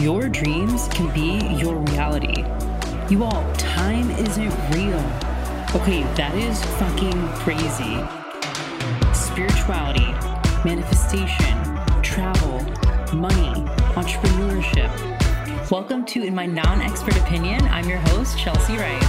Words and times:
Your 0.00 0.28
dreams 0.28 0.88
can 0.88 1.12
be 1.14 1.42
your 1.56 1.76
reality. 1.76 2.44
You 3.08 3.24
all, 3.24 3.50
time 3.54 4.10
isn't 4.10 4.52
real. 4.74 5.00
Okay, 5.74 6.02
that 6.16 6.34
is 6.34 6.62
fucking 6.76 7.26
crazy. 7.36 7.96
Spirituality, 9.14 10.04
manifestation, 10.66 11.56
travel, 12.02 12.60
money, 13.16 13.54
entrepreneurship. 13.96 14.90
Welcome 15.70 16.04
to 16.06 16.22
In 16.22 16.34
My 16.34 16.44
Non 16.44 16.82
Expert 16.82 17.16
Opinion. 17.16 17.62
I'm 17.68 17.88
your 17.88 17.98
host, 17.98 18.38
Chelsea 18.38 18.76
Wright. 18.76 19.02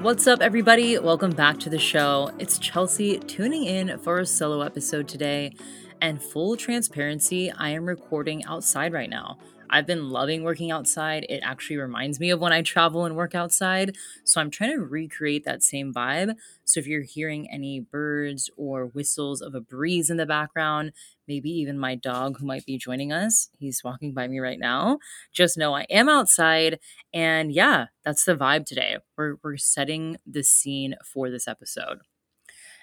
What's 0.00 0.28
up, 0.28 0.40
everybody? 0.40 0.98
Welcome 0.98 1.32
back 1.32 1.58
to 1.58 1.68
the 1.68 1.80
show. 1.80 2.30
It's 2.38 2.60
Chelsea 2.60 3.18
tuning 3.18 3.64
in 3.64 3.98
for 3.98 4.20
a 4.20 4.26
solo 4.26 4.60
episode 4.60 5.08
today. 5.08 5.52
And 6.06 6.22
full 6.22 6.56
transparency, 6.56 7.50
I 7.50 7.70
am 7.70 7.84
recording 7.84 8.44
outside 8.44 8.92
right 8.92 9.10
now. 9.10 9.38
I've 9.68 9.88
been 9.88 10.08
loving 10.10 10.44
working 10.44 10.70
outside. 10.70 11.26
It 11.28 11.40
actually 11.42 11.78
reminds 11.78 12.20
me 12.20 12.30
of 12.30 12.38
when 12.38 12.52
I 12.52 12.62
travel 12.62 13.04
and 13.04 13.16
work 13.16 13.34
outside. 13.34 13.96
So 14.22 14.40
I'm 14.40 14.48
trying 14.48 14.70
to 14.70 14.84
recreate 14.84 15.44
that 15.46 15.64
same 15.64 15.92
vibe. 15.92 16.36
So 16.64 16.78
if 16.78 16.86
you're 16.86 17.02
hearing 17.02 17.50
any 17.50 17.80
birds 17.80 18.48
or 18.56 18.86
whistles 18.86 19.42
of 19.42 19.56
a 19.56 19.60
breeze 19.60 20.08
in 20.08 20.16
the 20.16 20.26
background, 20.26 20.92
maybe 21.26 21.50
even 21.50 21.76
my 21.76 21.96
dog 21.96 22.38
who 22.38 22.46
might 22.46 22.64
be 22.64 22.78
joining 22.78 23.10
us, 23.10 23.48
he's 23.58 23.82
walking 23.82 24.14
by 24.14 24.28
me 24.28 24.38
right 24.38 24.60
now, 24.60 24.98
just 25.32 25.58
know 25.58 25.74
I 25.74 25.86
am 25.90 26.08
outside. 26.08 26.78
And 27.12 27.50
yeah, 27.50 27.86
that's 28.04 28.24
the 28.24 28.36
vibe 28.36 28.64
today. 28.64 28.98
We're, 29.18 29.38
we're 29.42 29.56
setting 29.56 30.18
the 30.24 30.44
scene 30.44 30.94
for 31.04 31.30
this 31.30 31.48
episode. 31.48 31.98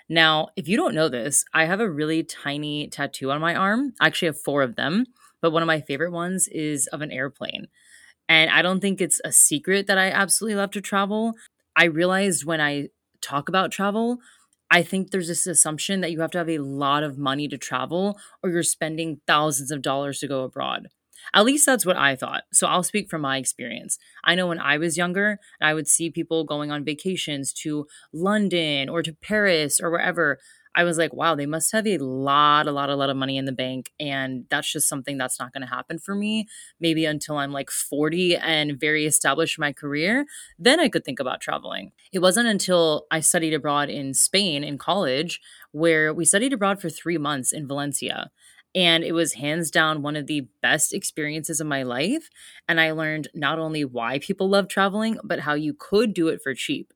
Now, 0.10 0.50
if 0.56 0.68
you 0.68 0.78
don't 0.78 0.96
know 0.96 1.10
this, 1.10 1.46
I 1.54 1.66
have 1.66 1.80
a 1.80 1.90
really 1.90 2.24
tiny 2.24 2.88
tattoo 2.88 3.32
on 3.32 3.42
my 3.42 3.56
arm. 3.56 3.94
I 4.00 4.08
actually 4.08 4.28
have 4.28 4.42
four 4.42 4.62
of 4.62 4.76
them, 4.76 5.06
but 5.42 5.52
one 5.52 5.64
of 5.64 5.68
my 5.68 5.82
favorite 5.82 6.12
ones 6.12 6.48
is 6.50 6.88
of 6.88 7.02
an 7.02 7.12
airplane. 7.12 7.68
And 8.30 8.50
I 8.50 8.62
don't 8.62 8.80
think 8.80 9.02
it's 9.02 9.22
a 9.26 9.32
secret 9.32 9.88
that 9.88 9.98
I 9.98 10.10
absolutely 10.10 10.56
love 10.56 10.72
to 10.72 10.82
travel. 10.82 11.34
I 11.76 11.86
realized 11.86 12.46
when 12.46 12.62
I 12.62 12.90
talk 13.22 13.50
about 13.50 13.72
travel, 13.72 14.20
I 14.72 14.84
think 14.84 15.12
there's 15.12 15.28
this 15.28 15.48
assumption 15.48 16.02
that 16.02 16.12
you 16.12 16.22
have 16.22 16.32
to 16.32 16.40
have 16.40 16.50
a 16.50 16.58
lot 16.60 17.04
of 17.04 17.18
money 17.18 17.48
to 17.48 17.58
travel 17.58 18.18
or 18.42 18.50
you're 18.50 18.64
spending 18.64 19.22
thousands 19.28 19.72
of 19.72 19.82
dollars 19.82 20.20
to 20.20 20.28
go 20.28 20.44
abroad. 20.44 20.88
At 21.34 21.46
least 21.46 21.66
that's 21.66 21.86
what 21.86 21.98
I 21.98 22.16
thought. 22.16 22.44
So 22.52 22.68
I'll 22.68 22.84
speak 22.84 23.10
from 23.10 23.22
my 23.22 23.38
experience. 23.38 23.98
I 24.24 24.36
know 24.36 24.48
when 24.48 24.60
I 24.60 24.78
was 24.78 24.98
younger, 24.98 25.40
I 25.62 25.74
would 25.74 25.88
see 25.88 26.10
people 26.10 26.44
going 26.44 26.72
on 26.72 26.84
vacations 26.84 27.54
to 27.54 27.88
London 28.12 28.90
or 28.90 29.02
to 29.04 29.14
Paris 29.14 29.80
or 29.80 29.90
wherever. 29.92 30.40
I 30.76 30.84
was 30.84 30.98
like, 30.98 31.14
wow, 31.14 31.36
they 31.36 31.46
must 31.46 31.72
have 31.72 31.86
a 31.86 31.98
lot, 31.98 32.68
a 32.68 32.72
lot, 32.72 32.90
a 32.90 32.96
lot 32.96 33.10
of 33.10 33.18
money 33.18 33.38
in 33.38 33.46
the 33.46 33.52
bank. 33.52 33.92
And 34.00 34.46
that's 34.50 34.72
just 34.72 34.90
something 34.90 35.18
that's 35.18 35.40
not 35.40 35.54
going 35.54 35.62
to 35.62 35.68
happen 35.68 36.00
for 36.00 36.16
me. 36.16 36.48
Maybe 36.80 37.06
until 37.06 37.38
I'm 37.38 37.52
like 37.52 37.70
40 37.70 38.38
and 38.38 38.80
very 38.80 39.06
established 39.06 39.58
in 39.58 39.62
my 39.62 39.72
career, 39.72 40.26
then 40.58 40.80
I 40.80 40.90
could 40.90 41.06
think 41.06 41.20
about 41.20 41.42
traveling. 41.42 41.92
It 42.12 42.20
wasn't 42.20 42.48
until 42.48 43.06
I 43.12 43.20
studied 43.20 43.54
abroad 43.54 43.90
in 43.90 44.14
Spain 44.14 44.64
in 44.64 44.78
college 44.78 45.40
where 45.72 46.14
we 46.14 46.26
studied 46.26 46.54
abroad 46.54 46.82
for 46.82 46.90
three 46.90 47.18
months 47.18 47.52
in 47.52 47.68
Valencia. 47.68 48.32
And 48.76 49.04
it 49.04 49.12
was 49.12 49.34
hands 49.34 49.70
down 49.70 50.02
one 50.02 50.16
of 50.16 50.28
the 50.28 50.48
best 50.62 50.94
experiences 50.94 51.60
of 51.60 51.68
my 51.68 51.84
life. 51.84 52.30
And 52.68 52.82
I 52.82 52.92
learned 52.92 53.28
not 53.36 53.60
only 53.60 53.86
why 53.86 54.20
people 54.20 54.50
love 54.50 54.68
traveling, 54.68 55.18
but 55.24 55.42
how 55.42 55.54
you 55.54 55.76
could 55.78 56.14
do 56.14 56.28
it 56.28 56.42
for 56.42 56.56
cheap. 56.56 56.92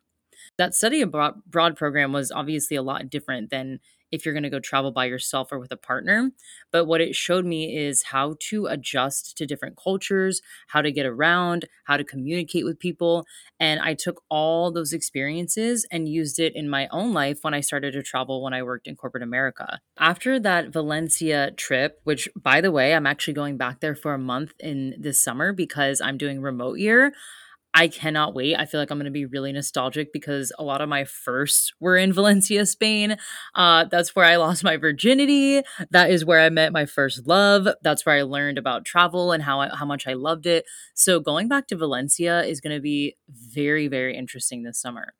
That 0.58 0.74
study 0.74 1.02
abroad 1.02 1.76
program 1.76 2.14
was 2.14 2.32
obviously 2.32 2.78
a 2.78 2.82
lot 2.82 3.10
different 3.10 3.50
than 3.50 3.80
if 4.12 4.26
you're 4.26 4.34
going 4.34 4.44
to 4.44 4.50
go 4.50 4.60
travel 4.60 4.92
by 4.92 5.06
yourself 5.06 5.52
or 5.52 5.60
with 5.60 5.72
a 5.72 5.78
partner. 5.78 6.32
But 6.72 6.86
what 6.86 7.02
it 7.02 7.16
showed 7.16 7.46
me 7.46 7.76
is 7.76 8.04
how 8.04 8.36
to 8.50 8.68
adjust 8.68 9.38
to 9.38 9.46
different 9.46 9.78
cultures, 9.82 10.42
how 10.68 10.82
to 10.82 10.92
get 10.92 11.06
around, 11.06 11.66
how 11.86 11.98
to 11.98 12.04
communicate 12.04 12.66
with 12.66 12.80
people. 12.80 13.26
And 13.60 13.80
I 13.80 13.94
took 13.94 14.24
all 14.30 14.72
those 14.72 14.94
experiences 14.94 15.86
and 15.92 16.10
used 16.10 16.40
it 16.40 16.56
in 16.56 16.70
my 16.70 16.88
own 16.92 17.14
life 17.14 17.40
when 17.42 17.54
I 17.54 17.62
started 17.62 17.94
to 17.94 18.04
travel 18.04 18.44
when 18.44 18.54
I 18.54 18.64
worked 18.64 18.88
in 18.88 18.96
corporate 18.96 19.24
America. 19.24 19.80
After 19.98 20.40
that 20.40 20.70
Valencia 20.70 21.52
trip, 21.52 22.00
which 22.04 22.30
by 22.36 22.62
the 22.62 22.72
way, 22.72 22.94
I'm 22.94 23.08
actually 23.08 23.34
going 23.34 23.58
back 23.58 23.80
there 23.80 23.96
for 23.96 24.14
a 24.14 24.20
month 24.20 24.54
in 24.60 24.96
this 25.00 25.24
summer 25.24 25.54
because 25.54 26.02
I'm 26.02 26.18
doing 26.18 26.42
remote 26.42 26.80
year. 26.80 27.14
I 27.74 27.88
cannot 27.88 28.34
wait. 28.34 28.56
I 28.56 28.66
feel 28.66 28.80
like 28.80 28.90
I'm 28.90 28.98
going 28.98 29.06
to 29.06 29.12
be 29.12 29.26
really 29.26 29.52
nostalgic 29.52 30.12
because 30.12 30.52
a 30.58 30.64
lot 30.64 30.82
of 30.82 30.90
my 30.90 31.04
firsts 31.04 31.72
were 31.80 31.96
in 31.96 32.12
Valencia, 32.18 32.66
Spain. 32.66 33.18
Uh, 33.54 33.86
that's 33.86 34.16
where 34.16 34.26
I 34.26 34.38
lost 34.38 34.64
my 34.64 34.78
virginity. 34.78 35.62
That 35.92 36.10
is 36.10 36.26
where 36.26 36.40
I 36.40 36.50
met 36.50 36.74
my 36.74 36.86
first 36.86 37.28
love. 37.28 37.68
That's 37.84 38.06
where 38.06 38.16
I 38.16 38.24
learned 38.24 38.58
about 38.58 38.86
travel 38.86 39.32
and 39.32 39.44
how 39.44 39.62
I, 39.62 39.70
how 39.76 39.86
much 39.86 40.08
I 40.08 40.14
loved 40.14 40.48
it. 40.48 40.66
So 40.96 41.20
going 41.20 41.48
back 41.48 41.68
to 41.68 41.78
Valencia 41.78 42.44
is 42.44 42.62
going 42.62 42.76
to 42.76 42.82
be 42.82 43.16
very 43.30 43.88
very 43.88 44.18
interesting 44.18 44.64
this 44.64 44.82
summer. 44.82 45.14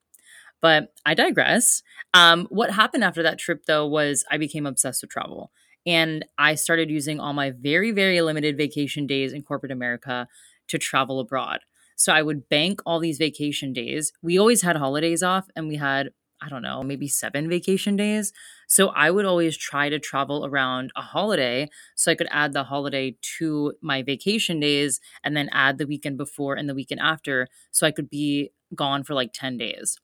But 0.60 0.94
I 1.06 1.14
digress. 1.14 1.84
Um, 2.14 2.48
what 2.50 2.72
happened 2.72 3.04
after 3.04 3.22
that 3.24 3.38
trip 3.38 3.66
though 3.66 3.86
was 3.86 4.26
I 4.32 4.38
became 4.38 4.66
obsessed 4.66 5.04
with 5.04 5.12
travel. 5.12 5.52
And 5.86 6.26
I 6.38 6.56
started 6.56 6.90
using 6.90 7.20
all 7.20 7.32
my 7.34 7.52
very, 7.52 7.92
very 7.92 8.20
limited 8.22 8.58
vacation 8.58 9.08
days 9.08 9.32
in 9.32 9.42
corporate 9.42 9.72
America 9.72 10.28
to 10.68 10.78
travel 10.78 11.20
abroad. 11.20 11.60
So 11.98 12.14
I 12.14 12.22
would 12.22 12.48
bank 12.50 12.82
all 12.86 13.00
these 13.02 13.18
vacation 13.18 13.74
days. 13.74 14.14
We 14.24 14.40
always 14.40 14.62
had 14.62 14.78
holidays 14.78 15.24
off 15.24 15.48
and 15.56 15.68
we 15.68 15.76
had, 15.78 16.12
I 16.42 16.50
don't 16.50 16.62
know, 16.62 16.84
maybe 16.84 17.10
seven 17.10 17.50
vacation 17.50 17.98
days. 17.98 18.32
So 18.68 18.90
I 18.90 19.12
would 19.12 19.26
always 19.26 19.58
try 19.58 19.90
to 19.90 20.00
travel 20.00 20.46
around 20.46 20.92
a 20.96 21.02
holiday 21.02 21.68
so 21.96 22.12
I 22.12 22.16
could 22.16 22.30
add 22.32 22.54
the 22.54 22.64
holiday 22.64 23.18
to 23.40 23.74
my 23.82 24.04
vacation 24.04 24.60
days 24.60 25.02
and 25.24 25.36
then 25.36 25.50
add 25.52 25.80
the 25.80 25.88
weekend 25.88 26.18
before 26.18 26.56
and 26.56 26.70
the 26.70 26.76
weekend 26.76 27.02
after 27.02 27.48
so 27.72 27.88
I 27.88 27.92
could 27.92 28.10
be 28.10 28.52
gone 28.76 29.04
for 29.04 29.14
like 29.16 29.32
10 29.34 29.58
days. 29.58 29.98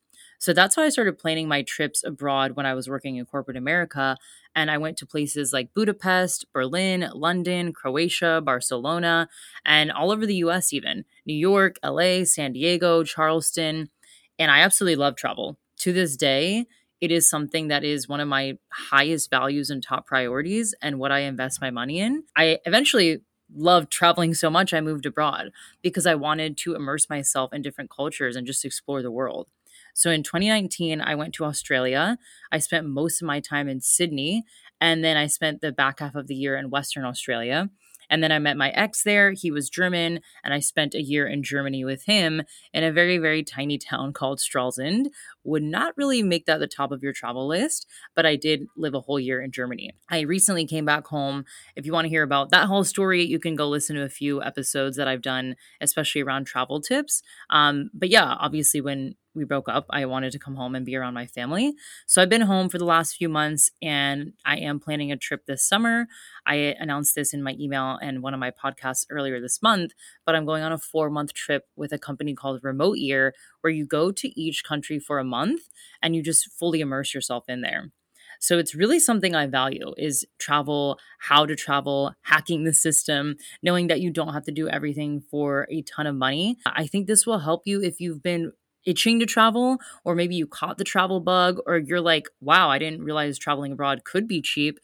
So 0.43 0.51
that's 0.51 0.75
how 0.75 0.81
I 0.81 0.89
started 0.89 1.17
planning 1.17 1.47
my 1.47 1.61
trips 1.61 2.03
abroad 2.03 2.57
when 2.57 2.65
I 2.65 2.73
was 2.73 2.89
working 2.89 3.15
in 3.15 3.23
corporate 3.23 3.55
America. 3.55 4.17
And 4.53 4.69
I 4.69 4.77
went 4.77 4.97
to 4.97 5.05
places 5.05 5.53
like 5.53 5.73
Budapest, 5.73 6.51
Berlin, 6.51 7.09
London, 7.13 7.71
Croatia, 7.71 8.41
Barcelona, 8.43 9.29
and 9.65 9.89
all 9.89 10.11
over 10.11 10.25
the 10.25 10.35
US, 10.47 10.73
even 10.73 11.05
New 11.25 11.33
York, 11.33 11.77
LA, 11.81 12.25
San 12.25 12.51
Diego, 12.51 13.05
Charleston. 13.05 13.89
And 14.37 14.51
I 14.51 14.59
absolutely 14.59 14.97
love 14.97 15.15
travel. 15.15 15.57
To 15.77 15.93
this 15.93 16.17
day, 16.17 16.65
it 16.99 17.09
is 17.09 17.29
something 17.29 17.69
that 17.69 17.85
is 17.85 18.09
one 18.09 18.19
of 18.19 18.27
my 18.27 18.57
highest 18.69 19.29
values 19.29 19.69
and 19.69 19.81
top 19.81 20.05
priorities 20.05 20.75
and 20.81 20.99
what 20.99 21.13
I 21.13 21.19
invest 21.19 21.61
my 21.61 21.71
money 21.71 22.01
in. 22.01 22.25
I 22.35 22.59
eventually 22.65 23.21
loved 23.55 23.89
traveling 23.91 24.33
so 24.33 24.49
much 24.49 24.73
I 24.73 24.81
moved 24.81 25.05
abroad 25.05 25.51
because 25.81 26.05
I 26.05 26.15
wanted 26.15 26.57
to 26.57 26.75
immerse 26.75 27.09
myself 27.09 27.53
in 27.53 27.61
different 27.61 27.89
cultures 27.89 28.35
and 28.35 28.45
just 28.45 28.65
explore 28.65 29.01
the 29.01 29.09
world. 29.09 29.47
So 29.93 30.09
in 30.09 30.23
2019, 30.23 31.01
I 31.01 31.15
went 31.15 31.33
to 31.35 31.45
Australia. 31.45 32.17
I 32.51 32.59
spent 32.59 32.87
most 32.87 33.21
of 33.21 33.27
my 33.27 33.39
time 33.39 33.67
in 33.67 33.81
Sydney, 33.81 34.43
and 34.81 35.03
then 35.03 35.17
I 35.17 35.27
spent 35.27 35.61
the 35.61 35.71
back 35.71 35.99
half 35.99 36.15
of 36.15 36.27
the 36.27 36.35
year 36.35 36.57
in 36.57 36.69
Western 36.69 37.05
Australia. 37.05 37.69
And 38.09 38.21
then 38.21 38.31
I 38.31 38.39
met 38.39 38.57
my 38.57 38.69
ex 38.69 39.03
there. 39.03 39.31
He 39.31 39.49
was 39.49 39.69
German, 39.69 40.19
and 40.43 40.53
I 40.53 40.59
spent 40.59 40.93
a 40.93 41.01
year 41.01 41.25
in 41.27 41.41
Germany 41.41 41.85
with 41.85 42.03
him 42.03 42.43
in 42.73 42.83
a 42.83 42.91
very, 42.91 43.17
very 43.17 43.43
tiny 43.43 43.77
town 43.77 44.13
called 44.13 44.39
Stralsund. 44.39 45.07
Would 45.43 45.63
not 45.63 45.97
really 45.97 46.21
make 46.21 46.45
that 46.45 46.59
the 46.59 46.67
top 46.67 46.91
of 46.91 47.01
your 47.01 47.13
travel 47.13 47.47
list, 47.47 47.87
but 48.15 48.25
I 48.25 48.35
did 48.35 48.67
live 48.77 48.93
a 48.93 48.99
whole 48.99 49.19
year 49.19 49.41
in 49.41 49.51
Germany. 49.51 49.91
I 50.09 50.21
recently 50.21 50.65
came 50.65 50.85
back 50.85 51.07
home. 51.07 51.45
If 51.75 51.85
you 51.85 51.93
want 51.93 52.05
to 52.05 52.09
hear 52.09 52.23
about 52.23 52.51
that 52.51 52.67
whole 52.67 52.83
story, 52.83 53.23
you 53.23 53.39
can 53.39 53.55
go 53.55 53.67
listen 53.67 53.95
to 53.95 54.03
a 54.03 54.09
few 54.09 54.43
episodes 54.43 54.97
that 54.97 55.07
I've 55.07 55.21
done, 55.21 55.55
especially 55.81 56.21
around 56.21 56.45
travel 56.45 56.81
tips. 56.81 57.23
Um, 57.49 57.89
but 57.93 58.09
yeah, 58.09 58.35
obviously, 58.39 58.81
when 58.81 59.15
we 59.35 59.43
broke 59.43 59.69
up, 59.69 59.85
I 59.89 60.05
wanted 60.05 60.31
to 60.33 60.39
come 60.39 60.55
home 60.55 60.75
and 60.75 60.85
be 60.85 60.95
around 60.95 61.13
my 61.13 61.25
family. 61.25 61.73
So 62.05 62.21
I've 62.21 62.29
been 62.29 62.41
home 62.41 62.69
for 62.69 62.77
the 62.77 62.85
last 62.85 63.15
few 63.15 63.29
months 63.29 63.71
and 63.81 64.33
I 64.45 64.57
am 64.57 64.79
planning 64.79 65.11
a 65.11 65.17
trip 65.17 65.45
this 65.45 65.67
summer. 65.67 66.07
I 66.45 66.75
announced 66.79 67.15
this 67.15 67.33
in 67.33 67.43
my 67.43 67.55
email 67.59 67.97
and 68.01 68.21
one 68.21 68.33
of 68.33 68.39
my 68.39 68.51
podcasts 68.51 69.05
earlier 69.09 69.41
this 69.41 69.61
month, 69.61 69.93
but 70.25 70.35
I'm 70.35 70.45
going 70.45 70.63
on 70.63 70.71
a 70.71 70.77
four 70.77 71.09
month 71.09 71.33
trip 71.33 71.67
with 71.75 71.91
a 71.91 71.97
company 71.97 72.33
called 72.35 72.63
Remote 72.63 72.97
Year, 72.97 73.33
where 73.61 73.71
you 73.71 73.85
go 73.85 74.11
to 74.11 74.39
each 74.39 74.63
country 74.63 74.99
for 74.99 75.19
a 75.19 75.23
month 75.23 75.61
and 76.01 76.15
you 76.15 76.21
just 76.21 76.51
fully 76.51 76.81
immerse 76.81 77.13
yourself 77.13 77.45
in 77.47 77.61
there. 77.61 77.91
So 78.39 78.57
it's 78.57 78.75
really 78.75 78.99
something 78.99 79.35
I 79.35 79.47
value 79.47 79.93
is 79.97 80.25
travel, 80.37 80.99
how 81.17 81.45
to 81.45 81.55
travel, 81.55 82.13
hacking 82.23 82.65
the 82.65 82.73
system, 82.73 83.37
knowing 83.61 83.87
that 83.87 84.01
you 84.01 84.11
don't 84.11 84.33
have 84.33 84.43
to 84.43 84.51
do 84.51 84.67
everything 84.67 85.21
for 85.21 85.65
a 85.71 85.81
ton 85.83 86.07
of 86.07 86.15
money. 86.15 86.57
I 86.65 86.85
think 86.87 87.07
this 87.07 87.25
will 87.25 87.39
help 87.39 87.61
you 87.65 87.81
if 87.81 88.01
you've 88.01 88.21
been 88.21 88.51
itching 88.85 89.19
to 89.19 89.25
travel, 89.25 89.77
or 90.03 90.15
maybe 90.15 90.35
you 90.35 90.47
caught 90.47 90.77
the 90.77 90.83
travel 90.83 91.19
bug, 91.19 91.59
or 91.65 91.77
you're 91.77 92.01
like, 92.01 92.27
wow, 92.41 92.69
I 92.69 92.79
didn't 92.79 93.03
realize 93.03 93.37
traveling 93.37 93.73
abroad 93.73 94.03
could 94.03 94.27
be 94.27 94.41
cheap. 94.41 94.79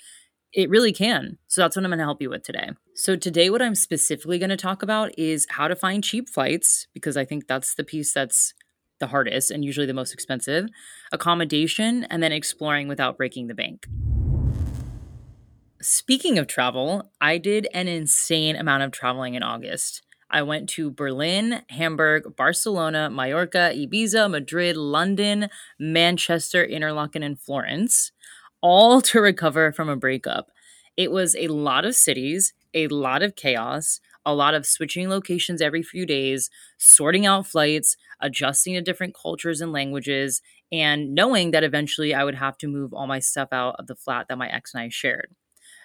It 0.52 0.70
really 0.70 0.94
can. 0.94 1.38
So 1.48 1.62
that's 1.62 1.76
what 1.76 1.86
I'm 1.86 1.92
going 1.92 2.00
to 2.00 2.06
help 2.06 2.22
you 2.22 2.30
with 2.30 2.44
today. 2.44 2.70
So, 2.96 3.16
today, 3.16 3.50
what 3.50 3.62
I'm 3.62 3.76
specifically 3.76 4.40
going 4.40 4.50
to 4.50 4.58
talk 4.58 4.84
about 4.84 5.18
is 5.18 5.48
how 5.50 5.68
to 5.68 5.76
find 5.76 6.04
cheap 6.04 6.28
flights, 6.28 6.88
because 6.94 7.16
I 7.16 7.24
think 7.24 7.48
that's 7.48 7.76
the 7.76 7.84
piece 7.84 8.14
that's 8.14 8.54
the 9.00 9.08
hardest 9.08 9.52
and 9.52 9.64
usually 9.64 9.86
the 9.86 9.94
most 9.94 10.14
expensive, 10.14 10.68
accommodation, 11.12 12.04
and 12.06 12.22
then 12.22 12.32
exploring 12.32 12.88
without 12.88 13.18
breaking 13.18 13.48
the 13.48 13.54
bank. 13.54 13.88
Speaking 15.82 16.38
of 16.38 16.48
travel, 16.48 17.10
I 17.22 17.38
did 17.38 17.68
an 17.74 17.88
insane 17.88 18.58
amount 18.58 18.84
of 18.84 18.92
traveling 18.92 19.36
in 19.36 19.44
August. 19.44 20.02
I 20.32 20.44
went 20.44 20.70
to 20.72 20.92
Berlin, 20.92 21.64
Hamburg, 21.70 22.36
Barcelona, 22.36 23.10
Mallorca, 23.10 23.72
Ibiza, 23.74 24.30
Madrid, 24.30 24.78
London, 24.78 25.50
Manchester, 25.80 26.64
Interlaken, 26.64 27.24
and 27.24 27.40
Florence, 27.40 28.12
all 28.62 29.02
to 29.10 29.22
recover 29.22 29.72
from 29.72 29.90
a 29.90 29.96
breakup. 29.96 30.52
It 30.98 31.12
was 31.12 31.36
a 31.36 31.48
lot 31.48 31.86
of 31.86 31.96
cities, 31.96 32.54
a 32.74 32.88
lot 32.88 33.24
of 33.24 33.36
chaos, 33.36 34.00
a 34.26 34.34
lot 34.34 34.54
of 34.54 34.66
switching 34.66 35.10
locations 35.10 35.62
every 35.62 35.82
few 35.82 36.06
days, 36.06 36.50
sorting 36.78 37.26
out 37.26 37.48
flights, 37.48 37.96
adjusting 38.20 38.74
to 38.76 38.82
different 38.82 39.16
cultures 39.16 39.62
and 39.62 39.72
languages, 39.72 40.42
and 40.72 41.16
knowing 41.16 41.52
that 41.52 41.64
eventually 41.64 42.14
I 42.14 42.24
would 42.24 42.36
have 42.36 42.58
to 42.60 42.68
move 42.68 42.94
all 42.94 43.08
my 43.08 43.20
stuff 43.20 43.50
out 43.52 43.76
of 43.80 43.88
the 43.88 43.96
flat 43.96 44.28
that 44.28 44.38
my 44.38 44.50
ex 44.50 44.74
and 44.74 44.84
I 44.84 44.90
shared. 44.90 45.34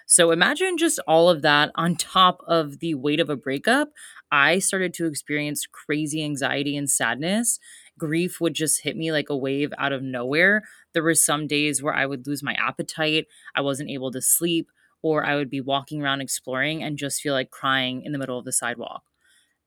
So 0.07 0.31
imagine 0.31 0.77
just 0.77 0.99
all 1.07 1.31
of 1.31 1.43
that 1.43 1.71
on 1.77 1.97
top 1.97 2.41
of 2.47 2.81
the 2.81 2.95
weight 2.95 3.21
of 3.21 3.31
a 3.31 3.37
breakup. 3.37 3.91
I 4.35 4.59
started 4.59 4.93
to 4.95 5.07
experience 5.07 5.65
crazy 5.65 6.25
anxiety 6.25 6.77
and 6.77 6.91
sadness. 6.91 7.61
Grief 7.97 8.41
would 8.41 8.53
just 8.53 8.83
hit 8.83 8.97
me 8.97 9.13
like 9.13 9.31
a 9.31 9.37
wave 9.37 9.73
out 9.79 9.93
of 9.93 10.03
nowhere. 10.03 10.65
There 10.93 11.05
were 11.05 11.15
some 11.15 11.47
days 11.47 11.81
where 11.81 11.95
I 11.95 12.05
would 12.05 12.27
lose 12.27 12.43
my 12.43 12.55
appetite, 12.55 13.27
I 13.55 13.61
wasn't 13.61 13.91
able 13.91 14.11
to 14.11 14.21
sleep, 14.21 14.73
or 15.03 15.25
I 15.25 15.37
would 15.37 15.51
be 15.51 15.61
walking 15.61 16.03
around 16.03 16.21
exploring 16.21 16.83
and 16.83 16.99
just 16.99 17.23
feel 17.23 17.33
like 17.33 17.53
crying 17.53 18.03
in 18.03 18.11
the 18.11 18.19
middle 18.19 18.37
of 18.37 18.45
the 18.45 18.51
sidewalk. 18.51 19.05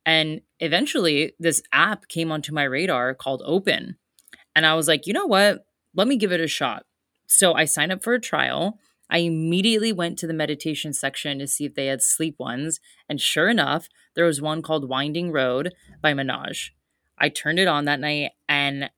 And 0.06 0.42
eventually, 0.60 1.34
this 1.40 1.62
app 1.72 2.10
came 2.10 2.30
onto 2.30 2.54
my 2.54 2.64
radar 2.64 3.14
called 3.14 3.44
Open. 3.46 3.96
And 4.54 4.66
I 4.66 4.76
was 4.76 4.90
like, 4.90 5.08
you 5.08 5.14
know 5.14 5.28
what? 5.28 5.66
Let 5.96 6.10
me 6.10 6.18
give 6.18 6.34
it 6.34 6.42
a 6.42 6.48
shot. 6.48 6.86
So 7.26 7.54
I 7.54 7.64
signed 7.64 7.94
up 7.94 8.04
for 8.04 8.14
a 8.14 8.20
trial 8.20 8.78
I 9.10 9.20
immediately 9.20 9.94
went 9.94 10.18
to 10.20 10.28
the 10.28 10.34
meditation 10.34 10.94
section 10.94 11.40
to 11.40 11.48
see 11.48 11.66
if 11.66 11.76
they 11.76 11.88
had 11.88 12.02
sleep 12.02 12.36
ones, 12.38 12.80
and 13.08 13.22
sure 13.22 13.48
enough, 13.48 13.88
there 14.18 14.26
was 14.26 14.42
one 14.42 14.64
called 14.64 14.90
Winding 14.90 15.32
Road 15.32 15.74
by 16.02 16.14
Manoj. 16.14 16.72
I 17.20 17.30
turned 17.30 17.60
it 17.60 17.68
on 17.68 17.86
that 17.86 18.00
night, 18.00 18.32
and 18.50 18.90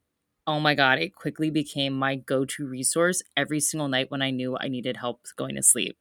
oh 0.48 0.62
my 0.62 0.76
God, 0.76 0.98
it 0.98 1.14
quickly 1.14 1.52
became 1.52 1.94
my 1.94 2.16
go 2.16 2.46
to 2.46 2.66
resource 2.66 3.22
every 3.36 3.60
single 3.60 3.90
night 3.90 4.10
when 4.10 4.22
I 4.22 4.32
knew 4.32 4.58
I 4.58 4.70
needed 4.70 4.96
help 4.96 5.28
going 5.36 5.56
to 5.56 5.62
sleep. 5.62 5.98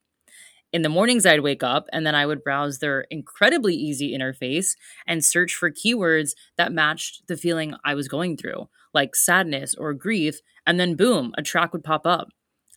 In 0.72 0.82
the 0.82 0.88
mornings, 0.88 1.26
I'd 1.26 1.40
wake 1.40 1.64
up 1.64 1.88
and 1.92 2.06
then 2.06 2.14
I 2.14 2.26
would 2.26 2.44
browse 2.44 2.78
their 2.78 3.06
incredibly 3.10 3.74
easy 3.74 4.16
interface 4.16 4.76
and 5.04 5.24
search 5.24 5.52
for 5.52 5.70
keywords 5.70 6.34
that 6.56 6.72
matched 6.72 7.26
the 7.26 7.36
feeling 7.36 7.74
I 7.84 7.94
was 7.94 8.06
going 8.06 8.36
through, 8.36 8.68
like 8.94 9.16
sadness 9.16 9.74
or 9.74 9.94
grief, 9.94 10.40
and 10.64 10.78
then 10.78 10.94
boom, 10.94 11.34
a 11.36 11.42
track 11.42 11.72
would 11.72 11.82
pop 11.82 12.06
up. 12.06 12.28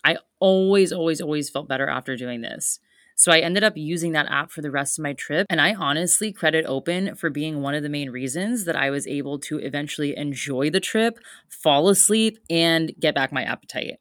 I 0.04 0.18
always, 0.40 0.92
always, 0.92 1.22
always 1.22 1.52
felt 1.52 1.68
better 1.68 1.88
after 1.88 2.16
doing 2.16 2.42
this. 2.42 2.80
So 3.16 3.32
I 3.32 3.40
ended 3.40 3.64
up 3.64 3.74
using 3.76 4.14
that 4.14 4.28
app 4.30 4.52
for 4.52 4.62
the 4.62 4.72
rest 4.72 4.98
of 4.98 5.04
my 5.04 5.14
trip. 5.14 5.48
And 5.50 5.62
I 5.62 5.74
honestly 5.74 6.32
credit 6.32 6.66
Open 6.66 7.16
for 7.16 7.30
being 7.30 7.62
one 7.62 7.76
of 7.76 7.84
the 7.84 7.90
main 7.90 8.10
reasons 8.10 8.66
that 8.66 8.76
I 8.76 8.90
was 8.90 9.08
able 9.08 9.40
to 9.40 9.60
eventually 9.60 10.18
enjoy 10.18 10.70
the 10.70 10.80
trip, 10.80 11.20
fall 11.48 11.90
asleep, 11.90 12.40
and 12.50 12.94
get 13.00 13.16
back 13.16 13.32
my 13.32 13.44
appetite. 13.44 13.98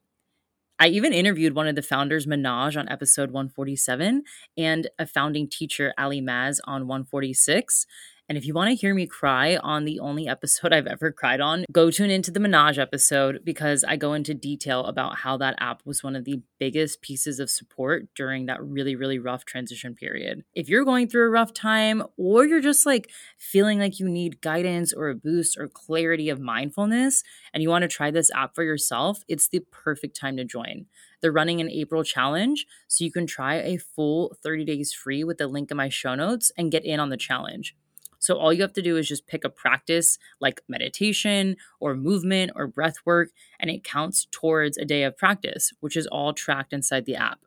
I 0.81 0.87
even 0.87 1.13
interviewed 1.13 1.53
one 1.53 1.67
of 1.67 1.75
the 1.75 1.83
founders, 1.83 2.25
Manoj, 2.25 2.75
on 2.75 2.89
episode 2.89 3.29
147, 3.29 4.23
and 4.57 4.89
a 4.97 5.05
founding 5.05 5.47
teacher, 5.47 5.93
Ali 5.95 6.21
Maz, 6.21 6.59
on 6.65 6.87
146. 6.87 7.85
And 8.31 8.37
if 8.37 8.45
you 8.45 8.53
want 8.53 8.69
to 8.69 8.75
hear 8.75 8.95
me 8.95 9.07
cry 9.07 9.57
on 9.57 9.83
the 9.83 9.99
only 9.99 10.25
episode 10.25 10.71
I've 10.73 10.87
ever 10.87 11.11
cried 11.11 11.41
on, 11.41 11.65
go 11.69 11.91
tune 11.91 12.09
into 12.09 12.31
the 12.31 12.39
Manoj 12.39 12.77
episode 12.77 13.41
because 13.43 13.83
I 13.83 13.97
go 13.97 14.13
into 14.13 14.33
detail 14.33 14.85
about 14.85 15.17
how 15.17 15.35
that 15.39 15.55
app 15.59 15.81
was 15.85 16.01
one 16.01 16.15
of 16.15 16.23
the 16.23 16.41
biggest 16.57 17.01
pieces 17.01 17.41
of 17.41 17.49
support 17.49 18.07
during 18.15 18.45
that 18.45 18.63
really, 18.63 18.95
really 18.95 19.19
rough 19.19 19.43
transition 19.43 19.95
period. 19.95 20.45
If 20.53 20.69
you're 20.69 20.85
going 20.85 21.09
through 21.09 21.25
a 21.25 21.29
rough 21.29 21.51
time 21.51 22.03
or 22.15 22.45
you're 22.45 22.61
just 22.61 22.85
like 22.85 23.09
feeling 23.37 23.79
like 23.79 23.99
you 23.99 24.07
need 24.07 24.39
guidance 24.39 24.93
or 24.93 25.09
a 25.09 25.15
boost 25.15 25.57
or 25.57 25.67
clarity 25.67 26.29
of 26.29 26.39
mindfulness 26.39 27.23
and 27.53 27.61
you 27.61 27.67
want 27.67 27.81
to 27.81 27.89
try 27.89 28.11
this 28.11 28.31
app 28.33 28.55
for 28.55 28.63
yourself, 28.63 29.25
it's 29.27 29.49
the 29.49 29.59
perfect 29.71 30.17
time 30.17 30.37
to 30.37 30.45
join. 30.45 30.85
They're 31.21 31.33
running 31.33 31.59
an 31.59 31.69
April 31.69 32.03
challenge, 32.03 32.65
so 32.87 33.03
you 33.03 33.11
can 33.11 33.27
try 33.27 33.55
a 33.55 33.77
full 33.77 34.37
30 34.41 34.63
days 34.63 34.93
free 34.93 35.25
with 35.25 35.37
the 35.37 35.47
link 35.47 35.69
in 35.69 35.75
my 35.75 35.89
show 35.89 36.15
notes 36.15 36.49
and 36.57 36.71
get 36.71 36.85
in 36.85 36.99
on 36.99 37.09
the 37.09 37.17
challenge. 37.17 37.75
So 38.21 38.37
all 38.37 38.53
you 38.53 38.61
have 38.61 38.73
to 38.75 38.81
do 38.81 38.95
is 38.97 39.09
just 39.09 39.27
pick 39.27 39.43
a 39.43 39.49
practice 39.49 40.17
like 40.39 40.61
meditation 40.69 41.57
or 41.81 41.95
movement 41.95 42.53
or 42.55 42.67
breath 42.67 42.95
work, 43.05 43.31
and 43.59 43.69
it 43.69 43.83
counts 43.83 44.27
towards 44.31 44.77
a 44.77 44.85
day 44.85 45.03
of 45.03 45.17
practice, 45.17 45.73
which 45.81 45.97
is 45.97 46.07
all 46.07 46.33
tracked 46.33 46.71
inside 46.71 47.05
the 47.05 47.17
app. 47.17 47.41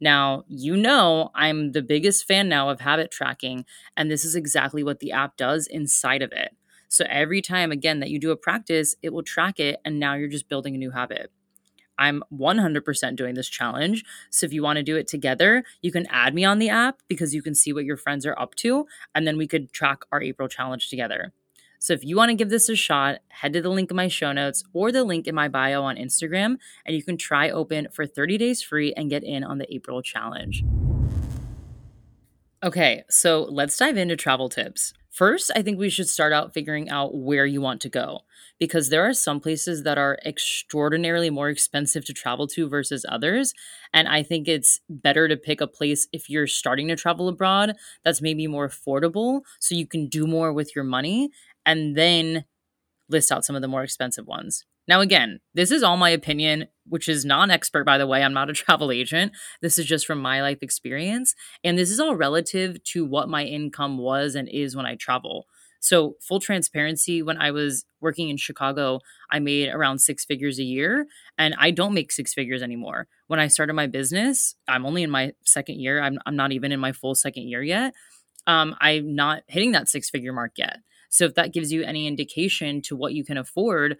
Now, 0.00 0.44
you 0.48 0.76
know, 0.76 1.30
I'm 1.34 1.72
the 1.72 1.82
biggest 1.82 2.26
fan 2.26 2.48
now 2.48 2.68
of 2.70 2.80
habit 2.80 3.10
tracking, 3.10 3.64
and 3.96 4.10
this 4.10 4.24
is 4.24 4.34
exactly 4.34 4.82
what 4.84 5.00
the 5.00 5.12
app 5.12 5.36
does 5.36 5.66
inside 5.66 6.22
of 6.22 6.32
it. 6.32 6.56
So 6.88 7.06
every 7.08 7.42
time, 7.42 7.72
again, 7.72 8.00
that 8.00 8.10
you 8.10 8.18
do 8.20 8.30
a 8.32 8.36
practice, 8.36 8.96
it 9.02 9.12
will 9.12 9.22
track 9.22 9.60
it, 9.60 9.80
and 9.84 10.00
now 10.00 10.14
you're 10.14 10.28
just 10.28 10.48
building 10.48 10.74
a 10.74 10.78
new 10.78 10.90
habit. 10.92 11.30
I'm 11.98 12.22
100% 12.32 13.16
doing 13.16 13.34
this 13.34 13.48
challenge. 13.48 14.04
So 14.30 14.46
if 14.46 14.52
you 14.52 14.62
want 14.62 14.76
to 14.76 14.82
do 14.82 14.96
it 14.96 15.08
together, 15.08 15.64
you 15.82 15.92
can 15.92 16.06
add 16.10 16.34
me 16.34 16.44
on 16.44 16.58
the 16.58 16.68
app 16.68 17.00
because 17.08 17.34
you 17.34 17.42
can 17.42 17.54
see 17.54 17.72
what 17.72 17.84
your 17.84 17.96
friends 17.96 18.26
are 18.26 18.38
up 18.38 18.54
to, 18.56 18.86
and 19.14 19.26
then 19.26 19.36
we 19.36 19.46
could 19.46 19.72
track 19.72 20.02
our 20.12 20.22
April 20.22 20.48
challenge 20.48 20.88
together. 20.88 21.32
So 21.78 21.92
if 21.92 22.04
you 22.04 22.16
want 22.16 22.30
to 22.30 22.34
give 22.34 22.48
this 22.48 22.68
a 22.68 22.76
shot, 22.76 23.18
head 23.28 23.52
to 23.52 23.60
the 23.60 23.68
link 23.68 23.90
in 23.90 23.96
my 23.96 24.08
show 24.08 24.32
notes 24.32 24.64
or 24.72 24.90
the 24.90 25.04
link 25.04 25.26
in 25.26 25.34
my 25.34 25.48
bio 25.48 25.82
on 25.82 25.96
Instagram, 25.96 26.56
and 26.84 26.96
you 26.96 27.02
can 27.02 27.16
try 27.16 27.50
open 27.50 27.88
for 27.92 28.06
30 28.06 28.38
days 28.38 28.62
free 28.62 28.92
and 28.94 29.10
get 29.10 29.22
in 29.22 29.44
on 29.44 29.58
the 29.58 29.72
April 29.72 30.02
challenge. 30.02 30.64
Okay, 32.66 33.04
so 33.08 33.44
let's 33.44 33.76
dive 33.76 33.96
into 33.96 34.16
travel 34.16 34.48
tips. 34.48 34.92
First, 35.12 35.52
I 35.54 35.62
think 35.62 35.78
we 35.78 35.88
should 35.88 36.08
start 36.08 36.32
out 36.32 36.52
figuring 36.52 36.90
out 36.90 37.14
where 37.14 37.46
you 37.46 37.60
want 37.60 37.80
to 37.82 37.88
go 37.88 38.22
because 38.58 38.88
there 38.88 39.08
are 39.08 39.14
some 39.14 39.38
places 39.38 39.84
that 39.84 39.98
are 39.98 40.18
extraordinarily 40.26 41.30
more 41.30 41.48
expensive 41.48 42.04
to 42.06 42.12
travel 42.12 42.48
to 42.48 42.68
versus 42.68 43.06
others. 43.08 43.54
And 43.94 44.08
I 44.08 44.24
think 44.24 44.48
it's 44.48 44.80
better 44.90 45.28
to 45.28 45.36
pick 45.36 45.60
a 45.60 45.68
place 45.68 46.08
if 46.12 46.28
you're 46.28 46.48
starting 46.48 46.88
to 46.88 46.96
travel 46.96 47.28
abroad 47.28 47.74
that's 48.04 48.20
maybe 48.20 48.48
more 48.48 48.68
affordable 48.68 49.42
so 49.60 49.76
you 49.76 49.86
can 49.86 50.08
do 50.08 50.26
more 50.26 50.52
with 50.52 50.74
your 50.74 50.84
money 50.84 51.30
and 51.64 51.96
then 51.96 52.46
list 53.08 53.30
out 53.30 53.44
some 53.44 53.54
of 53.54 53.62
the 53.62 53.68
more 53.68 53.84
expensive 53.84 54.26
ones. 54.26 54.64
Now, 54.88 55.00
again, 55.00 55.40
this 55.54 55.70
is 55.70 55.82
all 55.82 55.96
my 55.96 56.10
opinion, 56.10 56.66
which 56.86 57.08
is 57.08 57.24
non 57.24 57.50
expert, 57.50 57.84
by 57.84 57.98
the 57.98 58.06
way. 58.06 58.22
I'm 58.22 58.34
not 58.34 58.50
a 58.50 58.52
travel 58.54 58.90
agent. 58.90 59.32
This 59.60 59.78
is 59.78 59.86
just 59.86 60.06
from 60.06 60.20
my 60.20 60.42
life 60.42 60.58
experience. 60.62 61.34
And 61.64 61.78
this 61.78 61.90
is 61.90 62.00
all 62.00 62.14
relative 62.14 62.82
to 62.84 63.04
what 63.04 63.28
my 63.28 63.44
income 63.44 63.98
was 63.98 64.34
and 64.34 64.48
is 64.48 64.76
when 64.76 64.86
I 64.86 64.94
travel. 64.94 65.46
So, 65.80 66.16
full 66.20 66.40
transparency, 66.40 67.22
when 67.22 67.38
I 67.38 67.50
was 67.50 67.84
working 68.00 68.28
in 68.28 68.36
Chicago, 68.38 69.00
I 69.30 69.38
made 69.38 69.68
around 69.68 69.98
six 70.00 70.24
figures 70.24 70.58
a 70.58 70.64
year, 70.64 71.06
and 71.38 71.54
I 71.58 71.70
don't 71.70 71.94
make 71.94 72.10
six 72.10 72.34
figures 72.34 72.62
anymore. 72.62 73.06
When 73.26 73.38
I 73.38 73.48
started 73.48 73.74
my 73.74 73.86
business, 73.86 74.56
I'm 74.66 74.86
only 74.86 75.02
in 75.02 75.10
my 75.10 75.32
second 75.44 75.80
year, 75.80 76.02
I'm, 76.02 76.18
I'm 76.26 76.34
not 76.34 76.52
even 76.52 76.72
in 76.72 76.80
my 76.80 76.92
full 76.92 77.14
second 77.14 77.48
year 77.48 77.62
yet. 77.62 77.94
Um, 78.48 78.74
I'm 78.80 79.14
not 79.14 79.42
hitting 79.46 79.72
that 79.72 79.88
six 79.88 80.08
figure 80.10 80.32
mark 80.32 80.52
yet. 80.56 80.78
So, 81.08 81.24
if 81.24 81.34
that 81.34 81.52
gives 81.52 81.72
you 81.72 81.84
any 81.84 82.06
indication 82.06 82.82
to 82.82 82.96
what 82.96 83.12
you 83.12 83.24
can 83.24 83.36
afford, 83.36 83.96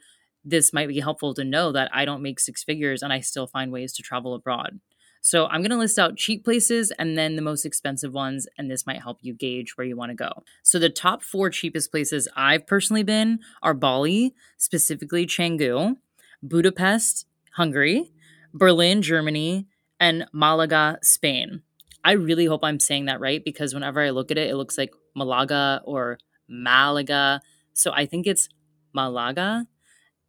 this 0.46 0.72
might 0.72 0.88
be 0.88 1.00
helpful 1.00 1.34
to 1.34 1.44
know 1.44 1.72
that 1.72 1.90
I 1.92 2.04
don't 2.04 2.22
make 2.22 2.38
six 2.38 2.62
figures 2.62 3.02
and 3.02 3.12
I 3.12 3.20
still 3.20 3.48
find 3.48 3.72
ways 3.72 3.92
to 3.94 4.02
travel 4.02 4.32
abroad. 4.32 4.80
So 5.20 5.46
I'm 5.46 5.60
going 5.60 5.72
to 5.72 5.76
list 5.76 5.98
out 5.98 6.16
cheap 6.16 6.44
places 6.44 6.92
and 6.92 7.18
then 7.18 7.34
the 7.34 7.42
most 7.42 7.64
expensive 7.64 8.14
ones, 8.14 8.46
and 8.56 8.70
this 8.70 8.86
might 8.86 9.02
help 9.02 9.18
you 9.22 9.34
gauge 9.34 9.76
where 9.76 9.86
you 9.86 9.96
want 9.96 10.10
to 10.10 10.14
go. 10.14 10.44
So 10.62 10.78
the 10.78 10.88
top 10.88 11.20
four 11.20 11.50
cheapest 11.50 11.90
places 11.90 12.28
I've 12.36 12.64
personally 12.64 13.02
been 13.02 13.40
are 13.60 13.74
Bali, 13.74 14.34
specifically 14.56 15.26
Canggu, 15.26 15.96
Budapest, 16.44 17.26
Hungary, 17.54 18.12
Berlin, 18.54 19.02
Germany, 19.02 19.66
and 19.98 20.26
Malaga, 20.32 20.98
Spain. 21.02 21.62
I 22.04 22.12
really 22.12 22.46
hope 22.46 22.62
I'm 22.62 22.78
saying 22.78 23.06
that 23.06 23.18
right 23.18 23.44
because 23.44 23.74
whenever 23.74 24.00
I 24.00 24.10
look 24.10 24.30
at 24.30 24.38
it, 24.38 24.48
it 24.48 24.54
looks 24.54 24.78
like 24.78 24.92
Malaga 25.16 25.80
or 25.84 26.18
Malaga. 26.48 27.40
So 27.72 27.90
I 27.92 28.06
think 28.06 28.28
it's 28.28 28.48
Malaga 28.92 29.66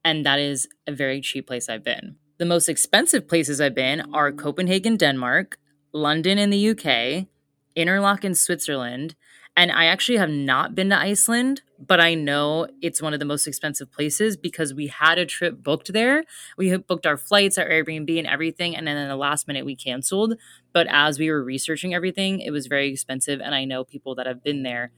and 0.08 0.26
that 0.26 0.40
is 0.40 0.70
a 0.88 0.94
very 0.94 1.20
cheap 1.20 1.48
place 1.48 1.68
I've 1.68 1.84
been. 1.84 2.16
The 2.38 2.46
most 2.46 2.70
expensive 2.70 3.28
places 3.28 3.60
I've 3.60 3.76
been 3.76 4.14
are 4.14 4.32
Copenhagen, 4.32 4.96
Denmark, 4.96 5.58
London 5.92 6.38
in 6.38 6.50
the 6.50 6.70
UK, 6.70 7.28
Interlaken, 7.76 8.34
Switzerland, 8.34 9.16
and 9.58 9.70
I 9.70 9.86
actually 9.86 10.20
have 10.20 10.30
not 10.30 10.76
been 10.76 10.92
to 10.92 10.98
Iceland, 10.98 11.62
but 11.78 12.00
I 12.00 12.14
know 12.14 12.68
it's 12.82 13.02
one 13.02 13.14
of 13.14 13.20
the 13.20 13.26
most 13.26 13.48
expensive 13.48 13.92
places 13.92 14.38
because 14.38 14.74
we 14.74 14.88
had 14.88 15.18
a 15.18 15.26
trip 15.26 15.62
booked 15.62 15.92
there. 15.92 16.24
We 16.58 16.78
booked 16.78 17.06
our 17.06 17.18
flights, 17.18 17.58
our 17.58 17.68
Airbnb, 17.68 18.18
and 18.18 18.28
everything. 18.28 18.78
And 18.78 18.88
then 18.88 18.98
in 18.98 19.10
the 19.10 19.16
last 19.16 19.48
minute, 19.48 19.66
we 19.66 19.76
canceled. 19.76 20.36
But 20.74 20.88
as 20.90 21.20
we 21.20 21.30
were 21.32 21.44
researching 21.44 21.94
everything, 21.94 22.40
it 22.40 22.52
was 22.52 22.68
very 22.68 22.92
expensive. 22.92 23.42
And 23.42 23.54
I 23.54 23.66
know 23.66 23.84
people 23.84 24.16
that 24.16 24.28
have 24.28 24.44
been 24.44 24.64
there 24.64 24.92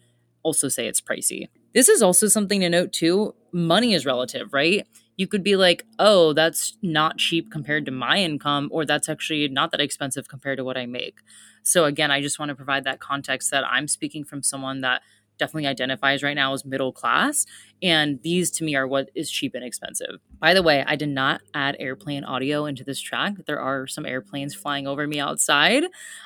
also 0.43 0.67
say 0.67 0.87
it's 0.87 1.01
pricey. 1.01 1.49
This 1.73 1.89
is 1.89 2.01
also 2.01 2.27
something 2.27 2.61
to 2.61 2.69
note 2.69 2.93
too. 2.93 3.35
Money 3.51 3.93
is 3.93 4.05
relative, 4.05 4.53
right? 4.53 4.87
you 5.19 5.27
could 5.27 5.43
be 5.43 5.57
like, 5.57 5.85
oh, 5.99 6.31
that's 6.31 6.77
not 6.81 7.17
cheap 7.17 7.51
compared 7.51 7.85
to 7.85 7.91
my 7.91 8.19
income, 8.19 8.69
or 8.71 8.85
that's 8.85 9.09
actually 9.09 9.49
not 9.49 9.69
that 9.71 9.81
expensive 9.81 10.29
compared 10.29 10.57
to 10.57 10.63
what 10.63 10.77
I 10.77 10.85
make. 10.85 11.19
So, 11.61 11.83
again, 11.83 12.09
I 12.09 12.21
just 12.21 12.39
want 12.39 12.49
to 12.49 12.55
provide 12.55 12.85
that 12.85 13.01
context 13.01 13.51
that 13.51 13.65
I'm 13.65 13.89
speaking 13.89 14.23
from 14.23 14.41
someone 14.41 14.79
that 14.79 15.01
definitely 15.37 15.67
identifies 15.67 16.23
right 16.23 16.35
now 16.35 16.53
as 16.53 16.63
middle 16.63 16.93
class. 16.93 17.45
And 17.83 18.21
these 18.23 18.49
to 18.51 18.63
me 18.63 18.77
are 18.77 18.87
what 18.87 19.09
is 19.13 19.29
cheap 19.29 19.55
and 19.55 19.63
expensive. 19.63 20.21
By 20.39 20.53
the 20.53 20.63
way, 20.63 20.85
I 20.87 20.95
did 20.95 21.09
not 21.09 21.41
add 21.53 21.75
airplane 21.79 22.23
audio 22.23 22.65
into 22.65 22.85
this 22.85 23.01
track. 23.01 23.33
There 23.45 23.59
are 23.59 23.87
some 23.87 24.05
airplanes 24.05 24.55
flying 24.55 24.87
over 24.87 25.05
me 25.05 25.19
outside. 25.19 25.83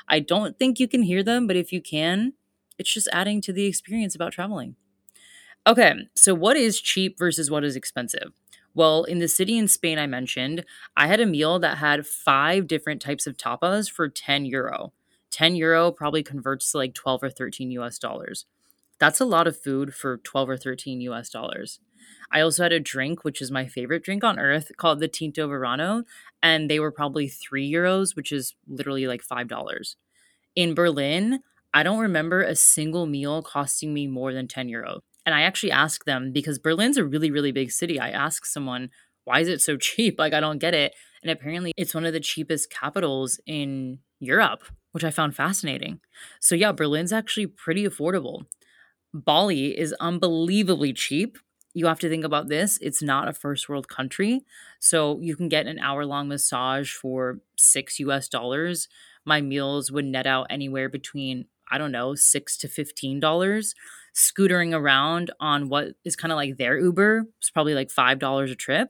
I 0.07 0.19
don't 0.19 0.59
think 0.59 0.79
you 0.79 0.87
can 0.87 1.01
hear 1.01 1.23
them, 1.23 1.47
but 1.47 1.55
if 1.55 1.73
you 1.73 1.81
can, 1.81 2.33
it's 2.77 2.93
just 2.93 3.09
adding 3.11 3.41
to 3.41 3.53
the 3.53 3.65
experience 3.65 4.15
about 4.15 4.33
traveling. 4.33 4.75
Okay, 5.65 5.93
so 6.15 6.33
what 6.33 6.57
is 6.57 6.81
cheap 6.81 7.17
versus 7.17 7.49
what 7.49 7.63
is 7.63 7.75
expensive? 7.75 8.33
Well, 8.75 9.03
in 9.03 9.19
the 9.19 9.27
city 9.27 9.57
in 9.57 9.67
Spain 9.67 9.99
I 9.99 10.07
mentioned, 10.07 10.65
I 10.97 11.07
had 11.07 11.19
a 11.19 11.25
meal 11.25 11.59
that 11.59 11.77
had 11.77 12.07
five 12.07 12.67
different 12.67 13.01
types 13.01 13.27
of 13.27 13.37
tapas 13.37 13.89
for 13.89 14.09
10 14.09 14.45
euro. 14.45 14.93
10 15.31 15.55
euro 15.55 15.91
probably 15.91 16.23
converts 16.23 16.71
to 16.71 16.77
like 16.77 16.93
12 16.93 17.23
or 17.23 17.29
13 17.29 17.71
US 17.71 17.97
dollars. 17.97 18.45
That's 18.99 19.19
a 19.19 19.25
lot 19.25 19.47
of 19.47 19.59
food 19.59 19.93
for 19.93 20.17
12 20.17 20.49
or 20.49 20.57
13 20.57 21.01
US 21.01 21.29
dollars. 21.29 21.79
I 22.31 22.41
also 22.41 22.63
had 22.63 22.73
a 22.73 22.79
drink, 22.79 23.23
which 23.23 23.41
is 23.41 23.51
my 23.51 23.67
favorite 23.67 24.03
drink 24.03 24.23
on 24.23 24.39
earth, 24.39 24.71
called 24.77 24.99
the 24.99 25.07
Tinto 25.07 25.47
Verano, 25.47 26.03
and 26.41 26.69
they 26.69 26.79
were 26.79 26.91
probably 26.91 27.27
three 27.27 27.71
euros, 27.71 28.15
which 28.15 28.31
is 28.31 28.55
literally 28.67 29.07
like 29.07 29.21
$5. 29.21 29.95
In 30.55 30.73
Berlin, 30.73 31.39
I 31.73 31.83
don't 31.83 31.99
remember 31.99 32.41
a 32.41 32.55
single 32.55 33.05
meal 33.05 33.41
costing 33.41 33.93
me 33.93 34.07
more 34.07 34.33
than 34.33 34.47
10 34.47 34.67
euros. 34.67 34.99
And 35.25 35.33
I 35.33 35.41
actually 35.41 35.71
asked 35.71 36.05
them 36.05 36.31
because 36.31 36.59
Berlin's 36.59 36.97
a 36.97 37.05
really, 37.05 37.31
really 37.31 37.51
big 37.51 37.71
city. 37.71 37.99
I 37.99 38.09
asked 38.09 38.51
someone, 38.51 38.89
why 39.23 39.39
is 39.39 39.47
it 39.47 39.61
so 39.61 39.77
cheap? 39.79 40.19
Like, 40.19 40.33
I 40.33 40.39
don't 40.39 40.59
get 40.59 40.73
it. 40.73 40.93
And 41.21 41.31
apparently, 41.31 41.71
it's 41.77 41.95
one 41.95 42.05
of 42.05 42.13
the 42.13 42.19
cheapest 42.19 42.69
capitals 42.69 43.39
in 43.45 43.99
Europe, 44.19 44.63
which 44.91 45.03
I 45.03 45.09
found 45.09 45.35
fascinating. 45.35 45.99
So, 46.39 46.55
yeah, 46.55 46.73
Berlin's 46.73 47.13
actually 47.13 47.47
pretty 47.47 47.85
affordable. 47.85 48.45
Bali 49.13 49.77
is 49.77 49.93
unbelievably 49.99 50.93
cheap. 50.93 51.37
You 51.73 51.87
have 51.87 51.99
to 51.99 52.09
think 52.09 52.25
about 52.25 52.49
this. 52.49 52.77
It's 52.81 53.01
not 53.01 53.27
a 53.27 53.33
first 53.33 53.69
world 53.69 53.87
country. 53.87 54.41
So, 54.79 55.19
you 55.21 55.35
can 55.37 55.47
get 55.47 55.65
an 55.65 55.79
hour 55.79 56.05
long 56.05 56.27
massage 56.27 56.91
for 56.91 57.39
six 57.57 57.99
US 57.99 58.27
dollars. 58.27 58.89
My 59.25 59.39
meals 59.39 59.91
would 59.91 60.05
net 60.05 60.27
out 60.27 60.47
anywhere 60.49 60.89
between, 60.89 61.45
I 61.73 61.79
don't 61.79 61.91
know, 61.91 62.13
six 62.13 62.55
to 62.57 62.67
$15 62.67 63.73
scootering 64.15 64.77
around 64.77 65.31
on 65.39 65.69
what 65.69 65.95
is 66.05 66.15
kind 66.15 66.31
of 66.31 66.35
like 66.35 66.57
their 66.57 66.77
Uber. 66.77 67.25
It's 67.39 67.49
probably 67.49 67.73
like 67.73 67.89
$5 67.89 68.51
a 68.51 68.55
trip. 68.55 68.89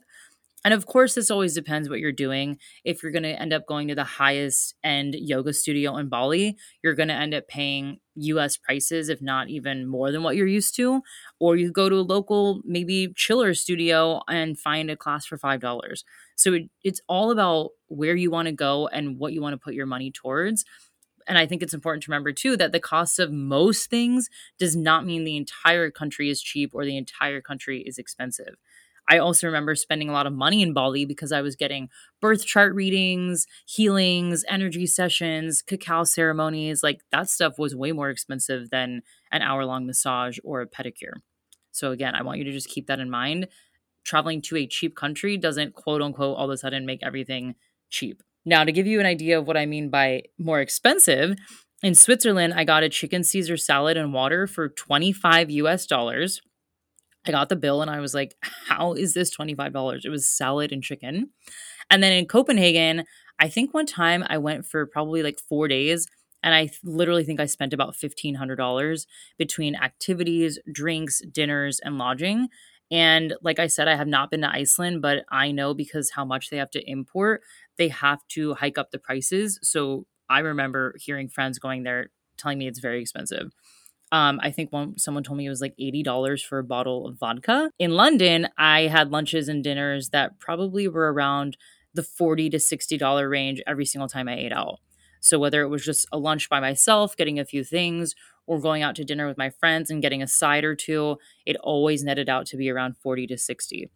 And 0.66 0.74
of 0.74 0.86
course, 0.86 1.16
this 1.16 1.30
always 1.30 1.54
depends 1.54 1.90
what 1.90 2.00
you're 2.00 2.14
doing. 2.14 2.58
If 2.86 3.04
you're 3.04 3.12
going 3.12 3.24
to 3.24 3.42
end 3.42 3.52
up 3.52 3.66
going 3.66 3.90
to 3.90 3.96
the 3.96 4.04
highest 4.04 4.76
end 4.84 5.16
yoga 5.18 5.54
studio 5.54 5.98
in 5.98 6.08
Bali, 6.08 6.56
you're 6.82 6.94
going 6.94 7.10
to 7.10 7.14
end 7.14 7.34
up 7.34 7.48
paying 7.50 8.00
US 8.16 8.56
prices, 8.56 9.10
if 9.10 9.22
not 9.22 9.50
even 9.50 9.88
more 9.88 10.12
than 10.12 10.24
what 10.24 10.38
you're 10.38 10.48
used 10.48 10.76
to. 10.76 11.02
Or 11.40 11.58
you 11.58 11.72
go 11.72 11.90
to 11.90 11.96
a 11.96 12.02
local, 12.02 12.62
maybe 12.64 13.14
chiller 13.16 13.54
studio 13.54 14.22
and 14.30 14.58
find 14.58 14.90
a 14.90 14.96
class 14.96 15.26
for 15.26 15.38
$5. 15.38 16.04
So 16.36 16.54
it, 16.54 16.64
it's 16.84 17.02
all 17.10 17.32
about 17.32 17.72
where 17.88 18.16
you 18.16 18.32
want 18.32 18.48
to 18.48 18.54
go 18.54 18.88
and 18.88 19.18
what 19.18 19.34
you 19.34 19.42
want 19.42 19.54
to 19.54 19.64
put 19.64 19.74
your 19.74 19.86
money 19.86 20.12
towards 20.12 20.64
and 21.28 21.38
I 21.38 21.46
think 21.46 21.62
it's 21.62 21.74
important 21.74 22.04
to 22.04 22.12
remember 22.12 22.32
too 22.32 22.58
that 22.58 22.72
the 22.72 22.80
cost 22.80 23.20
of 23.20 23.32
most 23.32 23.90
things 23.90 24.30
does 24.58 24.76
not 24.76 25.06
mean 25.06 25.24
the 25.24 25.38
entire 25.38 25.92
country 25.92 26.30
is 26.30 26.42
cheap 26.42 26.72
or 26.74 26.86
the 26.86 26.98
entire 26.98 27.42
country 27.42 27.82
is 27.82 27.98
expensive. 27.98 28.56
I 29.10 29.18
also 29.18 29.48
remember 29.48 29.76
spending 29.76 30.10
a 30.10 30.14
lot 30.14 30.28
of 30.28 30.34
money 30.34 30.62
in 30.62 30.74
Bali 30.74 31.06
because 31.06 31.32
I 31.32 31.42
was 31.42 31.56
getting 31.56 31.90
birth 32.22 32.46
chart 32.46 32.74
readings, 32.74 33.46
healings, 33.66 34.46
energy 34.48 34.88
sessions, 34.88 35.62
cacao 35.62 36.06
ceremonies. 36.06 36.84
Like 36.84 37.02
that 37.12 37.30
stuff 37.30 37.60
was 37.60 37.76
way 37.76 37.92
more 37.92 38.10
expensive 38.10 38.70
than 38.70 39.02
an 39.32 39.42
hour 39.42 39.66
long 39.66 39.86
massage 39.86 40.38
or 40.44 40.62
a 40.62 40.68
pedicure. 40.68 41.16
So, 41.72 41.92
again, 41.92 42.16
I 42.16 42.22
want 42.24 42.38
you 42.38 42.44
to 42.46 42.52
just 42.52 42.70
keep 42.70 42.88
that 42.88 43.00
in 43.00 43.10
mind. 43.10 43.48
Traveling 44.06 44.42
to 44.44 44.58
a 44.58 44.68
cheap 44.68 44.96
country 44.96 45.38
doesn't 45.38 45.74
quote 45.74 46.02
unquote 46.02 46.38
all 46.38 46.46
of 46.46 46.52
a 46.52 46.58
sudden 46.58 46.86
make 46.86 47.04
everything 47.04 47.56
cheap. 47.90 48.22
Now, 48.46 48.64
to 48.64 48.72
give 48.72 48.88
you 48.88 49.00
an 49.00 49.06
idea 49.06 49.40
of 49.40 49.48
what 49.48 49.58
I 49.58 49.66
mean 49.66 49.90
by 49.90 50.24
more 50.38 50.60
expensive, 50.60 51.36
in 51.82 51.96
Switzerland, 51.96 52.54
I 52.54 52.64
got 52.64 52.84
a 52.84 52.90
chicken 52.90 53.24
Caesar 53.24 53.58
salad 53.58 53.98
and 53.98 54.14
water 54.14 54.48
for 54.48 54.70
25 54.70 55.52
US 55.52 55.86
dollars. 55.86 56.42
I 57.26 57.32
got 57.32 57.50
the 57.50 57.56
bill 57.56 57.82
and 57.82 57.92
I 57.92 58.00
was 58.00 58.14
like, 58.14 58.36
how 58.68 58.94
is 58.94 59.14
this 59.14 59.36
$25? 59.36 60.06
It 60.06 60.10
was 60.10 60.30
salad 60.30 60.72
and 60.72 60.84
chicken. 60.84 61.30
And 61.90 62.02
then 62.02 62.14
in 62.14 62.26
Copenhagen, 62.26 63.04
I 63.40 63.50
think 63.50 63.74
one 63.74 63.86
time 63.86 64.24
I 64.28 64.38
went 64.38 64.66
for 64.66 64.86
probably 64.86 65.24
like 65.24 65.40
four 65.40 65.68
days 65.68 66.08
and 66.42 66.54
I 66.54 66.70
literally 66.84 67.24
think 67.24 67.40
I 67.40 67.46
spent 67.46 67.74
about 67.74 67.96
$1,500 67.96 69.06
between 69.38 69.76
activities, 69.76 70.60
drinks, 70.72 71.22
dinners, 71.32 71.80
and 71.84 71.98
lodging. 71.98 72.50
And 72.92 73.34
like 73.42 73.60
I 73.60 73.68
said, 73.68 73.88
I 73.88 73.96
have 73.96 74.08
not 74.08 74.30
been 74.30 74.42
to 74.42 74.52
Iceland, 74.52 75.02
but 75.02 75.24
I 75.32 75.52
know 75.52 75.74
because 75.74 76.12
how 76.12 76.26
much 76.26 76.50
they 76.50 76.58
have 76.58 76.70
to 76.72 76.90
import, 76.90 77.42
they 77.78 77.90
have 77.90 78.20
to 78.30 78.54
hike 78.56 78.78
up 78.78 78.92
the 78.92 79.00
prices. 79.00 79.60
So 79.64 80.06
I 80.30 80.40
remember 80.40 80.96
hearing 81.00 81.30
friends 81.30 81.60
going 81.60 81.84
there 81.84 82.08
telling 82.38 82.58
me 82.58 82.68
it's 82.68 82.80
very 82.80 83.02
expensive. 83.02 83.52
Um, 84.12 84.40
I 84.44 84.52
think 84.52 84.72
one 84.72 84.98
someone 84.98 85.24
told 85.24 85.38
me 85.38 85.46
it 85.46 85.50
was 85.50 85.62
like 85.62 85.74
eighty 85.80 86.04
dollars 86.04 86.44
for 86.44 86.60
a 86.60 86.64
bottle 86.64 87.08
of 87.08 87.18
vodka. 87.18 87.72
In 87.80 87.92
London, 87.92 88.48
I 88.58 88.82
had 88.82 89.12
lunches 89.12 89.48
and 89.48 89.64
dinners 89.64 90.10
that 90.10 90.40
probably 90.40 90.88
were 90.88 91.12
around 91.12 91.58
the 91.96 92.04
forty 92.04 92.50
to 92.52 92.60
sixty 92.60 92.96
dollar 92.96 93.28
range 93.28 93.62
every 93.66 93.86
single 93.86 94.08
time 94.08 94.28
I 94.28 94.36
ate 94.36 94.54
out. 94.54 94.80
So 95.20 95.40
whether 95.40 95.62
it 95.64 95.70
was 95.70 95.84
just 95.84 96.06
a 96.12 96.20
lunch 96.20 96.50
by 96.50 96.60
myself, 96.60 97.16
getting 97.16 97.40
a 97.40 97.46
few 97.46 97.64
things, 97.64 98.14
or 98.46 98.60
going 98.60 98.84
out 98.84 98.96
to 98.98 99.06
dinner 99.06 99.28
with 99.28 99.38
my 99.38 99.50
friends 99.50 99.90
and 99.90 100.02
getting 100.02 100.22
a 100.22 100.28
side 100.28 100.64
or 100.64 100.76
two, 100.76 101.18
it 101.46 101.56
always 101.58 102.04
netted 102.04 102.30
out 102.30 102.46
to 102.48 102.58
be 102.58 102.70
around 102.70 102.98
40 102.98 103.28
to 103.28 103.38
60. 103.38 103.90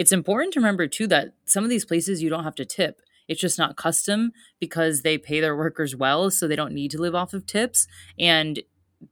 It's 0.00 0.12
important 0.12 0.54
to 0.54 0.60
remember 0.60 0.86
too 0.86 1.06
that 1.08 1.34
some 1.44 1.62
of 1.62 1.68
these 1.68 1.84
places 1.84 2.22
you 2.22 2.30
don't 2.30 2.44
have 2.44 2.54
to 2.54 2.64
tip. 2.64 3.02
It's 3.28 3.38
just 3.38 3.58
not 3.58 3.76
custom 3.76 4.32
because 4.58 5.02
they 5.02 5.18
pay 5.18 5.40
their 5.42 5.54
workers 5.54 5.94
well, 5.94 6.30
so 6.30 6.48
they 6.48 6.56
don't 6.56 6.72
need 6.72 6.90
to 6.92 6.98
live 6.98 7.14
off 7.14 7.34
of 7.34 7.44
tips. 7.44 7.86
And 8.18 8.62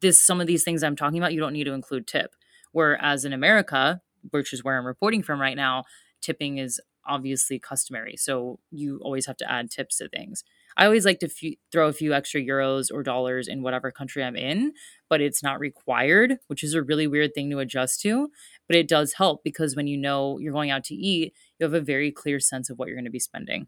this 0.01 0.25
some 0.25 0.41
of 0.41 0.47
these 0.47 0.65
things 0.65 0.83
I'm 0.83 0.97
talking 0.97 1.19
about, 1.19 1.35
you 1.35 1.41
don't 1.41 1.53
need 1.53 1.65
to 1.65 1.75
include 1.75 2.07
tip. 2.07 2.35
Whereas 2.73 3.27
in 3.27 3.35
America, 3.35 4.01
which 4.31 4.55
is 4.55 4.65
where 4.65 4.79
I'm 4.79 4.87
reporting 4.87 5.23
from 5.23 5.43
right 5.43 5.59
now, 5.59 5.85
tipping 6.23 6.57
is 6.57 6.81
obviously 7.07 7.59
customary. 7.59 8.17
So 8.17 8.59
you 8.71 8.99
always 9.03 9.27
have 9.27 9.37
to 9.39 9.51
add 9.51 9.71
tips 9.71 9.99
to 9.99 10.09
things. 10.09 10.43
I 10.77 10.85
always 10.85 11.05
like 11.05 11.19
to 11.21 11.27
f- 11.27 11.55
throw 11.73 11.89
a 11.89 11.93
few 11.93 12.15
extra 12.15 12.41
euros 12.41 12.89
or 12.93 13.03
dollars 13.03 13.49
in 13.49 13.63
whatever 13.63 13.91
country 13.91 14.23
I'm 14.23 14.37
in, 14.37 14.73
but 15.09 15.21
it's 15.21 15.43
not 15.43 15.59
required, 15.59 16.39
which 16.47 16.63
is 16.63 16.75
a 16.75 16.83
really 16.83 17.07
weird 17.07 17.35
thing 17.35 17.51
to 17.51 17.59
adjust 17.59 18.01
to. 18.03 18.31
But 18.69 18.77
it 18.77 18.89
does 18.89 19.15
help 19.15 19.43
because 19.43 19.75
when 19.75 19.87
you 19.87 19.97
know 19.97 20.39
you're 20.39 20.53
going 20.53 20.71
out 20.71 20.85
to 20.85 20.95
eat, 20.95 21.33
you 21.59 21.65
have 21.65 21.75
a 21.75 21.81
very 21.81 22.13
clear 22.13 22.39
sense 22.39 22.71
of 22.71 22.79
what 22.79 22.87
you're 22.89 22.97
going 22.97 23.05
to 23.07 23.11
be 23.11 23.19
spending. 23.19 23.67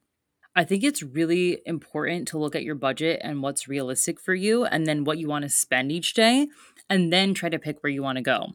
I 0.55 0.65
think 0.65 0.83
it's 0.83 1.03
really 1.03 1.63
important 1.65 2.29
to 2.29 2.39
look 2.39 2.57
at 2.57 2.65
your 2.65 2.75
budget 2.75 3.21
and 3.23 3.43
what's 3.43 3.69
realistic 3.69 4.21
for 4.21 4.35
you, 4.35 4.65
and 4.65 4.87
then 4.87 5.05
what 5.05 5.19
you 5.19 5.29
want 5.29 5.45
to 5.45 5.49
spend 5.49 5.93
each 5.93 6.13
day, 6.15 6.49
and 6.89 7.13
then 7.13 7.35
try 7.35 7.49
to 7.49 7.59
pick 7.59 7.83
where 7.83 7.93
you 7.93 8.03
want 8.03 8.17
to 8.17 8.23
go. 8.23 8.49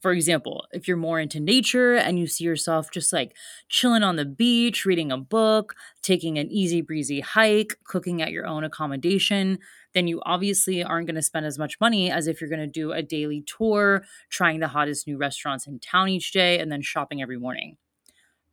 For 0.00 0.12
example, 0.12 0.66
if 0.70 0.86
you're 0.86 0.96
more 0.96 1.18
into 1.18 1.40
nature 1.40 1.94
and 1.96 2.18
you 2.18 2.28
see 2.28 2.44
yourself 2.44 2.90
just 2.92 3.12
like 3.12 3.34
chilling 3.68 4.04
on 4.04 4.14
the 4.14 4.24
beach, 4.24 4.84
reading 4.84 5.10
a 5.10 5.18
book, 5.18 5.74
taking 6.02 6.38
an 6.38 6.48
easy 6.50 6.82
breezy 6.82 7.20
hike, 7.20 7.76
cooking 7.82 8.22
at 8.22 8.30
your 8.30 8.46
own 8.46 8.62
accommodation, 8.62 9.58
then 9.94 10.06
you 10.06 10.22
obviously 10.24 10.84
aren't 10.84 11.08
going 11.08 11.16
to 11.16 11.22
spend 11.22 11.46
as 11.46 11.58
much 11.58 11.80
money 11.80 12.12
as 12.12 12.28
if 12.28 12.40
you're 12.40 12.50
going 12.50 12.60
to 12.60 12.66
do 12.66 12.92
a 12.92 13.02
daily 13.02 13.42
tour, 13.46 14.04
trying 14.30 14.60
the 14.60 14.68
hottest 14.68 15.08
new 15.08 15.16
restaurants 15.16 15.66
in 15.66 15.80
town 15.80 16.08
each 16.08 16.30
day, 16.30 16.60
and 16.60 16.70
then 16.70 16.80
shopping 16.80 17.20
every 17.20 17.38
morning. 17.38 17.76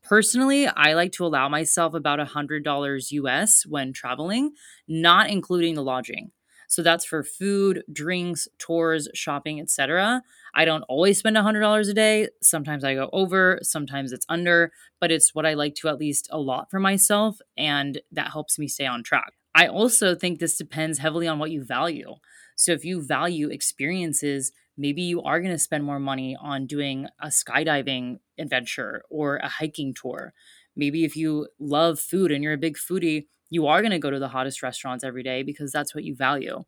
Personally, 0.01 0.67
I 0.67 0.93
like 0.93 1.11
to 1.13 1.25
allow 1.25 1.49
myself 1.49 1.93
about 1.93 2.19
$100 2.19 3.11
US 3.11 3.65
when 3.65 3.93
traveling, 3.93 4.51
not 4.87 5.29
including 5.29 5.75
the 5.75 5.83
lodging. 5.83 6.31
So 6.67 6.81
that's 6.81 7.05
for 7.05 7.23
food, 7.23 7.83
drinks, 7.91 8.47
tours, 8.57 9.07
shopping, 9.13 9.59
etc. 9.59 10.21
I 10.55 10.65
don't 10.65 10.83
always 10.83 11.19
spend 11.19 11.35
$100 11.35 11.89
a 11.89 11.93
day. 11.93 12.29
Sometimes 12.41 12.83
I 12.83 12.93
go 12.95 13.09
over, 13.13 13.59
sometimes 13.61 14.11
it's 14.13 14.25
under, 14.29 14.71
but 15.01 15.11
it's 15.11 15.35
what 15.35 15.45
I 15.45 15.53
like 15.53 15.75
to 15.75 15.89
at 15.89 15.99
least 15.99 16.27
a 16.31 16.39
lot 16.39 16.71
for 16.71 16.79
myself 16.79 17.39
and 17.57 18.01
that 18.11 18.31
helps 18.31 18.57
me 18.57 18.67
stay 18.67 18.85
on 18.85 19.03
track. 19.03 19.33
I 19.53 19.67
also 19.67 20.15
think 20.15 20.39
this 20.39 20.57
depends 20.57 20.99
heavily 20.99 21.27
on 21.27 21.39
what 21.39 21.51
you 21.51 21.63
value. 21.63 22.15
So 22.55 22.71
if 22.71 22.85
you 22.85 23.01
value 23.01 23.49
experiences, 23.49 24.51
maybe 24.77 25.01
you 25.01 25.21
are 25.21 25.39
going 25.39 25.53
to 25.53 25.59
spend 25.59 25.83
more 25.83 25.99
money 25.99 26.37
on 26.39 26.67
doing 26.67 27.07
a 27.21 27.27
skydiving 27.27 28.19
adventure 28.37 29.03
or 29.09 29.37
a 29.37 29.49
hiking 29.49 29.93
tour. 29.93 30.33
Maybe 30.75 31.05
if 31.05 31.15
you 31.15 31.47
love 31.59 31.99
food 31.99 32.31
and 32.31 32.43
you're 32.43 32.53
a 32.53 32.57
big 32.57 32.77
foodie, 32.77 33.27
you 33.49 33.67
are 33.67 33.81
going 33.81 33.91
to 33.91 33.99
go 33.99 34.09
to 34.09 34.19
the 34.19 34.27
hottest 34.29 34.63
restaurants 34.63 35.03
every 35.03 35.23
day 35.23 35.43
because 35.43 35.71
that's 35.71 35.93
what 35.95 36.03
you 36.03 36.15
value. 36.15 36.63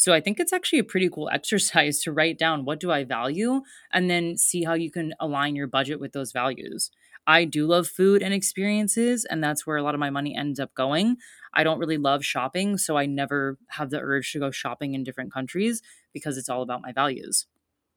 So 0.00 0.14
I 0.14 0.22
think 0.22 0.40
it's 0.40 0.54
actually 0.54 0.78
a 0.78 0.84
pretty 0.84 1.10
cool 1.10 1.28
exercise 1.32 2.00
to 2.00 2.12
write 2.12 2.38
down 2.38 2.64
what 2.64 2.80
do 2.80 2.90
I 2.90 3.04
value 3.04 3.60
and 3.92 4.08
then 4.08 4.38
see 4.38 4.64
how 4.64 4.72
you 4.72 4.90
can 4.90 5.12
align 5.20 5.54
your 5.54 5.66
budget 5.66 6.00
with 6.00 6.12
those 6.12 6.32
values. 6.32 6.90
I 7.26 7.44
do 7.44 7.66
love 7.66 7.86
food 7.86 8.22
and 8.22 8.32
experiences, 8.32 9.26
and 9.26 9.44
that's 9.44 9.66
where 9.66 9.76
a 9.76 9.82
lot 9.82 9.92
of 9.92 10.00
my 10.00 10.08
money 10.08 10.34
ends 10.34 10.58
up 10.58 10.74
going. 10.74 11.18
I 11.52 11.64
don't 11.64 11.78
really 11.78 11.98
love 11.98 12.24
shopping, 12.24 12.78
so 12.78 12.96
I 12.96 13.04
never 13.04 13.58
have 13.68 13.90
the 13.90 14.00
urge 14.00 14.32
to 14.32 14.38
go 14.38 14.50
shopping 14.50 14.94
in 14.94 15.04
different 15.04 15.34
countries 15.34 15.82
because 16.14 16.38
it's 16.38 16.48
all 16.48 16.62
about 16.62 16.80
my 16.80 16.92
values. 16.92 17.46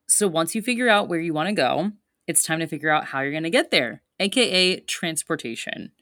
So 0.09 0.27
once 0.27 0.53
you 0.53 0.61
figure 0.61 0.89
out 0.89 1.07
where 1.07 1.21
you 1.21 1.33
want 1.33 1.47
to 1.47 1.55
go, 1.55 1.93
it's 2.27 2.43
time 2.43 2.59
to 2.59 2.67
figure 2.67 2.89
out 2.89 3.05
how 3.05 3.21
you're 3.21 3.31
going 3.31 3.43
to 3.43 3.49
get 3.49 3.71
there, 3.71 4.03
aka 4.19 4.81
transportation. 4.81 5.93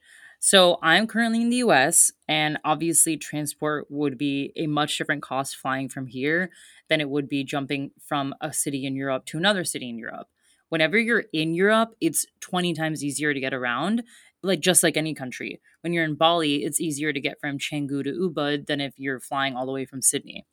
So 0.44 0.80
I'm 0.82 1.06
currently 1.06 1.40
in 1.40 1.52
the 1.52 1.58
US, 1.58 2.12
and 2.28 2.58
obviously, 2.66 3.16
transport 3.16 3.86
would 3.92 4.18
be 4.18 4.52
a 4.56 4.66
much 4.66 4.98
different 4.98 5.22
cost 5.22 5.56
flying 5.56 5.88
from 5.88 6.08
here 6.08 6.50
than 6.90 7.00
it 7.00 7.12
would 7.12 7.30
be 7.30 7.44
jumping 7.44 7.92
from 8.04 8.34
a 8.42 8.52
city 8.52 8.88
in 8.88 8.96
Europe 8.96 9.28
to 9.28 9.38
another 9.38 9.64
city 9.64 9.88
in 9.88 10.00
Europe. 10.00 10.28
Whenever 10.70 10.98
you're 10.98 11.26
in 11.32 11.54
Europe, 11.54 11.96
it's 12.02 12.26
20 12.40 12.74
times 12.74 13.04
easier 13.04 13.36
to 13.36 13.40
get 13.40 13.54
around, 13.54 14.02
like 14.42 14.62
just 14.62 14.82
like 14.82 14.98
any 14.98 15.14
country. 15.14 15.62
When 15.82 15.94
you're 15.94 16.06
in 16.06 16.16
Bali, 16.16 16.64
it's 16.64 16.82
easier 16.82 17.14
to 17.14 17.22
get 17.22 17.40
from 17.40 17.60
Canggu 17.60 18.04
to 18.04 18.12
Ubud 18.12 18.66
than 18.66 18.82
if 18.82 18.96
you're 18.98 19.20
flying 19.20 19.56
all 19.56 19.68
the 19.68 19.72
way 19.72 19.86
from 19.86 20.02
Sydney. 20.02 20.48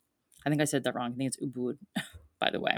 I 0.45 0.49
think 0.49 0.61
I 0.61 0.65
said 0.65 0.83
that 0.83 0.93
wrong. 0.93 1.13
I 1.13 1.15
think 1.15 1.33
it's 1.33 1.43
Ubud, 1.43 1.79
by 2.39 2.51
the 2.51 2.59
way. 2.59 2.77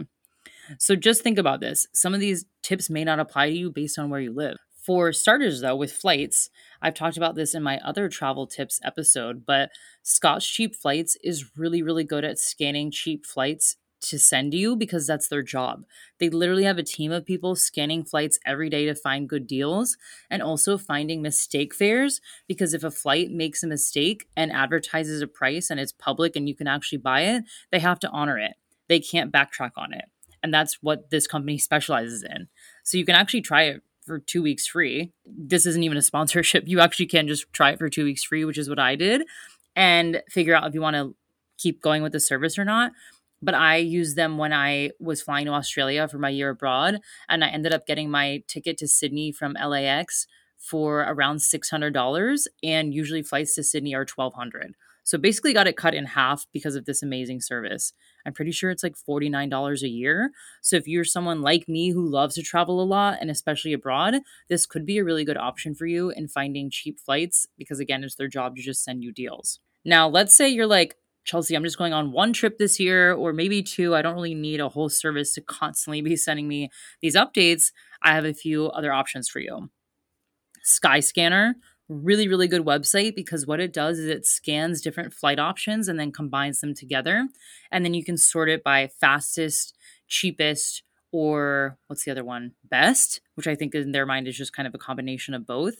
So 0.80 0.96
just 0.96 1.24
think 1.24 1.38
about 1.38 1.60
this. 1.60 1.88
Some 1.92 2.14
of 2.14 2.22
these 2.22 2.46
tips 2.64 2.90
may 2.90 3.04
not 3.04 3.20
apply 3.20 3.50
to 3.50 3.58
you 3.58 3.70
based 3.70 4.00
on 4.00 4.10
where 4.10 4.22
you 4.22 4.32
live. 4.32 4.56
For 4.82 5.14
starters, 5.14 5.62
though, 5.62 5.76
with 5.76 5.94
flights, 5.94 6.50
I've 6.82 6.96
talked 6.96 7.16
about 7.16 7.36
this 7.36 7.54
in 7.54 7.62
my 7.62 7.78
other 7.80 8.10
travel 8.10 8.48
tips 8.48 8.80
episode, 8.84 9.46
but 9.46 9.70
Scott's 10.02 10.48
Cheap 10.48 10.76
Flights 10.76 11.16
is 11.24 11.56
really, 11.56 11.84
really 11.84 12.04
good 12.04 12.26
at 12.26 12.40
scanning 12.40 12.90
cheap 12.90 13.28
flights 13.28 13.78
to 14.02 14.18
send 14.18 14.56
you 14.56 14.76
because 14.76 15.06
that's 15.06 15.28
their 15.28 15.44
job. 15.44 15.84
They 16.20 16.30
literally 16.30 16.64
have 16.64 16.80
a 16.80 16.84
team 16.84 17.12
of 17.12 17.28
people 17.28 17.56
scanning 17.56 18.04
flights 18.04 18.40
every 18.44 18.70
day 18.70 18.88
to 18.88 18.96
find 18.96 19.30
good 19.30 19.46
deals 19.46 19.98
and 20.32 20.42
also 20.42 20.80
finding 20.80 21.22
mistake 21.22 21.76
fares 21.76 22.20
because 22.48 22.74
if 22.74 22.84
a 22.84 22.90
flight 22.90 23.30
makes 23.30 23.62
a 23.62 23.68
mistake 23.68 24.26
and 24.36 24.52
advertises 24.52 25.22
a 25.22 25.28
price 25.28 25.70
and 25.70 25.80
it's 25.80 25.92
public 25.92 26.36
and 26.36 26.50
you 26.50 26.56
can 26.56 26.68
actually 26.68 26.98
buy 26.98 27.22
it, 27.22 27.44
they 27.72 27.80
have 27.80 28.00
to 28.00 28.10
honor 28.10 28.40
it. 28.40 28.54
They 28.90 29.00
can't 29.00 29.32
backtrack 29.32 29.72
on 29.78 29.94
it. 29.94 30.06
And 30.42 30.52
that's 30.52 30.80
what 30.82 31.12
this 31.12 31.28
company 31.28 31.58
specializes 31.60 32.24
in. 32.24 32.48
So 32.84 32.98
you 32.98 33.06
can 33.06 33.16
actually 33.16 33.42
try 33.42 33.64
it 33.66 33.84
for 34.06 34.20
two 34.20 34.42
weeks 34.42 34.68
free. 34.68 35.12
This 35.26 35.66
isn't 35.66 35.84
even 35.84 35.98
a 35.98 36.02
sponsorship. 36.02 36.64
You 36.68 36.80
actually 36.80 37.08
can 37.08 37.28
just 37.28 37.52
try 37.54 37.72
it 37.72 37.80
for 37.80 37.90
two 37.90 38.06
weeks 38.06 38.24
free, 38.24 38.46
which 38.46 38.58
is 38.58 38.70
what 38.70 38.80
I 38.80 38.96
did, 38.96 39.24
and 39.76 40.22
figure 40.30 40.56
out 40.56 40.68
if 40.68 40.74
you 40.74 40.82
want 40.82 40.96
to 40.96 41.16
keep 41.58 41.82
going 41.82 42.02
with 42.02 42.14
the 42.14 42.20
service 42.20 42.58
or 42.58 42.66
not. 42.66 42.92
But 43.42 43.56
I 43.56 43.78
used 43.78 44.16
them 44.16 44.38
when 44.38 44.54
I 44.54 44.92
was 45.00 45.22
flying 45.22 45.48
to 45.48 45.54
Australia 45.54 46.08
for 46.08 46.20
my 46.20 46.30
year 46.30 46.50
abroad, 46.50 47.00
and 47.28 47.44
I 47.44 47.50
ended 47.50 47.74
up 47.74 47.88
getting 47.88 48.10
my 48.10 48.44
ticket 48.48 48.78
to 48.80 48.88
Sydney 48.88 49.32
from 49.32 49.54
LAX 49.54 50.28
for 50.62 51.00
around 51.02 51.38
$600 51.38 52.48
and 52.64 52.94
usually 52.94 53.24
flights 53.24 53.56
to 53.56 53.64
Sydney 53.64 53.96
are 53.96 54.06
1200 54.06 54.76
so 55.04 55.18
basically 55.18 55.54
got 55.54 55.68
it 55.68 55.78
cut 55.78 55.94
in 55.94 56.06
half 56.06 56.46
because 56.54 56.76
of 56.76 56.86
this 56.86 57.02
amazing 57.02 57.42
service. 57.42 57.94
I'm 58.26 58.34
pretty 58.34 58.52
sure 58.52 58.70
it's 58.70 58.84
like 58.84 58.96
$49 58.96 59.82
a 59.82 59.90
year. 59.90 60.32
So 60.62 60.76
if 60.76 60.88
you're 60.88 61.04
someone 61.04 61.42
like 61.42 61.68
me 61.68 61.92
who 61.92 62.08
loves 62.08 62.36
to 62.36 62.44
travel 62.44 62.82
a 62.82 62.86
lot 62.86 63.18
and 63.20 63.30
especially 63.30 63.74
abroad, 63.74 64.16
this 64.50 64.66
could 64.66 64.86
be 64.86 64.98
a 65.00 65.04
really 65.04 65.26
good 65.26 65.38
option 65.38 65.74
for 65.74 65.86
you 65.86 66.12
in 66.12 66.28
finding 66.28 66.70
cheap 66.70 67.00
flights 67.00 67.48
because 67.58 67.80
again, 67.80 68.04
it's 68.04 68.16
their 68.16 68.28
job 68.28 68.56
to 68.56 68.62
just 68.62 68.84
send 68.84 69.04
you 69.04 69.12
deals. 69.12 69.60
Now, 69.84 70.08
let's 70.08 70.36
say 70.36 70.50
you're 70.50 70.68
like, 70.68 70.96
Chelsea, 71.24 71.56
I'm 71.56 71.64
just 71.64 71.78
going 71.78 71.94
on 71.94 72.12
one 72.12 72.34
trip 72.34 72.58
this 72.58 72.80
year 72.80 73.14
or 73.14 73.32
maybe 73.32 73.62
two. 73.62 73.96
I 73.96 74.02
don't 74.02 74.16
really 74.16 74.36
need 74.36 74.60
a 74.60 74.70
whole 74.70 74.90
service 74.90 75.34
to 75.36 75.42
constantly 75.42 76.02
be 76.02 76.16
sending 76.18 76.48
me 76.48 76.70
these 77.02 77.16
updates. 77.16 77.72
I 78.02 78.14
have 78.14 78.26
a 78.26 78.34
few 78.34 78.68
other 78.68 78.92
options 78.92 79.30
for 79.30 79.40
you. 79.40 79.70
Skyscanner 80.64 81.54
really 81.92 82.28
really 82.28 82.48
good 82.48 82.66
website 82.66 83.16
because 83.16 83.46
what 83.46 83.60
it 83.60 83.74
does 83.74 84.00
is 84.00 84.06
it 84.08 84.26
scans 84.26 84.82
different 84.82 85.14
flight 85.14 85.40
options 85.40 85.88
and 85.88 86.00
then 86.00 86.12
combines 86.12 86.62
them 86.62 86.74
together. 86.74 87.28
And 87.72 87.84
then 87.86 87.94
you 87.94 88.04
can 88.04 88.18
sort 88.18 88.50
it 88.50 88.64
by 88.64 88.88
fastest 88.88 89.76
cheapest 90.08 90.84
or 91.12 91.78
what's 91.88 92.06
the 92.06 92.12
other 92.12 92.24
one? 92.24 92.54
Best 92.64 93.22
which 93.36 93.48
i 93.48 93.56
think 93.56 93.76
in 93.76 93.92
their 93.92 94.06
mind 94.06 94.28
is 94.28 94.38
just 94.38 94.54
kind 94.56 94.68
of 94.68 94.76
a 94.76 94.80
combination 94.80 95.34
of 95.34 95.46
both. 95.46 95.76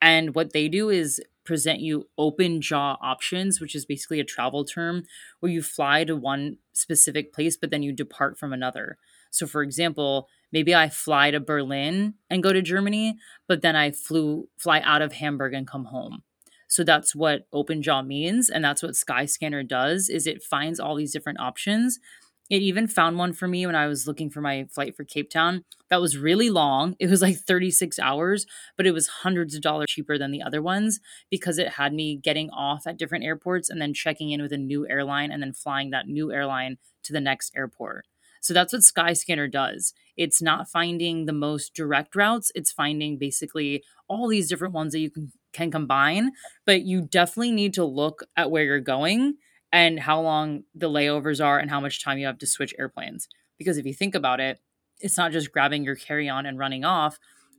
And 0.00 0.34
what 0.34 0.52
they 0.52 0.68
do 0.68 0.90
is 0.90 1.20
present 1.44 1.80
you 1.80 2.08
open 2.18 2.60
jaw 2.60 2.96
options 3.00 3.60
which 3.60 3.74
is 3.74 3.86
basically 3.86 4.20
a 4.20 4.24
travel 4.24 4.64
term 4.64 5.04
where 5.40 5.50
you 5.50 5.62
fly 5.62 6.04
to 6.04 6.14
one 6.14 6.58
specific 6.72 7.32
place 7.32 7.56
but 7.56 7.70
then 7.70 7.82
you 7.82 7.92
depart 7.92 8.38
from 8.38 8.52
another 8.52 8.98
so 9.30 9.46
for 9.46 9.62
example 9.62 10.28
maybe 10.52 10.74
I 10.74 10.88
fly 10.88 11.30
to 11.30 11.40
Berlin 11.40 12.14
and 12.30 12.42
go 12.42 12.52
to 12.52 12.62
Germany, 12.62 13.16
but 13.46 13.62
then 13.62 13.76
I 13.76 13.90
flew 13.90 14.48
fly 14.56 14.80
out 14.80 15.02
of 15.02 15.14
Hamburg 15.14 15.54
and 15.54 15.66
come 15.66 15.86
home. 15.86 16.22
So 16.68 16.84
that's 16.84 17.14
what 17.14 17.50
OpenJaw 17.52 18.06
means 18.06 18.50
and 18.50 18.62
that's 18.62 18.82
what 18.82 18.92
Skyscanner 18.92 19.66
does 19.66 20.08
is 20.08 20.26
it 20.26 20.42
finds 20.42 20.78
all 20.78 20.96
these 20.96 21.12
different 21.12 21.40
options. 21.40 21.98
It 22.50 22.62
even 22.62 22.86
found 22.86 23.18
one 23.18 23.34
for 23.34 23.46
me 23.46 23.66
when 23.66 23.74
I 23.74 23.86
was 23.86 24.06
looking 24.06 24.30
for 24.30 24.40
my 24.40 24.66
flight 24.70 24.96
for 24.96 25.04
Cape 25.04 25.28
Town. 25.30 25.64
That 25.90 26.00
was 26.00 26.16
really 26.16 26.48
long. 26.48 26.96
It 26.98 27.10
was 27.10 27.20
like 27.20 27.36
36 27.36 27.98
hours, 27.98 28.46
but 28.76 28.86
it 28.86 28.92
was 28.92 29.08
hundreds 29.08 29.54
of 29.54 29.60
dollars 29.60 29.88
cheaper 29.90 30.16
than 30.16 30.30
the 30.30 30.42
other 30.42 30.62
ones 30.62 31.00
because 31.30 31.58
it 31.58 31.74
had 31.74 31.92
me 31.92 32.16
getting 32.16 32.48
off 32.50 32.86
at 32.86 32.96
different 32.96 33.24
airports 33.24 33.68
and 33.68 33.80
then 33.80 33.92
checking 33.92 34.30
in 34.30 34.40
with 34.40 34.52
a 34.52 34.58
new 34.58 34.88
airline 34.88 35.30
and 35.30 35.42
then 35.42 35.52
flying 35.52 35.90
that 35.90 36.06
new 36.06 36.32
airline 36.32 36.78
to 37.02 37.12
the 37.12 37.20
next 37.20 37.52
airport. 37.54 38.06
So 38.40 38.54
that's 38.54 38.72
what 38.72 38.82
Skyscanner 38.82 39.50
does. 39.50 39.92
It's 40.16 40.42
not 40.42 40.68
finding 40.68 41.26
the 41.26 41.32
most 41.32 41.74
direct 41.74 42.16
routes, 42.16 42.50
it's 42.54 42.72
finding 42.72 43.18
basically 43.18 43.84
all 44.08 44.28
these 44.28 44.48
different 44.48 44.74
ones 44.74 44.92
that 44.92 45.00
you 45.00 45.10
can, 45.10 45.32
can 45.52 45.70
combine, 45.70 46.32
but 46.66 46.82
you 46.82 47.02
definitely 47.02 47.52
need 47.52 47.74
to 47.74 47.84
look 47.84 48.24
at 48.36 48.50
where 48.50 48.64
you're 48.64 48.80
going 48.80 49.34
and 49.72 50.00
how 50.00 50.20
long 50.20 50.64
the 50.74 50.88
layovers 50.88 51.44
are 51.44 51.58
and 51.58 51.70
how 51.70 51.80
much 51.80 52.02
time 52.02 52.18
you 52.18 52.26
have 52.26 52.38
to 52.38 52.46
switch 52.46 52.74
airplanes. 52.78 53.28
Because 53.58 53.76
if 53.76 53.86
you 53.86 53.94
think 53.94 54.14
about 54.14 54.40
it, 54.40 54.60
it's 55.00 55.16
not 55.16 55.32
just 55.32 55.52
grabbing 55.52 55.84
your 55.84 55.94
carry 55.94 56.28
on 56.28 56.46
and 56.46 56.58
running 56.58 56.84
off. 56.84 57.18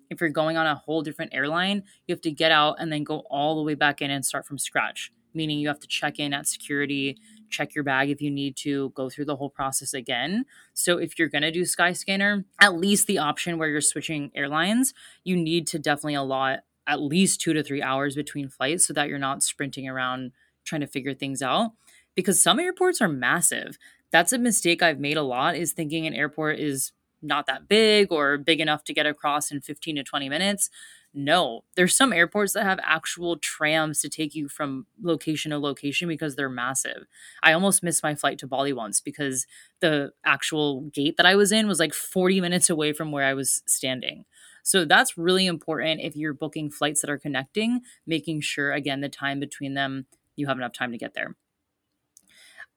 If 0.09 0.19
you're 0.19 0.29
going 0.29 0.57
on 0.57 0.65
a 0.65 0.75
whole 0.75 1.01
different 1.01 1.33
airline, 1.33 1.83
you 2.07 2.13
have 2.13 2.21
to 2.21 2.31
get 2.31 2.51
out 2.51 2.77
and 2.79 2.91
then 2.91 3.03
go 3.03 3.19
all 3.29 3.55
the 3.55 3.63
way 3.63 3.75
back 3.75 4.01
in 4.01 4.09
and 4.09 4.25
start 4.25 4.45
from 4.45 4.57
scratch, 4.57 5.11
meaning 5.33 5.59
you 5.59 5.67
have 5.67 5.79
to 5.79 5.87
check 5.87 6.19
in 6.19 6.33
at 6.33 6.47
security, 6.47 7.17
check 7.49 7.75
your 7.75 7.83
bag 7.83 8.09
if 8.09 8.21
you 8.21 8.31
need 8.31 8.55
to, 8.57 8.89
go 8.89 9.09
through 9.09 9.25
the 9.25 9.35
whole 9.35 9.49
process 9.49 9.93
again. 9.93 10.45
So 10.73 10.97
if 10.97 11.17
you're 11.17 11.29
going 11.29 11.41
to 11.43 11.51
do 11.51 11.61
Skyscanner, 11.61 12.45
at 12.59 12.75
least 12.75 13.07
the 13.07 13.17
option 13.17 13.57
where 13.57 13.69
you're 13.69 13.81
switching 13.81 14.31
airlines, 14.35 14.93
you 15.23 15.35
need 15.35 15.67
to 15.67 15.79
definitely 15.79 16.15
allot 16.15 16.59
at 16.87 17.01
least 17.01 17.41
2 17.41 17.53
to 17.53 17.63
3 17.63 17.81
hours 17.81 18.15
between 18.15 18.49
flights 18.49 18.85
so 18.85 18.93
that 18.93 19.07
you're 19.07 19.19
not 19.19 19.43
sprinting 19.43 19.87
around 19.87 20.31
trying 20.65 20.81
to 20.81 20.87
figure 20.87 21.13
things 21.13 21.41
out 21.41 21.71
because 22.15 22.41
some 22.41 22.59
airports 22.59 23.01
are 23.01 23.07
massive. 23.07 23.77
That's 24.11 24.33
a 24.33 24.39
mistake 24.39 24.81
I've 24.81 24.99
made 24.99 25.17
a 25.17 25.23
lot 25.23 25.55
is 25.55 25.71
thinking 25.71 26.07
an 26.07 26.13
airport 26.13 26.59
is 26.59 26.91
not 27.21 27.45
that 27.47 27.67
big 27.67 28.11
or 28.11 28.37
big 28.37 28.59
enough 28.59 28.83
to 28.85 28.93
get 28.93 29.05
across 29.05 29.51
in 29.51 29.61
15 29.61 29.97
to 29.97 30.03
20 30.03 30.29
minutes 30.29 30.69
no, 31.13 31.63
there's 31.75 31.95
some 31.95 32.13
airports 32.13 32.53
that 32.53 32.65
have 32.65 32.79
actual 32.83 33.37
trams 33.37 33.99
to 34.01 34.09
take 34.09 34.35
you 34.35 34.47
from 34.47 34.85
location 35.01 35.51
to 35.51 35.57
location 35.57 36.07
because 36.07 36.35
they're 36.35 36.49
massive. 36.49 37.07
I 37.41 37.53
almost 37.53 37.81
missed 37.81 38.03
my 38.03 38.13
flight 38.13 38.37
to 38.39 38.47
Bali 38.47 38.73
once 38.73 39.01
because 39.01 39.47
the 39.79 40.11
actual 40.23 40.81
gate 40.81 41.17
that 41.17 41.25
I 41.25 41.35
was 41.35 41.51
in 41.51 41.67
was 41.67 41.79
like 41.79 41.93
40 41.93 42.41
minutes 42.41 42.69
away 42.69 42.93
from 42.93 43.11
where 43.11 43.25
I 43.25 43.33
was 43.33 43.63
standing. 43.65 44.25
So 44.61 44.85
that's 44.85 45.17
really 45.17 45.47
important 45.47 46.01
if 46.01 46.15
you're 46.15 46.33
booking 46.33 46.69
flights 46.69 47.01
that 47.01 47.09
are 47.09 47.17
connecting, 47.17 47.81
making 48.05 48.41
sure, 48.41 48.71
again, 48.71 49.01
the 49.01 49.09
time 49.09 49.39
between 49.39 49.73
them, 49.73 50.05
you 50.35 50.45
have 50.45 50.57
enough 50.57 50.73
time 50.73 50.91
to 50.91 50.97
get 50.97 51.15
there. 51.15 51.35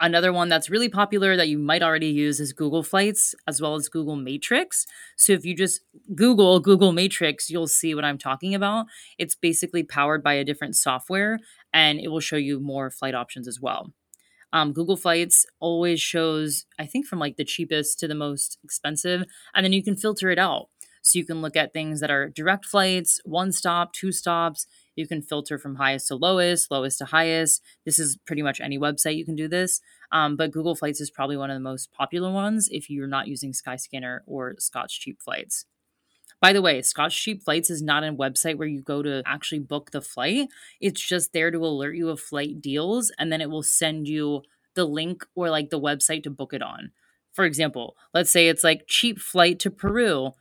Another 0.00 0.32
one 0.32 0.48
that's 0.48 0.68
really 0.68 0.88
popular 0.88 1.36
that 1.36 1.48
you 1.48 1.58
might 1.58 1.82
already 1.82 2.08
use 2.08 2.40
is 2.40 2.52
Google 2.52 2.82
Flights 2.82 3.36
as 3.46 3.60
well 3.60 3.76
as 3.76 3.88
Google 3.88 4.16
Matrix. 4.16 4.84
So 5.16 5.32
if 5.32 5.44
you 5.44 5.54
just 5.54 5.80
Google 6.14 6.58
Google 6.58 6.90
Matrix, 6.92 7.48
you'll 7.48 7.68
see 7.68 7.94
what 7.94 8.04
I'm 8.04 8.18
talking 8.18 8.52
about. 8.54 8.86
It's 9.16 9.36
basically 9.36 9.84
powered 9.84 10.22
by 10.22 10.34
a 10.34 10.44
different 10.44 10.74
software 10.74 11.38
and 11.72 12.00
it 12.00 12.08
will 12.08 12.20
show 12.20 12.36
you 12.36 12.58
more 12.58 12.90
flight 12.90 13.14
options 13.14 13.46
as 13.46 13.60
well. 13.60 13.92
Um, 14.52 14.72
Google 14.72 14.96
Flights 14.96 15.46
always 15.60 16.00
shows, 16.00 16.66
I 16.78 16.86
think, 16.86 17.06
from 17.06 17.18
like 17.18 17.36
the 17.36 17.44
cheapest 17.44 17.98
to 18.00 18.08
the 18.08 18.14
most 18.14 18.58
expensive, 18.62 19.24
and 19.54 19.64
then 19.64 19.72
you 19.72 19.82
can 19.82 19.96
filter 19.96 20.30
it 20.30 20.38
out. 20.38 20.68
So 21.00 21.18
you 21.18 21.24
can 21.24 21.40
look 21.42 21.56
at 21.56 21.72
things 21.72 22.00
that 22.00 22.10
are 22.10 22.28
direct 22.28 22.66
flights, 22.66 23.20
one 23.24 23.50
stop, 23.52 23.92
two 23.92 24.12
stops. 24.12 24.66
You 24.96 25.06
can 25.06 25.22
filter 25.22 25.58
from 25.58 25.76
highest 25.76 26.08
to 26.08 26.16
lowest, 26.16 26.70
lowest 26.70 26.98
to 26.98 27.06
highest. 27.06 27.62
This 27.84 27.98
is 27.98 28.18
pretty 28.26 28.42
much 28.42 28.60
any 28.60 28.78
website 28.78 29.16
you 29.16 29.24
can 29.24 29.36
do 29.36 29.48
this. 29.48 29.80
Um, 30.10 30.36
but 30.36 30.50
Google 30.50 30.74
Flights 30.74 31.00
is 31.00 31.10
probably 31.10 31.36
one 31.36 31.50
of 31.50 31.56
the 31.56 31.60
most 31.60 31.92
popular 31.92 32.30
ones 32.30 32.68
if 32.70 32.90
you're 32.90 33.06
not 33.06 33.28
using 33.28 33.52
Skyscanner 33.52 34.20
or 34.26 34.54
Scott's 34.58 34.94
Cheap 34.94 35.20
Flights. 35.22 35.64
By 36.40 36.52
the 36.52 36.60
way, 36.60 36.82
Scott's 36.82 37.14
Cheap 37.14 37.42
Flights 37.44 37.70
is 37.70 37.82
not 37.82 38.04
a 38.04 38.12
website 38.12 38.56
where 38.56 38.68
you 38.68 38.82
go 38.82 39.02
to 39.02 39.22
actually 39.24 39.60
book 39.60 39.92
the 39.92 40.00
flight. 40.00 40.48
It's 40.80 41.00
just 41.00 41.32
there 41.32 41.50
to 41.50 41.58
alert 41.58 41.94
you 41.94 42.08
of 42.08 42.20
flight 42.20 42.60
deals, 42.60 43.12
and 43.18 43.32
then 43.32 43.40
it 43.40 43.48
will 43.48 43.62
send 43.62 44.08
you 44.08 44.42
the 44.74 44.84
link 44.84 45.24
or 45.34 45.50
like 45.50 45.70
the 45.70 45.80
website 45.80 46.24
to 46.24 46.30
book 46.30 46.52
it 46.52 46.62
on. 46.62 46.90
For 47.32 47.44
example, 47.44 47.96
let's 48.12 48.30
say 48.30 48.48
it's 48.48 48.64
like 48.64 48.86
cheap 48.88 49.18
flight 49.18 49.58
to 49.60 49.70
Peru. 49.70 50.32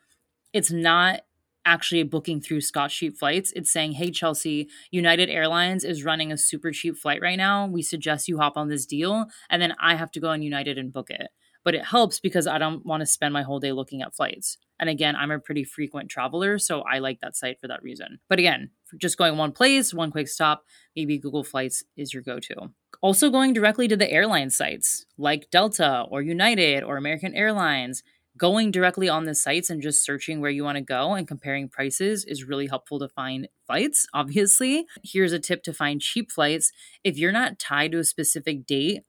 It's 0.53 0.71
not 0.71 1.21
actually 1.65 2.03
booking 2.03 2.41
through 2.41 2.61
Scott 2.61 2.89
Cheap 2.89 3.17
Flights. 3.17 3.51
It's 3.55 3.71
saying, 3.71 3.93
Hey, 3.93 4.11
Chelsea, 4.11 4.69
United 4.91 5.29
Airlines 5.29 5.83
is 5.83 6.03
running 6.03 6.31
a 6.31 6.37
super 6.37 6.71
cheap 6.71 6.97
flight 6.97 7.21
right 7.21 7.37
now. 7.37 7.67
We 7.67 7.81
suggest 7.81 8.27
you 8.27 8.37
hop 8.39 8.57
on 8.57 8.69
this 8.69 8.85
deal. 8.85 9.25
And 9.49 9.61
then 9.61 9.75
I 9.81 9.95
have 9.95 10.11
to 10.11 10.19
go 10.19 10.29
on 10.29 10.41
United 10.41 10.77
and 10.77 10.93
book 10.93 11.09
it. 11.09 11.29
But 11.63 11.75
it 11.75 11.85
helps 11.85 12.19
because 12.19 12.47
I 12.47 12.57
don't 12.57 12.85
want 12.85 13.01
to 13.01 13.05
spend 13.05 13.33
my 13.33 13.43
whole 13.43 13.59
day 13.59 13.71
looking 13.71 14.01
at 14.01 14.15
flights. 14.15 14.57
And 14.79 14.89
again, 14.89 15.15
I'm 15.15 15.29
a 15.29 15.37
pretty 15.37 15.63
frequent 15.63 16.09
traveler, 16.09 16.57
so 16.57 16.81
I 16.81 16.97
like 16.97 17.19
that 17.19 17.35
site 17.35 17.59
for 17.59 17.67
that 17.67 17.83
reason. 17.83 18.19
But 18.27 18.39
again, 18.39 18.71
just 18.97 19.15
going 19.15 19.37
one 19.37 19.51
place, 19.51 19.93
one 19.93 20.09
quick 20.09 20.27
stop, 20.27 20.63
maybe 20.95 21.19
Google 21.19 21.43
Flights 21.43 21.83
is 21.95 22.15
your 22.15 22.23
go 22.23 22.39
to. 22.39 22.71
Also, 22.99 23.29
going 23.29 23.53
directly 23.53 23.87
to 23.87 23.95
the 23.95 24.11
airline 24.11 24.49
sites 24.49 25.05
like 25.19 25.51
Delta 25.51 26.05
or 26.09 26.23
United 26.23 26.83
or 26.83 26.97
American 26.97 27.35
Airlines 27.35 28.01
going 28.37 28.71
directly 28.71 29.09
on 29.09 29.25
the 29.25 29.35
sites 29.35 29.69
and 29.69 29.81
just 29.81 30.03
searching 30.05 30.39
where 30.41 30.51
you 30.51 30.63
want 30.63 30.77
to 30.77 30.83
go 30.83 31.13
and 31.13 31.27
comparing 31.27 31.69
prices 31.69 32.25
is 32.25 32.45
really 32.45 32.67
helpful 32.67 32.99
to 32.99 33.09
find 33.09 33.47
flights, 33.65 34.07
obviously. 34.13 34.85
Here's 35.03 35.33
a 35.33 35.39
tip 35.39 35.63
to 35.63 35.73
find 35.73 36.01
cheap 36.01 36.31
flights. 36.31 36.71
If 37.03 37.17
you're 37.17 37.31
not 37.31 37.59
tied 37.59 37.91
to 37.91 37.99
a 37.99 38.03
specific 38.03 38.65
date, 38.65 39.03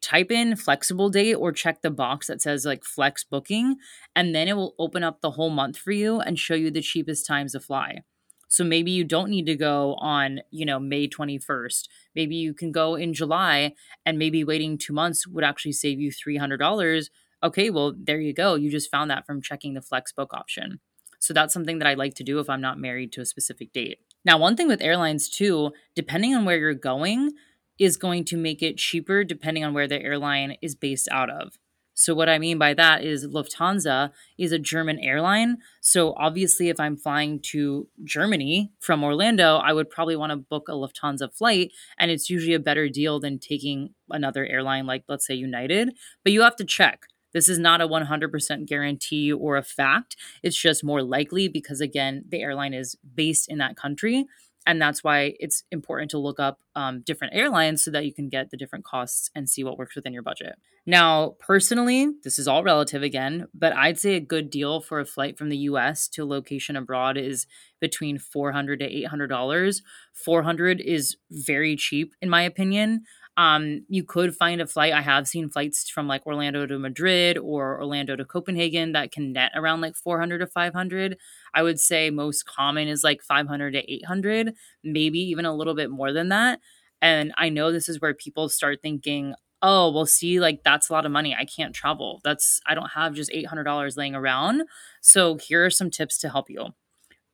type 0.00 0.30
in 0.30 0.56
flexible 0.56 1.08
date 1.08 1.34
or 1.34 1.52
check 1.52 1.80
the 1.82 1.90
box 1.90 2.26
that 2.26 2.42
says 2.42 2.64
like 2.64 2.84
flex 2.84 3.24
booking, 3.24 3.76
and 4.16 4.34
then 4.34 4.48
it 4.48 4.56
will 4.56 4.74
open 4.78 5.04
up 5.04 5.20
the 5.20 5.32
whole 5.32 5.50
month 5.50 5.78
for 5.78 5.92
you 5.92 6.20
and 6.20 6.38
show 6.38 6.54
you 6.54 6.70
the 6.70 6.82
cheapest 6.82 7.26
times 7.26 7.52
to 7.52 7.60
fly. 7.60 8.02
So 8.48 8.64
maybe 8.64 8.90
you 8.90 9.04
don't 9.04 9.30
need 9.30 9.46
to 9.46 9.56
go 9.56 9.94
on, 9.94 10.40
you 10.50 10.66
know, 10.66 10.78
May 10.78 11.08
21st. 11.08 11.88
Maybe 12.14 12.36
you 12.36 12.52
can 12.52 12.70
go 12.70 12.96
in 12.96 13.14
July 13.14 13.72
and 14.04 14.18
maybe 14.18 14.44
waiting 14.44 14.76
2 14.76 14.92
months 14.92 15.26
would 15.26 15.44
actually 15.44 15.72
save 15.72 15.98
you 16.00 16.10
$300 16.12 17.08
okay, 17.42 17.70
well, 17.70 17.94
there 17.96 18.20
you 18.20 18.32
go. 18.32 18.54
You 18.54 18.70
just 18.70 18.90
found 18.90 19.10
that 19.10 19.26
from 19.26 19.42
checking 19.42 19.74
the 19.74 19.80
FlexBook 19.80 20.28
option. 20.32 20.80
So 21.18 21.32
that's 21.32 21.54
something 21.54 21.78
that 21.78 21.88
I 21.88 21.94
like 21.94 22.14
to 22.14 22.24
do 22.24 22.40
if 22.40 22.50
I'm 22.50 22.60
not 22.60 22.80
married 22.80 23.12
to 23.12 23.20
a 23.20 23.26
specific 23.26 23.72
date. 23.72 23.98
Now, 24.24 24.38
one 24.38 24.56
thing 24.56 24.68
with 24.68 24.82
airlines 24.82 25.28
too, 25.28 25.72
depending 25.94 26.34
on 26.34 26.44
where 26.44 26.58
you're 26.58 26.74
going, 26.74 27.32
is 27.78 27.96
going 27.96 28.24
to 28.24 28.36
make 28.36 28.62
it 28.62 28.76
cheaper 28.76 29.24
depending 29.24 29.64
on 29.64 29.74
where 29.74 29.88
the 29.88 30.00
airline 30.00 30.56
is 30.62 30.74
based 30.74 31.08
out 31.10 31.30
of. 31.30 31.58
So, 31.94 32.14
what 32.14 32.28
I 32.28 32.38
mean 32.38 32.58
by 32.58 32.74
that 32.74 33.04
is 33.04 33.26
Lufthansa 33.26 34.10
is 34.38 34.50
a 34.50 34.58
German 34.58 34.98
airline. 34.98 35.58
So, 35.80 36.14
obviously, 36.16 36.70
if 36.70 36.80
I'm 36.80 36.96
flying 36.96 37.38
to 37.50 37.86
Germany 38.02 38.72
from 38.80 39.04
Orlando, 39.04 39.56
I 39.56 39.72
would 39.72 39.90
probably 39.90 40.16
want 40.16 40.30
to 40.30 40.36
book 40.36 40.68
a 40.68 40.72
Lufthansa 40.72 41.32
flight. 41.32 41.70
And 41.98 42.10
it's 42.10 42.30
usually 42.30 42.54
a 42.54 42.58
better 42.58 42.88
deal 42.88 43.20
than 43.20 43.38
taking 43.38 43.90
another 44.08 44.46
airline 44.46 44.86
like, 44.86 45.04
let's 45.06 45.26
say, 45.26 45.34
United. 45.34 45.94
But 46.24 46.32
you 46.32 46.42
have 46.42 46.56
to 46.56 46.64
check. 46.64 47.06
This 47.32 47.48
is 47.48 47.58
not 47.58 47.80
a 47.80 47.88
100% 47.88 48.66
guarantee 48.66 49.32
or 49.32 49.56
a 49.56 49.62
fact. 49.62 50.16
It's 50.42 50.56
just 50.56 50.84
more 50.84 51.02
likely 51.02 51.48
because, 51.48 51.80
again, 51.80 52.24
the 52.28 52.40
airline 52.40 52.74
is 52.74 52.96
based 53.14 53.48
in 53.48 53.58
that 53.58 53.76
country. 53.76 54.26
And 54.66 54.80
that's 54.80 55.02
why 55.02 55.34
it's 55.40 55.64
important 55.72 56.10
to 56.12 56.18
look 56.18 56.38
up 56.38 56.60
um, 56.76 57.00
different 57.00 57.34
airlines 57.34 57.84
so 57.84 57.90
that 57.90 58.04
you 58.04 58.14
can 58.14 58.28
get 58.28 58.50
the 58.50 58.56
different 58.56 58.84
costs 58.84 59.30
and 59.34 59.48
see 59.48 59.64
what 59.64 59.76
works 59.76 59.96
within 59.96 60.12
your 60.12 60.22
budget. 60.22 60.54
Now, 60.86 61.36
personally, 61.38 62.08
this 62.24 62.38
is 62.38 62.48
all 62.48 62.64
relative 62.64 63.02
again, 63.02 63.46
but 63.54 63.72
I'd 63.72 63.98
say 63.98 64.14
a 64.14 64.20
good 64.20 64.50
deal 64.50 64.80
for 64.80 64.98
a 64.98 65.04
flight 65.04 65.38
from 65.38 65.48
the 65.48 65.56
US 65.58 66.08
to 66.08 66.24
a 66.24 66.26
location 66.26 66.76
abroad 66.76 67.16
is 67.16 67.46
between 67.80 68.18
400 68.18 68.80
to 68.80 68.88
$800. 68.88 69.82
400 70.12 70.80
is 70.80 71.16
very 71.30 71.76
cheap, 71.76 72.14
in 72.20 72.28
my 72.28 72.42
opinion. 72.42 73.04
Um, 73.36 73.86
you 73.88 74.04
could 74.04 74.36
find 74.36 74.60
a 74.60 74.66
flight. 74.66 74.92
I 74.92 75.00
have 75.00 75.26
seen 75.26 75.48
flights 75.48 75.88
from 75.88 76.06
like 76.06 76.26
Orlando 76.26 76.66
to 76.66 76.78
Madrid 76.78 77.38
or 77.38 77.80
Orlando 77.80 78.14
to 78.14 78.24
Copenhagen 78.24 78.92
that 78.92 79.10
can 79.10 79.32
net 79.32 79.52
around 79.54 79.80
like 79.80 79.96
400 79.96 80.38
to 80.38 80.46
500. 80.46 81.16
I 81.54 81.62
would 81.62 81.80
say 81.80 82.10
most 82.10 82.44
common 82.44 82.88
is 82.88 83.02
like 83.02 83.22
500 83.22 83.72
to 83.72 83.92
800, 83.92 84.54
maybe 84.84 85.18
even 85.18 85.46
a 85.46 85.54
little 85.54 85.74
bit 85.74 85.90
more 85.90 86.12
than 86.12 86.28
that. 86.28 86.60
And 87.00 87.32
I 87.36 87.48
know 87.48 87.72
this 87.72 87.88
is 87.88 88.00
where 88.00 88.14
people 88.14 88.48
start 88.48 88.80
thinking, 88.82 89.34
oh, 89.62 89.90
well, 89.90 90.06
see, 90.06 90.38
like 90.38 90.62
that's 90.64 90.90
a 90.90 90.92
lot 90.92 91.06
of 91.06 91.12
money. 91.12 91.34
I 91.34 91.44
can't 91.44 91.74
travel. 91.74 92.20
That's, 92.24 92.60
I 92.66 92.74
don't 92.74 92.90
have 92.90 93.14
just 93.14 93.30
$800 93.30 93.96
laying 93.96 94.14
around. 94.14 94.62
So 95.00 95.36
here 95.36 95.64
are 95.64 95.70
some 95.70 95.90
tips 95.90 96.18
to 96.18 96.28
help 96.28 96.50
you. 96.50 96.68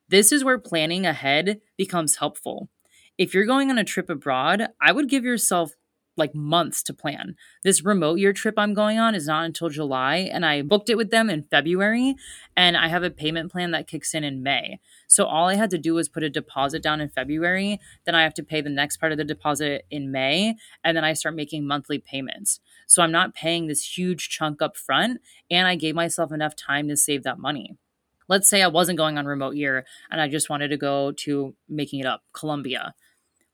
This 0.07 0.31
is 0.31 0.43
where 0.43 0.57
planning 0.57 1.05
ahead 1.05 1.59
becomes 1.77 2.15
helpful. 2.17 2.69
If 3.17 3.33
you're 3.33 3.45
going 3.45 3.69
on 3.69 3.77
a 3.77 3.83
trip 3.83 4.09
abroad, 4.09 4.69
I 4.81 4.91
would 4.91 5.09
give 5.09 5.25
yourself 5.25 5.73
like 6.19 6.35
months 6.35 6.83
to 6.83 6.93
plan. 6.93 7.35
This 7.63 7.83
remote 7.83 8.19
year 8.19 8.33
trip 8.33 8.55
I'm 8.57 8.73
going 8.73 8.99
on 8.99 9.15
is 9.15 9.27
not 9.27 9.45
until 9.45 9.69
July, 9.69 10.17
and 10.17 10.45
I 10.45 10.61
booked 10.61 10.89
it 10.89 10.97
with 10.97 11.09
them 11.09 11.29
in 11.29 11.43
February, 11.43 12.15
and 12.55 12.77
I 12.77 12.89
have 12.89 13.03
a 13.03 13.09
payment 13.09 13.51
plan 13.51 13.71
that 13.71 13.87
kicks 13.87 14.13
in 14.13 14.23
in 14.23 14.43
May. 14.43 14.79
So 15.07 15.25
all 15.25 15.47
I 15.47 15.55
had 15.55 15.69
to 15.71 15.77
do 15.77 15.95
was 15.95 16.09
put 16.09 16.23
a 16.23 16.29
deposit 16.29 16.83
down 16.83 17.01
in 17.01 17.09
February, 17.09 17.79
then 18.05 18.13
I 18.13 18.23
have 18.23 18.33
to 18.35 18.43
pay 18.43 18.61
the 18.61 18.69
next 18.69 18.97
part 18.97 19.11
of 19.11 19.17
the 19.17 19.23
deposit 19.23 19.85
in 19.89 20.11
May, 20.11 20.55
and 20.83 20.95
then 20.95 21.03
I 21.03 21.13
start 21.13 21.35
making 21.35 21.65
monthly 21.65 21.97
payments. 21.97 22.59
So 22.85 23.01
I'm 23.01 23.11
not 23.11 23.33
paying 23.33 23.67
this 23.67 23.97
huge 23.97 24.29
chunk 24.29 24.61
up 24.61 24.77
front, 24.77 25.21
and 25.49 25.67
I 25.67 25.75
gave 25.75 25.95
myself 25.95 26.31
enough 26.31 26.55
time 26.55 26.87
to 26.89 26.97
save 26.97 27.23
that 27.23 27.39
money 27.39 27.77
let's 28.29 28.47
say 28.47 28.61
I 28.61 28.67
wasn't 28.67 28.99
going 28.99 29.17
on 29.17 29.25
remote 29.25 29.55
year 29.55 29.85
and 30.09 30.21
I 30.21 30.27
just 30.29 30.49
wanted 30.49 30.67
to 30.67 30.77
go 30.77 31.11
to 31.23 31.55
making 31.67 31.99
it 31.99 32.05
up, 32.05 32.21
Colombia 32.31 32.93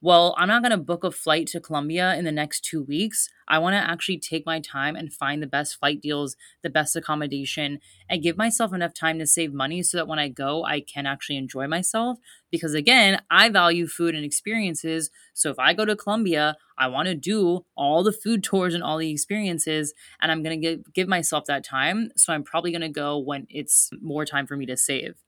well, 0.06 0.36
I'm 0.38 0.50
not 0.50 0.62
going 0.62 0.70
to 0.70 0.78
book 0.78 1.04
a 1.04 1.10
flight 1.10 1.48
to 1.48 1.60
Colombia 1.60 2.14
in 2.14 2.26
the 2.26 2.32
next 2.32 2.64
two 2.64 2.84
weeks. 2.84 3.28
I 3.48 3.58
want 3.58 3.74
to 3.74 3.80
actually 3.80 4.20
take 4.20 4.46
my 4.46 4.60
time 4.60 4.96
and 4.96 5.12
find 5.12 5.42
the 5.42 5.48
best 5.48 5.80
flight 5.80 6.00
deals, 6.00 6.36
the 6.62 6.70
best 6.70 6.96
accommodation, 6.96 7.80
and 8.08 8.22
give 8.22 8.38
myself 8.38 8.72
enough 8.72 8.94
time 8.94 9.18
to 9.18 9.26
save 9.26 9.52
money 9.52 9.82
so 9.82 9.98
that 9.98 10.08
when 10.08 10.20
I 10.20 10.28
go, 10.28 10.64
I 10.64 10.82
can 10.82 11.08
actually 11.08 11.38
enjoy 11.38 11.66
myself. 11.66 12.20
Because 12.52 12.76
again, 12.76 13.20
I 13.32 13.50
value 13.50 13.88
food 13.88 14.14
and 14.14 14.24
experiences. 14.24 15.10
So 15.34 15.50
if 15.50 15.58
I 15.58 15.74
go 15.74 15.86
to 15.86 15.96
Colombia, 15.96 16.56
I 16.78 16.88
want 16.88 17.08
to 17.08 17.16
do 17.16 17.66
all 17.76 18.04
the 18.04 18.12
food 18.12 18.44
tours 18.52 18.76
and 18.76 18.84
all 18.84 19.00
the 19.00 19.10
experiences, 19.10 19.92
and 20.22 20.32
I'm 20.32 20.44
going 20.44 20.62
to 20.62 20.68
give, 20.68 20.94
give 20.94 21.08
myself 21.08 21.46
that 21.46 21.66
time. 21.66 22.12
So 22.16 22.32
I'm 22.32 22.44
probably 22.44 22.70
going 22.70 22.82
to 22.82 22.90
go 22.90 23.18
when 23.18 23.48
it's 23.50 23.90
more 24.04 24.24
time 24.24 24.46
for 24.46 24.56
me 24.56 24.68
to 24.68 24.78
save. 24.78 25.25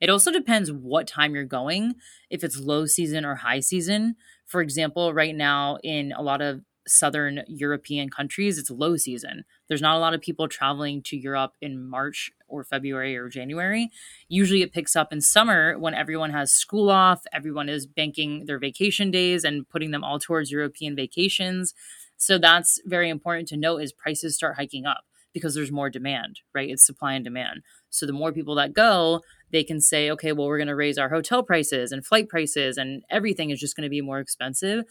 It 0.00 0.10
also 0.10 0.30
depends 0.30 0.70
what 0.72 1.06
time 1.06 1.34
you're 1.34 1.44
going, 1.44 1.94
if 2.30 2.44
it's 2.44 2.58
low 2.58 2.86
season 2.86 3.24
or 3.24 3.36
high 3.36 3.60
season. 3.60 4.16
For 4.44 4.60
example, 4.60 5.12
right 5.14 5.34
now 5.34 5.78
in 5.82 6.12
a 6.12 6.22
lot 6.22 6.40
of 6.40 6.62
southern 6.86 7.42
European 7.48 8.08
countries, 8.08 8.58
it's 8.58 8.70
low 8.70 8.96
season. 8.96 9.44
There's 9.68 9.82
not 9.82 9.96
a 9.96 10.00
lot 10.00 10.14
of 10.14 10.20
people 10.20 10.48
traveling 10.48 11.02
to 11.04 11.16
Europe 11.16 11.52
in 11.60 11.82
March 11.82 12.30
or 12.48 12.62
February 12.62 13.16
or 13.16 13.28
January. 13.28 13.90
Usually 14.28 14.62
it 14.62 14.72
picks 14.72 14.94
up 14.94 15.12
in 15.12 15.20
summer 15.20 15.78
when 15.78 15.94
everyone 15.94 16.30
has 16.30 16.52
school 16.52 16.90
off, 16.90 17.22
everyone 17.32 17.68
is 17.68 17.86
banking 17.86 18.46
their 18.46 18.58
vacation 18.58 19.10
days 19.10 19.44
and 19.44 19.68
putting 19.68 19.90
them 19.90 20.04
all 20.04 20.18
towards 20.18 20.50
European 20.50 20.94
vacations. 20.94 21.74
So 22.16 22.38
that's 22.38 22.80
very 22.86 23.10
important 23.10 23.48
to 23.48 23.56
note 23.56 23.78
is 23.78 23.92
prices 23.92 24.36
start 24.36 24.56
hiking 24.56 24.86
up 24.86 25.04
because 25.34 25.54
there's 25.54 25.72
more 25.72 25.90
demand, 25.90 26.40
right? 26.54 26.70
It's 26.70 26.86
supply 26.86 27.12
and 27.12 27.24
demand. 27.24 27.60
So 27.90 28.06
the 28.06 28.12
more 28.12 28.32
people 28.32 28.54
that 28.54 28.72
go, 28.72 29.20
they 29.56 29.64
can 29.64 29.80
say, 29.80 30.10
okay, 30.10 30.32
well, 30.32 30.46
we're 30.46 30.58
going 30.58 30.68
to 30.68 30.76
raise 30.76 30.98
our 30.98 31.08
hotel 31.08 31.42
prices 31.42 31.90
and 31.90 32.04
flight 32.04 32.28
prices, 32.28 32.76
and 32.76 33.02
everything 33.10 33.48
is 33.48 33.58
just 33.58 33.74
going 33.74 33.84
to 33.84 33.90
be 33.90 34.02
more 34.02 34.20
expensive. 34.20 34.84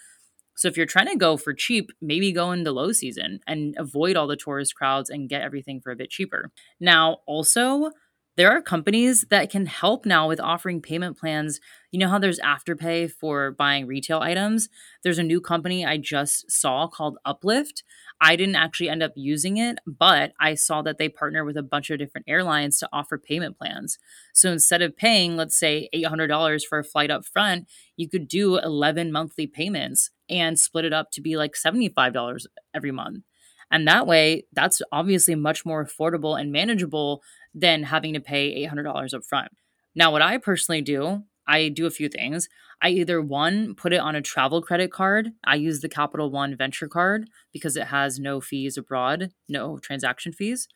So 0.55 0.67
if 0.67 0.75
you're 0.75 0.87
trying 0.87 1.07
to 1.09 1.17
go 1.17 1.37
for 1.37 1.53
cheap, 1.53 1.91
maybe 2.01 2.31
go 2.31 2.51
in 2.51 2.63
the 2.63 2.71
low 2.71 2.91
season 2.91 3.41
and 3.45 3.75
avoid 3.77 4.15
all 4.15 4.25
the 4.25 4.35
tourist 4.35 4.73
crowds 4.73 5.11
and 5.11 5.29
get 5.29 5.43
everything 5.43 5.81
for 5.81 5.91
a 5.91 5.95
bit 5.95 6.09
cheaper. 6.09 6.49
Now, 6.79 7.17
also, 7.27 7.91
there 8.37 8.49
are 8.49 8.61
companies 8.61 9.25
that 9.29 9.51
can 9.51 9.67
help 9.67 10.05
now 10.05 10.27
with 10.27 10.39
offering 10.39 10.81
payment 10.81 11.17
plans. 11.17 11.59
You 11.91 11.99
know 11.99 12.09
how 12.09 12.17
there's 12.17 12.39
Afterpay 12.39 13.11
for 13.11 13.51
buying 13.51 13.85
retail 13.85 14.19
items? 14.19 14.67
There's 15.03 15.19
a 15.19 15.23
new 15.23 15.39
company 15.39 15.85
I 15.85 15.97
just 15.97 16.49
saw 16.49 16.87
called 16.87 17.19
Uplift. 17.23 17.83
I 18.21 18.35
didn't 18.35 18.55
actually 18.55 18.89
end 18.89 19.03
up 19.03 19.11
using 19.15 19.57
it, 19.57 19.79
but 19.85 20.31
I 20.39 20.55
saw 20.55 20.81
that 20.83 20.97
they 20.97 21.09
partner 21.09 21.43
with 21.43 21.57
a 21.57 21.63
bunch 21.63 21.89
of 21.89 21.99
different 21.99 22.27
airlines 22.29 22.79
to 22.79 22.89
offer 22.93 23.17
payment 23.17 23.57
plans. 23.57 23.97
So 24.33 24.51
instead 24.51 24.81
of 24.81 24.95
paying, 24.95 25.35
let's 25.35 25.57
say, 25.57 25.89
$800 25.93 26.61
for 26.65 26.79
a 26.79 26.83
flight 26.83 27.11
up 27.11 27.25
front, 27.25 27.67
you 27.97 28.09
could 28.09 28.27
do 28.27 28.57
11 28.57 29.11
monthly 29.11 29.47
payments 29.47 30.11
and 30.29 30.57
split 30.57 30.85
it 30.85 30.93
up 30.93 31.11
to 31.11 31.21
be 31.21 31.35
like 31.35 31.53
$75 31.53 32.45
every 32.73 32.91
month. 32.91 33.23
And 33.71 33.87
that 33.87 34.07
way, 34.07 34.45
that's 34.53 34.81
obviously 34.91 35.35
much 35.35 35.65
more 35.65 35.85
affordable 35.85 36.39
and 36.39 36.51
manageable 36.51 37.21
than 37.53 37.83
having 37.83 38.13
to 38.13 38.19
pay 38.19 38.65
$800 38.65 39.13
up 39.13 39.25
front. 39.25 39.51
Now, 39.93 40.11
what 40.11 40.21
I 40.21 40.37
personally 40.37 40.81
do, 40.81 41.23
I 41.47 41.69
do 41.69 41.85
a 41.85 41.91
few 41.91 42.09
things. 42.09 42.49
I 42.81 42.89
either 42.89 43.21
one, 43.21 43.75
put 43.75 43.93
it 43.93 43.99
on 43.99 44.15
a 44.15 44.21
travel 44.21 44.61
credit 44.61 44.91
card. 44.91 45.31
I 45.43 45.55
use 45.55 45.81
the 45.81 45.89
Capital 45.89 46.29
One 46.29 46.55
Venture 46.55 46.87
card 46.87 47.29
because 47.53 47.77
it 47.77 47.87
has 47.87 48.19
no 48.19 48.41
fees 48.41 48.77
abroad, 48.77 49.31
no 49.47 49.77
transaction 49.79 50.33
fees. 50.33 50.67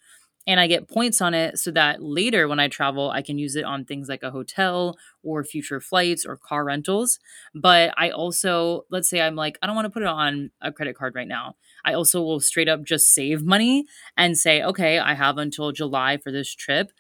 And 0.47 0.59
I 0.59 0.67
get 0.67 0.89
points 0.89 1.21
on 1.21 1.35
it 1.35 1.59
so 1.59 1.69
that 1.71 2.01
later 2.01 2.47
when 2.47 2.59
I 2.59 2.69
travel, 2.69 3.11
I 3.11 3.21
can 3.21 3.37
use 3.37 3.55
it 3.55 3.65
on 3.65 3.85
things 3.85 4.09
like 4.09 4.23
a 4.23 4.31
hotel 4.31 4.97
or 5.21 5.43
future 5.43 5.79
flights 5.79 6.25
or 6.25 6.37
car 6.37 6.63
rentals. 6.63 7.19
But 7.53 7.93
I 7.97 8.09
also, 8.09 8.85
let's 8.89 9.09
say 9.09 9.21
I'm 9.21 9.35
like, 9.35 9.59
I 9.61 9.67
don't 9.67 9.75
want 9.75 9.85
to 9.85 9.91
put 9.91 10.01
it 10.01 10.07
on 10.07 10.49
a 10.61 10.71
credit 10.71 10.95
card 10.95 11.13
right 11.13 11.27
now. 11.27 11.55
I 11.85 11.93
also 11.93 12.21
will 12.23 12.39
straight 12.39 12.69
up 12.69 12.83
just 12.83 13.13
save 13.13 13.43
money 13.43 13.85
and 14.17 14.37
say, 14.37 14.63
okay, 14.63 14.97
I 14.97 15.13
have 15.13 15.37
until 15.37 15.71
July 15.71 16.17
for 16.17 16.31
this 16.31 16.55
trip 16.55 16.91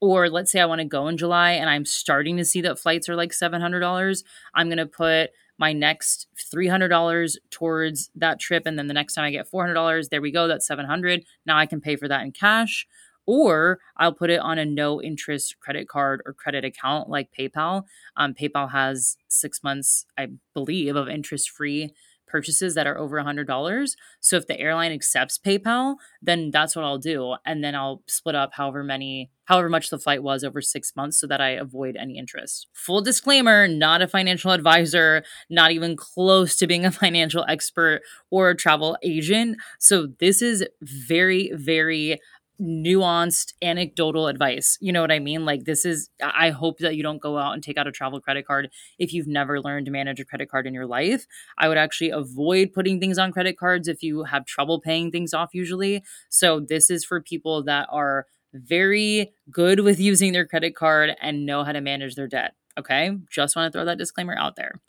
or 0.00 0.28
let's 0.28 0.52
say 0.52 0.60
I 0.60 0.66
want 0.66 0.80
to 0.80 0.86
go 0.86 1.08
in 1.08 1.16
July 1.16 1.52
and 1.52 1.70
I'm 1.70 1.84
starting 1.84 2.36
to 2.36 2.44
see 2.44 2.60
that 2.62 2.78
flights 2.78 3.08
are 3.08 3.16
like 3.16 3.32
$700, 3.32 4.24
I'm 4.54 4.68
going 4.68 4.78
to 4.78 4.86
put 4.86 5.30
my 5.58 5.72
next 5.72 6.26
$300 6.52 7.36
towards 7.50 8.10
that 8.16 8.40
trip 8.40 8.64
and 8.66 8.78
then 8.78 8.88
the 8.88 8.94
next 8.94 9.14
time 9.14 9.24
I 9.24 9.30
get 9.30 9.50
$400, 9.50 10.08
there 10.08 10.20
we 10.20 10.32
go, 10.32 10.48
that's 10.48 10.66
700. 10.66 11.24
Now 11.46 11.58
I 11.58 11.66
can 11.66 11.80
pay 11.80 11.96
for 11.96 12.08
that 12.08 12.22
in 12.22 12.32
cash 12.32 12.86
or 13.26 13.78
I'll 13.96 14.12
put 14.12 14.30
it 14.30 14.40
on 14.40 14.58
a 14.58 14.64
no 14.64 15.00
interest 15.00 15.56
credit 15.60 15.88
card 15.88 16.22
or 16.26 16.32
credit 16.32 16.64
account 16.64 17.08
like 17.08 17.30
PayPal. 17.38 17.84
Um, 18.16 18.34
PayPal 18.34 18.70
has 18.70 19.16
six 19.28 19.62
months, 19.62 20.06
I 20.18 20.28
believe, 20.52 20.96
of 20.96 21.08
interest 21.08 21.50
free 21.50 21.94
purchases 22.34 22.74
that 22.74 22.84
are 22.84 22.98
over 22.98 23.16
$100. 23.16 23.96
So 24.18 24.36
if 24.36 24.48
the 24.48 24.58
airline 24.58 24.90
accepts 24.90 25.38
PayPal, 25.38 25.98
then 26.20 26.50
that's 26.50 26.74
what 26.74 26.84
I'll 26.84 26.98
do. 26.98 27.36
And 27.46 27.62
then 27.62 27.76
I'll 27.76 28.02
split 28.08 28.34
up 28.34 28.54
however 28.54 28.82
many, 28.82 29.30
however 29.44 29.68
much 29.68 29.88
the 29.88 30.00
flight 30.00 30.20
was 30.20 30.42
over 30.42 30.60
six 30.60 30.96
months 30.96 31.20
so 31.20 31.28
that 31.28 31.40
I 31.40 31.50
avoid 31.50 31.94
any 31.94 32.18
interest. 32.18 32.66
Full 32.72 33.02
disclaimer 33.02 33.68
not 33.68 34.02
a 34.02 34.08
financial 34.08 34.50
advisor, 34.50 35.22
not 35.48 35.70
even 35.70 35.94
close 35.94 36.56
to 36.56 36.66
being 36.66 36.84
a 36.84 36.90
financial 37.04 37.44
expert 37.46 38.00
or 38.32 38.50
a 38.50 38.56
travel 38.56 38.98
agent. 39.04 39.58
So 39.78 40.08
this 40.18 40.42
is 40.42 40.66
very, 40.82 41.52
very 41.54 42.18
nuanced 42.60 43.52
anecdotal 43.62 44.28
advice. 44.28 44.78
You 44.80 44.92
know 44.92 45.00
what 45.00 45.10
I 45.10 45.18
mean? 45.18 45.44
Like 45.44 45.64
this 45.64 45.84
is 45.84 46.08
I 46.22 46.50
hope 46.50 46.78
that 46.78 46.96
you 46.96 47.02
don't 47.02 47.20
go 47.20 47.36
out 47.38 47.54
and 47.54 47.62
take 47.62 47.76
out 47.76 47.86
a 47.86 47.92
travel 47.92 48.20
credit 48.20 48.46
card 48.46 48.70
if 48.98 49.12
you've 49.12 49.26
never 49.26 49.60
learned 49.60 49.86
to 49.86 49.92
manage 49.92 50.20
a 50.20 50.24
credit 50.24 50.48
card 50.48 50.66
in 50.66 50.74
your 50.74 50.86
life. 50.86 51.26
I 51.58 51.68
would 51.68 51.78
actually 51.78 52.10
avoid 52.10 52.72
putting 52.72 53.00
things 53.00 53.18
on 53.18 53.32
credit 53.32 53.58
cards 53.58 53.88
if 53.88 54.02
you 54.02 54.24
have 54.24 54.46
trouble 54.46 54.80
paying 54.80 55.10
things 55.10 55.34
off 55.34 55.50
usually. 55.52 56.02
So 56.28 56.60
this 56.60 56.90
is 56.90 57.04
for 57.04 57.20
people 57.20 57.64
that 57.64 57.88
are 57.90 58.26
very 58.52 59.32
good 59.50 59.80
with 59.80 59.98
using 60.10 60.32
their 60.32 60.46
credit 60.46 60.76
card 60.76 61.10
and 61.20 61.46
know 61.46 61.64
how 61.64 61.72
to 61.72 61.80
manage 61.80 62.14
their 62.14 62.28
debt. 62.28 62.54
Okay? 62.78 63.10
Just 63.30 63.56
want 63.56 63.72
to 63.72 63.76
throw 63.76 63.84
that 63.84 63.98
disclaimer 63.98 64.36
out 64.36 64.56
there. 64.56 64.80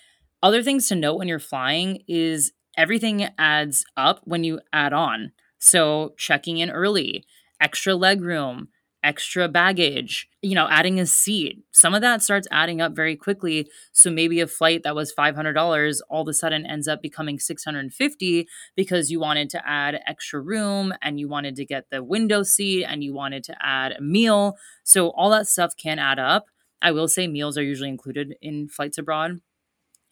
Other 0.43 0.62
things 0.62 0.88
to 0.89 0.95
note 0.95 1.15
when 1.15 1.28
you're 1.28 1.39
flying 1.39 2.04
is 2.08 2.51
everything 2.78 3.28
adds 3.38 3.86
up 3.97 4.21
when 4.25 4.43
you 4.43 4.60
add 4.71 4.93
on. 4.93 5.32
So 5.58 6.13
checking 6.17 6.60
in 6.60 6.69
early, 6.69 7.25
extra 7.62 7.96
leg 7.96 8.22
room, 8.22 8.70
extra 9.06 9.48
baggage, 9.48 10.28
you 10.41 10.56
know, 10.56 10.68
adding 10.70 11.00
a 11.00 11.06
seat. 11.06 11.60
Some 11.72 11.94
of 11.94 12.02
that 12.02 12.24
starts 12.24 12.48
adding 12.52 12.82
up 12.82 12.96
very 12.96 13.15
quickly. 13.15 13.68
So 13.91 14.10
maybe 14.10 14.41
a 14.41 14.48
flight 14.48 14.82
that 14.84 14.96
was 14.96 15.13
$500 15.13 16.00
all 16.10 16.24
of 16.24 16.28
a 16.28 16.34
sudden 16.34 16.65
ends 16.65 16.88
up 16.88 17.04
becoming 17.04 17.38
650 17.38 18.48
because 18.76 19.12
you 19.12 19.20
wanted 19.20 19.50
to 19.52 19.68
add 19.68 20.02
extra 20.08 20.41
room 20.41 20.94
and 21.04 21.20
you 21.20 21.30
wanted 21.30 21.56
to 21.58 21.65
get 21.65 21.86
the 21.91 22.04
window 22.04 22.41
seat 22.41 22.84
and 22.86 23.04
you 23.04 23.13
wanted 23.13 23.44
to 23.44 23.56
add 23.62 23.91
a 23.91 24.02
meal. 24.02 24.58
So 24.84 25.10
all 25.10 25.30
that 25.30 25.48
stuff 25.48 25.74
can 25.78 26.00
add 26.00 26.18
up. 26.18 26.46
I 26.82 26.91
will 26.91 27.08
say 27.08 27.28
meals 27.28 27.58
are 27.58 27.63
usually 27.63 27.89
included 27.89 28.36
in 28.41 28.68
flights 28.68 28.98
abroad 28.98 29.39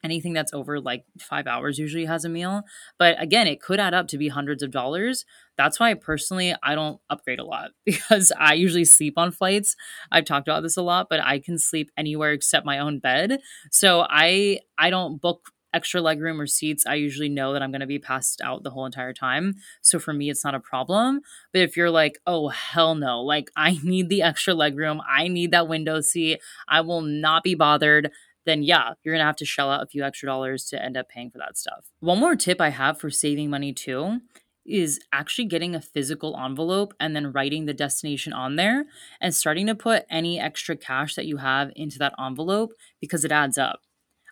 anything 0.04 0.34
that's 0.34 0.54
over 0.54 0.80
like 0.80 1.06
five 1.20 1.48
hours 1.48 1.80
usually 1.80 2.06
has 2.06 2.26
a 2.26 2.30
meal. 2.30 2.64
But 2.98 3.22
again 3.22 3.48
it 3.48 3.62
could 3.62 3.80
add 3.80 3.94
up 3.94 4.08
to 4.10 4.18
be 4.18 4.28
hundreds 4.28 4.64
of 4.64 4.72
dollars. 4.72 5.26
That's 5.58 5.80
why 5.80 5.94
personally 5.94 6.56
i 6.64 6.76
don't 6.76 7.00
upgrade 7.10 7.40
a 7.40 7.46
lot 7.46 7.72
because 7.86 8.32
i 8.40 8.54
usually 8.54 8.86
sleep 8.86 9.18
on 9.18 9.32
flights. 9.32 9.76
I've 10.12 10.26
talked 10.26 10.48
about 10.48 10.64
this 10.64 10.78
a 10.78 10.82
lot 10.82 11.08
but 11.10 11.20
i 11.20 11.40
can 11.40 11.58
sleep 11.58 11.92
anywhere 11.98 12.32
except 12.32 12.66
my 12.66 12.80
own 12.80 13.00
bed. 13.00 13.40
So 13.72 14.06
i 14.10 14.60
i 14.78 14.90
don't 14.90 15.22
book 15.22 15.54
extra 15.74 16.02
legroom 16.02 16.40
or 16.40 16.48
seats, 16.48 16.86
I 16.86 16.96
usually 16.96 17.30
know 17.30 17.54
that 17.54 17.62
I'm 17.62 17.72
going 17.72 17.82
to 17.82 17.88
be 17.88 18.00
passed 18.00 18.42
out 18.42 18.64
the 18.64 18.70
whole 18.70 18.86
entire 18.86 19.14
time. 19.14 19.56
So 19.82 20.00
for 20.00 20.14
me, 20.14 20.30
it's 20.30 20.46
not 20.46 20.56
a 20.56 20.60
problem. 20.60 21.22
But 21.52 21.64
if 21.64 21.76
you're 21.76 21.90
like, 21.90 22.20
oh, 22.28 22.50
hell 22.50 22.96
no, 22.96 23.22
like 23.22 23.50
I 23.56 23.80
need 23.84 24.10
the 24.10 24.22
extra 24.22 24.54
legroom, 24.54 25.00
I 25.10 25.28
need 25.28 25.52
that 25.52 25.68
window 25.68 26.02
seat, 26.02 26.40
I 26.68 26.82
will 26.82 27.02
not 27.02 27.44
be 27.44 27.56
bothered 27.56 28.12
then 28.46 28.64
yeah, 28.64 28.94
you're 29.04 29.14
gonna 29.14 29.26
have 29.26 29.36
to 29.38 29.46
shell 29.46 29.72
out 29.72 29.84
a 29.84 29.88
few 29.88 30.04
extra 30.04 30.28
dollars 30.28 30.66
to 30.66 30.84
end 30.84 30.98
up 30.98 31.10
paying 31.10 31.32
for 31.32 31.38
that 31.40 31.58
stuff. 31.58 31.86
One 32.00 32.20
more 32.20 32.36
tip 32.36 32.60
I 32.60 32.70
have 32.70 33.00
for 33.00 33.10
saving 33.10 33.50
money 33.50 33.74
too 33.74 34.20
is 34.66 35.00
actually 35.12 35.46
getting 35.46 35.76
a 35.76 35.82
physical 35.82 36.38
envelope 36.38 36.94
and 37.00 37.16
then 37.16 37.32
writing 37.34 37.66
the 37.66 37.74
destination 37.74 38.32
on 38.32 38.56
there 38.56 38.86
and 39.20 39.36
starting 39.36 39.68
to 39.68 39.76
put 39.76 40.06
any 40.10 40.40
extra 40.40 40.76
cash 40.76 41.16
that 41.16 41.26
you 41.26 41.38
have 41.38 41.72
into 41.76 42.00
that 42.00 42.14
envelope 42.18 42.72
because 43.02 43.26
it 43.26 43.32
adds 43.32 43.58
up. 43.58 43.82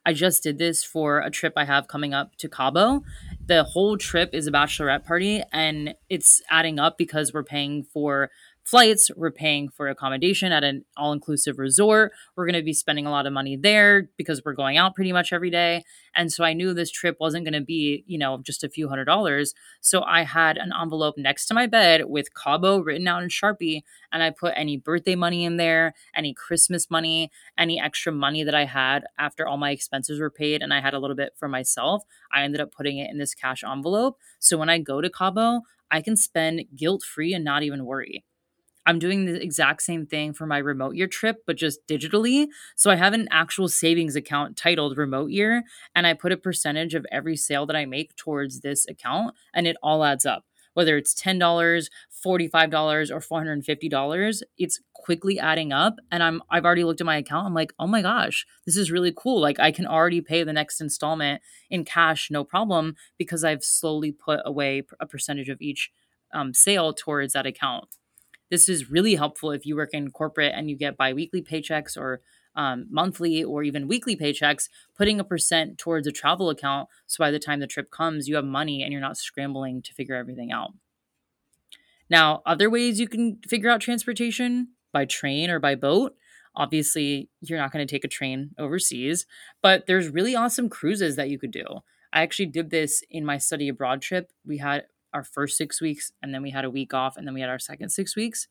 I 0.06 0.13
just 0.13 0.41
did 0.41 0.58
this 0.58 0.84
for 0.84 1.19
a 1.19 1.30
trip 1.30 1.54
I 1.56 1.65
have 1.65 1.88
coming 1.88 2.13
up 2.13 2.36
to 2.38 2.50
Cabo. 2.50 3.04
The 3.45 3.63
whole 3.63 3.97
trip 3.97 4.32
is 4.34 4.47
a 4.47 4.52
bachelorette 4.52 5.06
party 5.06 5.43
and 5.54 5.93
it's 6.10 6.41
adding 6.50 6.80
up 6.80 6.97
because 6.97 7.34
we're 7.34 7.43
paying 7.43 7.84
for 7.84 8.32
flights, 8.63 9.12
we're 9.15 9.32
paying 9.32 9.69
for 9.69 9.88
accommodation 9.88 10.52
at 10.52 10.63
an 10.63 10.86
all 10.95 11.12
inclusive 11.12 11.58
resort. 11.58 12.12
We're 12.36 12.45
going 12.45 12.60
to 12.60 12.63
be 12.63 12.74
spending 12.74 13.06
a 13.06 13.12
lot 13.12 13.26
of 13.26 13.34
money 13.34 13.56
there 13.56 14.10
because 14.17 14.41
we're 14.45 14.54
going 14.54 14.78
out 14.78 14.95
pretty 14.95 15.12
much 15.12 15.34
every 15.34 15.50
day. 15.50 15.84
And 16.15 16.32
so 16.32 16.43
I 16.43 16.54
knew 16.54 16.74
this 16.74 16.91
trip 16.91 17.17
wasn't 17.19 17.45
going 17.45 17.60
to 17.60 17.65
be, 17.65 18.04
you 18.08 18.17
know, 18.17 18.39
just 18.43 18.63
a 18.63 18.69
few 18.69 18.89
hundred 18.89 19.06
dollars. 19.06 19.54
So 19.82 20.04
I 20.04 20.24
had 20.24 20.58
an 20.58 20.71
envelope 20.80 21.15
next 21.17 21.47
to 21.47 21.54
my 21.54 21.67
bed 21.67 22.06
with 22.06 22.34
Cabo 22.34 22.80
written 22.80 23.08
out 23.08 23.24
in 23.24 23.30
Sharpie. 23.30 23.84
And 24.12 24.21
I 24.21 24.30
put 24.30 24.54
any 24.56 24.78
birthday 24.78 25.15
money 25.15 25.45
in 25.45 25.58
there, 25.58 25.93
any 26.15 26.34
Christmas 26.34 26.89
money, 26.89 27.32
any 27.58 27.80
extra 27.80 28.12
money 28.12 28.43
that 28.43 28.56
I 28.56 28.65
had 28.65 29.06
after 29.17 29.47
all 29.47 29.58
my 29.58 29.71
expenses 29.71 30.19
were 30.19 30.30
paid. 30.30 30.62
And 30.62 30.74
I 30.74 30.82
had 30.82 30.93
a 30.93 31.00
little 31.00 31.15
bit 31.15 31.34
for 31.38 31.47
myself. 31.47 32.04
I 32.34 32.43
ended 32.43 32.62
up 32.62 32.71
putting 32.71 32.97
it 32.97 33.10
in 33.10 33.17
this 33.17 33.34
cash 33.34 33.63
envelope. 33.63 34.17
So 34.39 34.58
when 34.58 34.69
I 34.69 34.80
go 34.80 35.02
to 35.02 35.10
Cabo, 35.10 35.62
I 35.89 36.02
can 36.02 36.15
spend 36.15 36.63
guilt 36.76 37.04
free 37.04 37.34
and 37.34 37.43
not 37.43 37.63
even 37.63 37.86
worry. 37.86 38.24
I'm 38.86 39.00
doing 39.00 39.26
the 39.26 39.41
exact 39.41 39.84
same 39.84 40.06
thing 40.06 40.34
for 40.34 40.46
my 40.46 40.58
remote 40.58 40.96
year 40.96 41.08
trip, 41.08 41.44
but 41.46 41.56
just 41.56 41.86
digitally. 41.88 42.48
So 42.76 42.89
I 42.89 42.96
have 42.96 43.13
an 43.13 43.28
actual 43.32 43.67
savings 43.67 44.15
account 44.15 44.58
titled 44.58 44.98
remote 44.98 45.32
year, 45.32 45.63
and 45.96 46.08
I 46.08 46.13
put 46.13 46.32
a 46.32 46.38
percentage 46.38 46.96
of 46.96 47.06
every 47.12 47.36
sale 47.36 47.65
that 47.67 47.76
I 47.76 47.86
make 47.86 48.15
towards 48.15 48.62
this 48.62 48.88
account, 48.88 49.36
and 49.54 49.67
it 49.67 49.78
all 49.84 50.04
adds 50.04 50.26
up. 50.26 50.46
Whether 50.74 50.96
it's 50.96 51.13
$10, 51.13 51.38
$45, 52.26 53.12
or 53.12 53.44
$450, 53.44 54.41
it's 54.58 54.80
quickly 54.94 55.38
adding 55.38 55.74
up. 55.74 55.96
And 56.12 56.24
I'm 56.24 56.41
I've 56.50 56.63
already 56.63 56.86
looked 56.86 57.02
at 57.02 57.06
my 57.06 57.17
account. 57.17 57.46
I'm 57.46 57.54
like, 57.54 57.74
oh 57.78 57.88
my 57.88 58.02
gosh, 58.02 58.46
this 58.65 58.78
is 58.78 58.89
really 58.91 59.13
cool. 59.15 59.41
Like 59.41 59.60
I 59.60 59.72
can 59.72 59.86
already 59.86 60.22
pay 60.22 60.44
the 60.44 60.54
next 60.54 60.80
installment 60.80 61.41
in 61.70 61.84
cash, 61.84 62.32
no 62.32 62.44
problem, 62.46 62.96
because 63.17 63.44
I've 63.44 63.63
slowly 63.63 64.12
put 64.13 64.39
away 64.46 64.84
a 65.00 65.06
percentage 65.06 65.50
of 65.50 65.60
each 65.60 65.91
um, 66.34 66.54
sale 66.54 66.94
towards 66.94 67.34
that 67.34 67.46
account. 67.46 67.98
This 68.51 68.69
is 68.69 68.91
really 68.91 69.15
helpful 69.15 69.49
if 69.49 69.65
you 69.65 69.75
work 69.75 69.89
in 69.93 70.11
corporate 70.11 70.53
and 70.55 70.69
you 70.69 70.75
get 70.75 70.97
biweekly 70.97 71.41
paychecks 71.41 71.97
or 71.97 72.21
um, 72.55 72.85
monthly 72.89 73.43
or 73.43 73.63
even 73.63 73.87
weekly 73.87 74.15
paychecks, 74.15 74.69
putting 74.95 75.19
a 75.19 75.23
percent 75.23 75.77
towards 75.77 76.05
a 76.05 76.11
travel 76.11 76.49
account. 76.49 76.89
So 77.07 77.23
by 77.23 77.31
the 77.31 77.39
time 77.39 77.61
the 77.61 77.67
trip 77.67 77.89
comes, 77.89 78.27
you 78.27 78.35
have 78.35 78.45
money 78.45 78.83
and 78.83 78.91
you're 78.91 79.01
not 79.01 79.17
scrambling 79.17 79.81
to 79.83 79.93
figure 79.93 80.15
everything 80.15 80.51
out. 80.51 80.73
Now, 82.09 82.41
other 82.45 82.69
ways 82.69 82.99
you 82.99 83.07
can 83.07 83.39
figure 83.47 83.69
out 83.69 83.79
transportation 83.79 84.67
by 84.91 85.05
train 85.05 85.49
or 85.49 85.59
by 85.59 85.75
boat. 85.75 86.15
Obviously, 86.53 87.29
you're 87.39 87.57
not 87.57 87.71
going 87.71 87.87
to 87.87 87.89
take 87.89 88.03
a 88.03 88.09
train 88.09 88.51
overseas, 88.59 89.25
but 89.61 89.87
there's 89.87 90.09
really 90.09 90.35
awesome 90.35 90.67
cruises 90.67 91.15
that 91.15 91.29
you 91.29 91.39
could 91.39 91.51
do. 91.51 91.63
I 92.11 92.23
actually 92.23 92.47
did 92.47 92.69
this 92.69 93.01
in 93.09 93.23
my 93.23 93.37
study 93.37 93.69
abroad 93.69 94.01
trip. 94.01 94.33
We 94.45 94.57
had 94.57 94.83
our 95.13 95.24
first 95.24 95.58
six 95.58 95.82
weeks, 95.82 96.12
and 96.21 96.34
then 96.34 96.41
we 96.41 96.52
had 96.52 96.65
a 96.65 96.69
week 96.69 96.93
off, 96.93 97.17
and 97.17 97.28
then 97.28 97.34
we 97.34 97.41
had 97.41 97.50
our 97.50 97.60
second 97.60 97.89
six 97.89 98.15
weeks. 98.15 98.47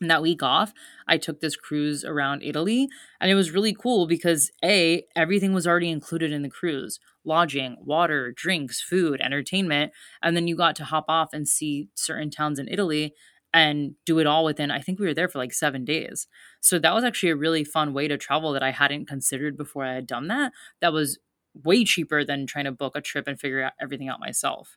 And 0.00 0.10
that 0.10 0.22
week 0.22 0.42
off, 0.42 0.72
I 1.06 1.18
took 1.18 1.40
this 1.40 1.56
cruise 1.56 2.04
around 2.04 2.42
Italy, 2.42 2.88
and 3.20 3.30
it 3.30 3.34
was 3.34 3.52
really 3.52 3.74
cool 3.74 4.06
because 4.06 4.50
A, 4.64 5.04
everything 5.14 5.54
was 5.54 5.66
already 5.66 5.90
included 5.90 6.32
in 6.32 6.42
the 6.42 6.50
cruise 6.50 6.98
lodging, 7.26 7.76
water, 7.80 8.32
drinks, 8.32 8.82
food, 8.82 9.18
entertainment. 9.20 9.92
And 10.22 10.36
then 10.36 10.46
you 10.46 10.56
got 10.56 10.76
to 10.76 10.84
hop 10.84 11.06
off 11.08 11.32
and 11.32 11.48
see 11.48 11.88
certain 11.94 12.30
towns 12.30 12.58
in 12.58 12.68
Italy 12.68 13.14
and 13.54 13.94
do 14.04 14.18
it 14.18 14.26
all 14.26 14.44
within, 14.44 14.70
I 14.70 14.80
think 14.80 14.98
we 14.98 15.06
were 15.06 15.14
there 15.14 15.28
for 15.28 15.38
like 15.38 15.54
seven 15.54 15.86
days. 15.86 16.26
So 16.60 16.78
that 16.78 16.94
was 16.94 17.02
actually 17.02 17.30
a 17.30 17.36
really 17.36 17.64
fun 17.64 17.94
way 17.94 18.08
to 18.08 18.18
travel 18.18 18.52
that 18.52 18.62
I 18.62 18.72
hadn't 18.72 19.06
considered 19.06 19.56
before 19.56 19.86
I 19.86 19.94
had 19.94 20.06
done 20.06 20.28
that. 20.28 20.52
That 20.82 20.92
was 20.92 21.18
way 21.54 21.84
cheaper 21.84 22.24
than 22.24 22.46
trying 22.46 22.64
to 22.66 22.72
book 22.72 22.94
a 22.94 23.00
trip 23.00 23.26
and 23.26 23.40
figure 23.40 23.62
out 23.62 23.72
everything 23.80 24.08
out 24.08 24.20
myself 24.20 24.76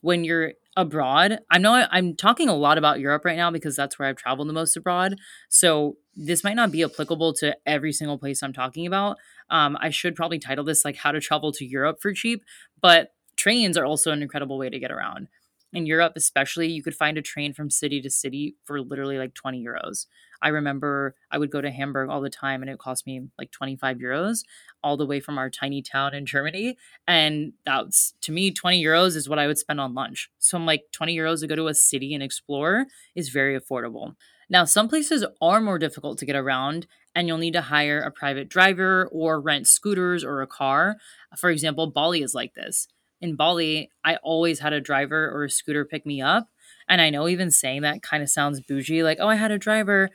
when 0.00 0.24
you're 0.24 0.52
abroad. 0.76 1.38
I 1.50 1.58
know 1.58 1.86
I'm 1.90 2.14
talking 2.14 2.48
a 2.48 2.54
lot 2.54 2.78
about 2.78 3.00
Europe 3.00 3.24
right 3.24 3.36
now 3.36 3.50
because 3.50 3.76
that's 3.76 3.98
where 3.98 4.08
I've 4.08 4.16
traveled 4.16 4.48
the 4.48 4.52
most 4.52 4.76
abroad. 4.76 5.16
So 5.48 5.96
this 6.14 6.44
might 6.44 6.56
not 6.56 6.70
be 6.70 6.82
applicable 6.82 7.32
to 7.34 7.56
every 7.64 7.92
single 7.92 8.18
place 8.18 8.42
I'm 8.42 8.52
talking 8.52 8.86
about. 8.86 9.16
Um, 9.48 9.76
I 9.80 9.90
should 9.90 10.14
probably 10.14 10.38
title 10.38 10.64
this 10.64 10.84
like 10.84 10.96
how 10.96 11.12
to 11.12 11.20
travel 11.20 11.52
to 11.52 11.64
Europe 11.64 11.98
for 12.00 12.12
cheap, 12.12 12.42
but 12.80 13.12
trains 13.36 13.76
are 13.76 13.86
also 13.86 14.12
an 14.12 14.22
incredible 14.22 14.58
way 14.58 14.68
to 14.68 14.78
get 14.78 14.90
around 14.90 15.28
in 15.72 15.86
Europe, 15.86 16.12
especially, 16.16 16.68
you 16.68 16.82
could 16.82 16.94
find 16.94 17.18
a 17.18 17.22
train 17.22 17.52
from 17.52 17.70
city 17.70 18.00
to 18.00 18.10
city 18.10 18.56
for 18.64 18.80
literally 18.80 19.18
like 19.18 19.34
20 19.34 19.62
euros. 19.64 20.06
I 20.42 20.48
remember 20.48 21.14
I 21.30 21.38
would 21.38 21.50
go 21.50 21.60
to 21.60 21.70
Hamburg 21.70 22.10
all 22.10 22.20
the 22.20 22.30
time 22.30 22.62
and 22.62 22.70
it 22.70 22.78
cost 22.78 23.06
me 23.06 23.28
like 23.38 23.50
25 23.50 23.98
euros 23.98 24.44
all 24.82 24.96
the 24.96 25.06
way 25.06 25.18
from 25.18 25.38
our 25.38 25.50
tiny 25.50 25.82
town 25.82 26.14
in 26.14 26.26
Germany. 26.26 26.76
And 27.06 27.54
that's 27.64 28.14
to 28.22 28.32
me, 28.32 28.50
20 28.50 28.82
euros 28.82 29.16
is 29.16 29.28
what 29.28 29.38
I 29.38 29.46
would 29.46 29.58
spend 29.58 29.80
on 29.80 29.94
lunch. 29.94 30.30
So 30.38 30.56
I'm 30.56 30.66
like, 30.66 30.84
20 30.92 31.16
euros 31.16 31.40
to 31.40 31.46
go 31.46 31.56
to 31.56 31.68
a 31.68 31.74
city 31.74 32.14
and 32.14 32.22
explore 32.22 32.86
is 33.14 33.30
very 33.30 33.58
affordable. 33.58 34.14
Now, 34.48 34.64
some 34.64 34.88
places 34.88 35.24
are 35.40 35.60
more 35.60 35.78
difficult 35.78 36.18
to 36.18 36.26
get 36.26 36.36
around, 36.36 36.86
and 37.16 37.26
you'll 37.26 37.38
need 37.38 37.54
to 37.54 37.62
hire 37.62 38.00
a 38.00 38.12
private 38.12 38.48
driver 38.48 39.08
or 39.10 39.40
rent 39.40 39.66
scooters 39.66 40.22
or 40.22 40.40
a 40.40 40.46
car. 40.46 40.98
For 41.36 41.50
example, 41.50 41.90
Bali 41.90 42.22
is 42.22 42.34
like 42.34 42.54
this. 42.54 42.86
In 43.20 43.36
Bali, 43.36 43.90
I 44.04 44.16
always 44.16 44.60
had 44.60 44.72
a 44.72 44.80
driver 44.80 45.30
or 45.30 45.44
a 45.44 45.50
scooter 45.50 45.84
pick 45.84 46.04
me 46.04 46.20
up. 46.20 46.48
And 46.88 47.00
I 47.00 47.10
know 47.10 47.28
even 47.28 47.50
saying 47.50 47.82
that 47.82 48.02
kind 48.02 48.22
of 48.22 48.30
sounds 48.30 48.60
bougie, 48.60 49.02
like, 49.02 49.18
oh, 49.20 49.28
I 49.28 49.36
had 49.36 49.50
a 49.50 49.58
driver. 49.58 50.10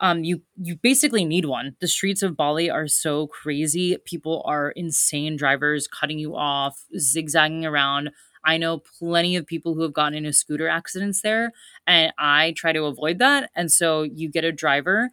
Um, 0.00 0.24
you 0.24 0.42
you 0.56 0.76
basically 0.76 1.24
need 1.24 1.44
one. 1.44 1.76
The 1.80 1.86
streets 1.86 2.22
of 2.22 2.36
Bali 2.36 2.68
are 2.68 2.88
so 2.88 3.28
crazy. 3.28 3.96
People 4.04 4.42
are 4.44 4.72
insane 4.72 5.36
drivers, 5.36 5.86
cutting 5.86 6.18
you 6.18 6.34
off, 6.34 6.84
zigzagging 6.98 7.64
around. 7.64 8.10
I 8.44 8.58
know 8.58 8.82
plenty 8.98 9.36
of 9.36 9.46
people 9.46 9.74
who 9.74 9.82
have 9.82 9.92
gotten 9.92 10.18
into 10.18 10.32
scooter 10.32 10.68
accidents 10.68 11.22
there, 11.22 11.52
and 11.86 12.12
I 12.18 12.52
try 12.56 12.72
to 12.72 12.86
avoid 12.86 13.18
that. 13.20 13.50
And 13.54 13.70
so 13.70 14.02
you 14.02 14.28
get 14.28 14.44
a 14.44 14.50
driver 14.50 15.10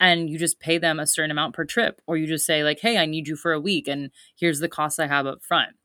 and 0.00 0.30
you 0.30 0.38
just 0.38 0.58
pay 0.60 0.78
them 0.78 0.98
a 0.98 1.06
certain 1.06 1.30
amount 1.30 1.54
per 1.54 1.66
trip, 1.66 2.00
or 2.06 2.16
you 2.16 2.26
just 2.26 2.46
say, 2.46 2.64
like, 2.64 2.80
hey, 2.80 2.96
I 2.96 3.04
need 3.04 3.28
you 3.28 3.36
for 3.36 3.52
a 3.52 3.60
week, 3.60 3.86
and 3.86 4.10
here's 4.34 4.60
the 4.60 4.68
cost 4.68 4.98
I 4.98 5.06
have 5.06 5.26
up 5.26 5.42
front. 5.42 5.76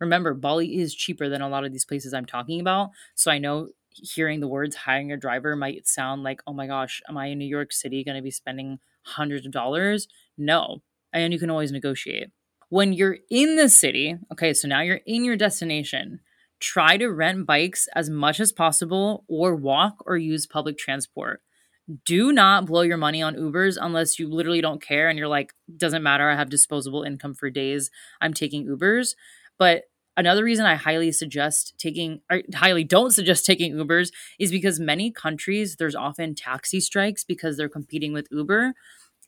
Remember, 0.00 0.34
Bali 0.34 0.78
is 0.78 0.94
cheaper 0.94 1.28
than 1.28 1.42
a 1.42 1.48
lot 1.48 1.64
of 1.64 1.72
these 1.72 1.84
places 1.84 2.14
I'm 2.14 2.26
talking 2.26 2.60
about. 2.60 2.90
So 3.14 3.30
I 3.30 3.38
know 3.38 3.68
hearing 3.92 4.40
the 4.40 4.48
words 4.48 4.76
hiring 4.76 5.12
a 5.12 5.16
driver 5.16 5.54
might 5.56 5.86
sound 5.86 6.22
like, 6.22 6.40
oh 6.46 6.52
my 6.52 6.66
gosh, 6.66 7.02
am 7.08 7.16
I 7.16 7.26
in 7.26 7.38
New 7.38 7.46
York 7.46 7.72
City 7.72 8.02
going 8.04 8.16
to 8.16 8.22
be 8.22 8.30
spending 8.30 8.78
hundreds 9.02 9.46
of 9.46 9.52
dollars? 9.52 10.08
No. 10.38 10.82
And 11.12 11.32
you 11.32 11.38
can 11.38 11.50
always 11.50 11.72
negotiate. 11.72 12.30
When 12.68 12.92
you're 12.92 13.18
in 13.30 13.56
the 13.56 13.68
city, 13.68 14.16
okay, 14.32 14.54
so 14.54 14.68
now 14.68 14.80
you're 14.80 15.00
in 15.06 15.24
your 15.24 15.36
destination, 15.36 16.20
try 16.60 16.96
to 16.96 17.08
rent 17.08 17.46
bikes 17.46 17.88
as 17.96 18.08
much 18.08 18.38
as 18.38 18.52
possible 18.52 19.24
or 19.26 19.56
walk 19.56 19.96
or 20.06 20.16
use 20.16 20.46
public 20.46 20.78
transport. 20.78 21.42
Do 22.04 22.32
not 22.32 22.66
blow 22.66 22.82
your 22.82 22.96
money 22.96 23.20
on 23.20 23.34
Ubers 23.34 23.76
unless 23.80 24.20
you 24.20 24.28
literally 24.28 24.60
don't 24.60 24.80
care 24.80 25.08
and 25.08 25.18
you're 25.18 25.26
like, 25.26 25.52
doesn't 25.76 26.04
matter. 26.04 26.30
I 26.30 26.36
have 26.36 26.48
disposable 26.48 27.02
income 27.02 27.34
for 27.34 27.50
days. 27.50 27.90
I'm 28.20 28.32
taking 28.32 28.66
Ubers. 28.66 29.16
But 29.58 29.89
another 30.20 30.44
reason 30.44 30.66
I 30.66 30.76
highly 30.76 31.12
suggest 31.12 31.74
taking, 31.78 32.20
or 32.30 32.42
highly 32.54 32.84
don't 32.84 33.10
suggest 33.10 33.44
taking 33.44 33.74
Ubers 33.74 34.10
is 34.38 34.50
because 34.50 34.78
many 34.78 35.10
countries, 35.10 35.76
there's 35.76 35.96
often 35.96 36.34
taxi 36.34 36.80
strikes 36.80 37.24
because 37.24 37.56
they're 37.56 37.68
competing 37.68 38.12
with 38.12 38.28
Uber 38.30 38.74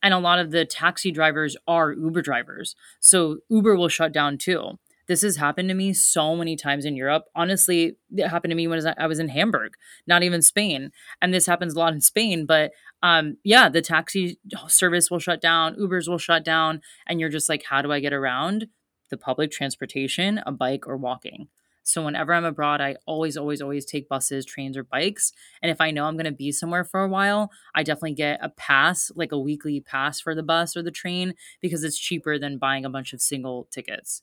and 0.03 0.13
a 0.13 0.19
lot 0.19 0.39
of 0.39 0.51
the 0.51 0.65
taxi 0.65 1.11
drivers 1.11 1.57
are 1.67 1.93
Uber 1.93 2.23
drivers. 2.23 2.75
So 3.01 3.39
Uber 3.49 3.77
will 3.77 3.89
shut 3.89 4.13
down 4.13 4.37
too. 4.37 4.79
This 5.07 5.23
has 5.23 5.37
happened 5.37 5.69
to 5.69 5.75
me 5.75 5.93
so 5.93 6.37
many 6.37 6.57
times 6.57 6.85
in 6.85 6.97
Europe. 6.97 7.25
Honestly, 7.35 7.97
it 8.17 8.29
happened 8.29 8.51
to 8.51 8.57
me 8.57 8.69
when 8.69 8.81
I 8.99 9.07
was 9.07 9.19
in 9.19 9.29
Hamburg, 9.29 9.73
not 10.07 10.23
even 10.23 10.43
Spain. 10.43 10.91
And 11.21 11.35
this 11.35 11.47
happens 11.47 11.75
a 11.75 11.79
lot 11.79 11.93
in 11.93 12.01
Spain, 12.01 12.47
but 12.47 12.71
um, 13.03 13.37
yeah, 13.43 13.69
the 13.69 13.83
taxi 13.83 14.39
service 14.69 15.11
will 15.11 15.19
shut 15.19 15.41
down, 15.41 15.75
Ubers 15.75 16.09
will 16.09 16.19
shut 16.19 16.45
down, 16.45 16.81
and 17.07 17.19
you're 17.19 17.29
just 17.29 17.49
like, 17.49 17.65
how 17.69 17.83
do 17.83 17.93
I 17.93 17.99
get 18.01 18.13
around 18.13 18.69
the 19.13 19.17
public 19.17 19.53
transportation, 19.53 20.43
a 20.45 20.51
bike, 20.51 20.89
or 20.89 20.97
walking? 20.97 21.47
So 21.85 22.05
whenever 22.05 22.33
I'm 22.33 22.45
abroad, 22.45 22.81
I 22.81 22.97
always, 23.07 23.37
always, 23.37 23.61
always 23.61 23.85
take 23.85 24.09
buses, 24.09 24.45
trains, 24.45 24.77
or 24.77 24.85
bikes. 24.85 25.33
And 25.61 25.71
if 25.71 25.81
I 25.81 25.91
know 25.91 26.07
I'm 26.07 26.17
going 26.17 26.27
to 26.27 26.33
be 26.33 26.53
somewhere 26.53 26.85
for 26.85 27.03
a 27.03 27.09
while, 27.09 27.51
I 27.75 27.83
definitely 27.83 28.15
get 28.15 28.39
a 28.43 28.49
pass, 28.49 29.11
like 29.15 29.33
a 29.33 29.39
weekly 29.39 29.81
pass 29.81 30.21
for 30.21 30.35
the 30.35 30.43
bus 30.43 30.77
or 30.77 30.83
the 30.83 30.91
train, 30.91 31.35
because 31.61 31.85
it's 31.85 31.99
cheaper 31.99 32.39
than 32.39 32.59
buying 32.59 32.85
a 32.85 32.91
bunch 32.91 33.13
of 33.13 33.21
single 33.21 33.69
tickets. 33.71 34.23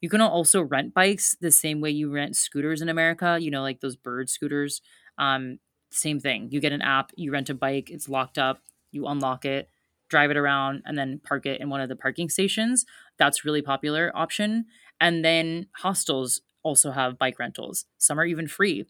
You 0.00 0.08
can 0.08 0.20
also 0.20 0.62
rent 0.62 0.92
bikes 0.92 1.36
the 1.40 1.50
same 1.50 1.80
way 1.80 1.90
you 1.90 2.10
rent 2.10 2.36
scooters 2.36 2.82
in 2.82 2.88
America, 2.88 3.38
you 3.40 3.50
know, 3.50 3.62
like 3.62 3.80
those 3.80 3.96
bird 3.96 4.28
scooters. 4.28 4.82
Um, 5.16 5.60
same 5.90 6.20
thing. 6.20 6.48
You 6.50 6.60
get 6.60 6.72
an 6.72 6.82
app, 6.82 7.12
you 7.16 7.32
rent 7.32 7.50
a 7.50 7.54
bike, 7.54 7.88
it's 7.90 8.08
locked 8.08 8.36
up, 8.36 8.60
you 8.90 9.06
unlock 9.06 9.44
it, 9.44 9.70
drive 10.12 10.30
it 10.30 10.36
around, 10.36 10.82
and 10.84 10.96
then 10.96 11.20
park 11.24 11.46
it 11.46 11.60
in 11.60 11.70
one 11.70 11.80
of 11.80 11.88
the 11.88 11.96
parking 11.96 12.28
stations. 12.28 12.84
That's 13.18 13.44
really 13.44 13.62
popular 13.62 14.12
option. 14.14 14.66
And 15.00 15.24
then 15.24 15.66
hostels 15.78 16.42
also 16.62 16.92
have 16.92 17.18
bike 17.18 17.38
rentals. 17.38 17.86
Some 17.98 18.20
are 18.20 18.26
even 18.26 18.46
free. 18.46 18.84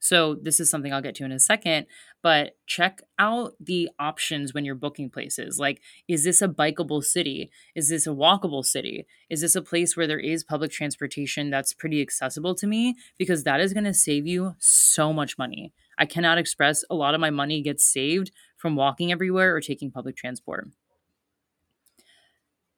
So, 0.00 0.34
this 0.34 0.58
is 0.58 0.68
something 0.68 0.92
I'll 0.92 1.00
get 1.00 1.14
to 1.16 1.24
in 1.24 1.30
a 1.30 1.38
second, 1.38 1.86
but 2.24 2.56
check 2.66 3.02
out 3.20 3.52
the 3.60 3.88
options 4.00 4.52
when 4.52 4.64
you're 4.64 4.74
booking 4.74 5.10
places. 5.10 5.60
Like, 5.60 5.80
is 6.08 6.24
this 6.24 6.42
a 6.42 6.48
bikeable 6.48 7.04
city? 7.04 7.52
Is 7.76 7.88
this 7.88 8.08
a 8.08 8.10
walkable 8.10 8.64
city? 8.64 9.06
Is 9.30 9.42
this 9.42 9.54
a 9.54 9.62
place 9.62 9.96
where 9.96 10.08
there 10.08 10.18
is 10.18 10.42
public 10.42 10.72
transportation 10.72 11.50
that's 11.50 11.72
pretty 11.72 12.02
accessible 12.02 12.56
to 12.56 12.66
me? 12.66 12.96
Because 13.16 13.44
that 13.44 13.60
is 13.60 13.72
going 13.72 13.84
to 13.84 13.94
save 13.94 14.26
you 14.26 14.56
so 14.58 15.12
much 15.12 15.38
money. 15.38 15.72
I 15.96 16.06
cannot 16.06 16.38
express 16.38 16.82
a 16.90 16.96
lot 16.96 17.14
of 17.14 17.20
my 17.20 17.30
money 17.30 17.62
gets 17.62 17.84
saved 17.84 18.32
from 18.62 18.76
walking 18.76 19.12
everywhere 19.12 19.54
or 19.54 19.60
taking 19.60 19.90
public 19.90 20.16
transport 20.16 20.68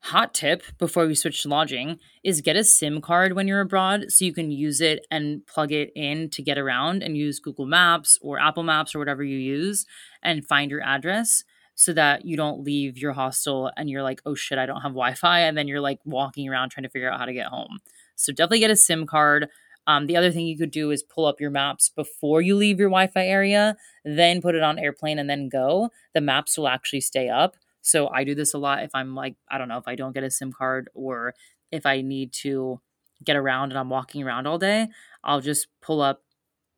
hot 0.05 0.35
tip 0.35 0.63
before 0.79 1.07
we 1.07 1.15
switch 1.15 1.43
to 1.43 1.49
lodging 1.49 1.99
is 2.23 2.43
get 2.43 2.57
a 2.57 2.63
SIM 2.63 3.01
card 3.01 3.33
when 3.33 3.49
you're 3.49 3.63
abroad 3.63 4.05
so 4.11 4.27
you 4.27 4.35
can 4.35 4.51
use 4.51 4.83
it 4.83 5.07
and 5.11 5.47
plug 5.47 5.73
it 5.73 5.91
in 5.97 6.29
to 6.29 6.43
get 6.43 6.59
around 6.59 7.03
and 7.03 7.17
use 7.17 7.41
Google 7.41 7.65
Maps 7.65 8.19
or 8.21 8.39
Apple 8.39 8.65
Maps 8.65 8.95
or 8.95 8.99
whatever 8.99 9.25
you 9.25 9.39
use 9.39 9.87
and 10.23 10.47
find 10.47 10.71
your 10.71 10.83
address 10.83 11.43
so 11.75 11.95
that 11.95 12.27
you 12.27 12.37
don't 12.37 12.63
leave 12.63 12.99
your 12.99 13.15
hostel 13.15 13.71
and 13.79 13.89
you're 13.89 14.03
like, 14.03 14.21
oh 14.27 14.35
shit, 14.35 14.59
I 14.59 14.67
don't 14.67 14.83
have 14.83 14.93
Wi 14.93 15.15
Fi. 15.15 15.41
And 15.41 15.57
then 15.57 15.69
you're 15.69 15.81
like 15.81 16.01
walking 16.05 16.51
around 16.51 16.69
trying 16.69 16.85
to 16.85 16.91
figure 16.91 17.11
out 17.11 17.19
how 17.19 17.25
to 17.25 17.33
get 17.33 17.47
home. 17.47 17.79
So 18.15 18.31
definitely 18.31 18.59
get 18.59 18.71
a 18.71 18.77
SIM 18.77 19.07
card. 19.07 19.49
Um, 19.87 20.07
the 20.07 20.17
other 20.17 20.31
thing 20.31 20.47
you 20.47 20.57
could 20.57 20.71
do 20.71 20.91
is 20.91 21.03
pull 21.03 21.27
up 21.27 21.41
your 21.41 21.51
maps 21.51 21.91
before 21.91 22.41
you 22.41 22.57
leave 22.57 22.79
your 22.79 22.89
Wi 22.89 23.07
Fi 23.07 23.27
area, 23.27 23.77
then 24.05 24.41
put 24.41 24.55
it 24.55 24.63
on 24.63 24.79
airplane 24.79 25.19
and 25.19 25.29
then 25.29 25.49
go. 25.49 25.91
The 26.15 26.21
maps 26.21 26.57
will 26.57 26.69
actually 26.69 27.03
stay 27.03 27.29
up. 27.29 27.57
So 27.83 28.09
I 28.09 28.25
do 28.25 28.35
this 28.35 28.55
a 28.55 28.59
lot 28.59 28.83
if 28.83 28.95
I'm 28.95 29.15
like, 29.15 29.35
I 29.51 29.59
don't 29.59 29.69
know, 29.69 29.77
if 29.77 29.87
I 29.87 29.95
don't 29.95 30.15
get 30.15 30.25
a 30.25 30.31
SIM 30.31 30.53
card 30.53 30.89
or 30.95 31.35
if 31.71 31.85
I 31.85 32.01
need 32.01 32.33
to 32.43 32.81
get 33.23 33.37
around 33.37 33.73
and 33.73 33.79
I'm 33.79 33.91
walking 33.91 34.23
around 34.23 34.47
all 34.47 34.59
day, 34.59 34.89
I'll 35.23 35.43
just 35.43 35.67
pull 35.83 36.01
up 36.01 36.23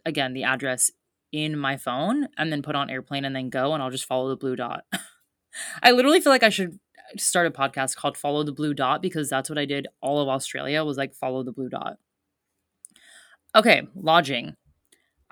again 0.05 0.33
the 0.33 0.45
address 0.45 0.91
in 1.33 1.57
my 1.57 1.77
phone 1.77 2.29
and 2.37 2.53
then 2.53 2.63
put 2.63 2.75
on 2.75 2.91
airplane 2.91 3.25
and 3.25 3.37
then 3.37 3.51
go 3.51 3.73
and 3.73 3.83
I'll 3.83 3.91
just 3.91 4.07
follow 4.07 4.29
the 4.29 4.37
blue 4.37 4.57
dot. 4.57 4.85
I 5.83 5.93
literally 5.93 6.21
feel 6.21 6.33
like 6.33 6.43
I 6.43 6.49
should 6.49 6.79
start 7.17 7.47
a 7.47 7.51
podcast 7.51 7.97
called 7.97 8.17
Follow 8.17 8.43
the 8.43 8.53
Blue 8.53 8.75
Dot 8.75 9.01
because 9.01 9.29
that's 9.29 9.49
what 9.49 9.59
I 9.59 9.65
did 9.65 9.87
all 10.01 10.21
of 10.21 10.29
Australia 10.29 10.85
was 10.85 10.97
like 10.97 11.15
follow 11.15 11.43
the 11.43 11.53
blue 11.53 11.69
dot. 11.69 11.99
Okay, 13.57 13.89
lodging. 13.95 14.55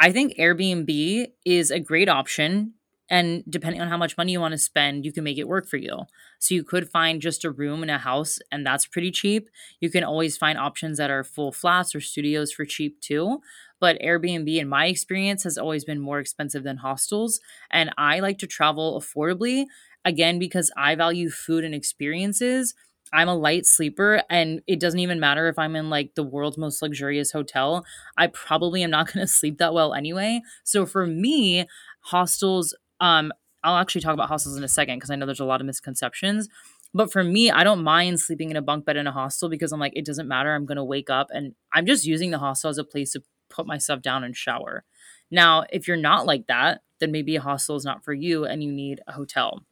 I 0.01 0.13
think 0.13 0.37
Airbnb 0.39 1.29
is 1.47 1.71
a 1.71 1.81
great 1.81 2.09
option 2.09 2.75
and 3.11 3.45
depending 3.51 3.83
on 3.83 3.89
how 3.89 3.99
much 3.99 4.17
money 4.17 4.33
you 4.33 4.41
want 4.41 4.53
to 4.53 4.59
spend, 4.59 5.05
you 5.05 5.13
can 5.13 5.25
make 5.25 5.39
it 5.39 5.49
work 5.49 5.69
for 5.69 5.77
you. 5.79 6.01
So 6.41 6.55
you 6.55 6.65
could 6.65 6.89
find 6.91 7.23
just 7.23 7.45
a 7.45 7.51
room 7.51 7.83
in 7.83 7.91
a 7.91 7.99
house, 7.99 8.39
and 8.53 8.67
that's 8.67 8.87
pretty 8.87 9.11
cheap. 9.11 9.51
You 9.81 9.91
can 9.91 10.05
always 10.05 10.39
find 10.39 10.59
options 10.59 10.99
that 10.99 11.11
are 11.11 11.25
full 11.25 11.53
flats 11.53 11.95
or 11.95 12.01
studios 12.01 12.53
for 12.53 12.65
cheap 12.65 13.01
too. 13.01 13.41
But 13.81 13.99
Airbnb, 14.01 14.57
in 14.57 14.69
my 14.69 14.87
experience, 14.87 15.45
has 15.45 15.59
always 15.59 15.85
been 15.85 16.01
more 16.01 16.21
expensive 16.21 16.65
than 16.65 16.79
hostels. 16.79 17.41
And 17.71 17.91
I 17.99 18.21
like 18.21 18.39
to 18.39 18.47
travel 18.47 19.01
affordably, 19.01 19.67
again, 20.05 20.39
because 20.39 20.71
I 20.77 20.95
value 20.95 21.31
food 21.31 21.65
and 21.65 21.75
experiences. 21.75 22.75
I'm 23.14 23.29
a 23.29 23.35
light 23.35 23.64
sleeper 23.64 24.22
and 24.29 24.61
it 24.66 24.81
doesn't 24.81 24.98
even 24.98 25.20
matter 25.20 25.48
if 25.48 25.59
I'm 25.59 25.77
in 25.77 25.88
like 25.88 26.16
the 26.16 26.24
world's 26.24 26.59
most 26.59 26.83
luxurious 26.83 27.31
hotel. 27.31 27.85
I 28.18 28.27
probably 28.27 28.83
am 28.83 28.90
not 28.90 29.07
going 29.12 29.24
to 29.24 29.33
sleep 29.33 29.59
that 29.59 29.72
well 29.72 29.94
anyway. 29.94 30.42
So 30.64 30.85
for 30.85 31.07
me, 31.07 31.66
hostels 32.00 32.77
um, 33.00 33.33
I'll 33.62 33.77
actually 33.77 34.03
talk 34.03 34.14
about 34.14 34.29
hostels 34.29 34.57
in 34.57 34.64
a 34.64 34.68
second 34.68 34.96
because 34.96 35.11
I 35.11 35.16
know 35.16 35.27
there's 35.27 35.40
a 35.40 35.44
lot 35.44 35.61
of 35.61 35.66
misconceptions. 35.66 36.48
But 36.92 37.11
for 37.11 37.24
me, 37.24 37.50
I 37.50 37.64
don't 37.64 37.83
mind 37.83 38.20
sleeping 38.20 38.50
in 38.50 38.57
a 38.57 38.62
bunk 38.62 38.85
bed 38.85 38.96
in 38.96 39.07
a 39.07 39.12
hostel 39.12 39.48
because 39.48 39.72
I'm 39.72 39.81
like, 39.81 39.96
it 39.96 40.05
doesn't 40.05 40.29
matter. 40.29 40.55
I'm 40.55 40.66
going 40.66 40.77
to 40.77 40.85
wake 40.85 41.11
up 41.11 41.29
and 41.33 41.55
I'm 41.72 41.87
just 41.87 42.05
using 42.05 42.31
the 42.31 42.38
hostel 42.38 42.70
as 42.70 42.79
a 42.79 42.85
place 42.85 43.12
to 43.12 43.22
put 43.48 43.66
myself 43.66 44.03
down 44.03 44.22
and 44.22 44.37
shower. 44.37 44.85
Now, 45.31 45.64
if 45.72 45.88
you're 45.88 45.96
not 45.96 46.27
like 46.27 46.46
that, 46.46 46.83
then 47.00 47.11
maybe 47.11 47.35
a 47.37 47.40
hostel 47.40 47.77
is 47.77 47.85
not 47.85 48.05
for 48.05 48.12
you 48.12 48.44
and 48.44 48.62
you 48.62 48.70
need 48.70 49.00
a 49.09 49.12
hotel. 49.12 49.64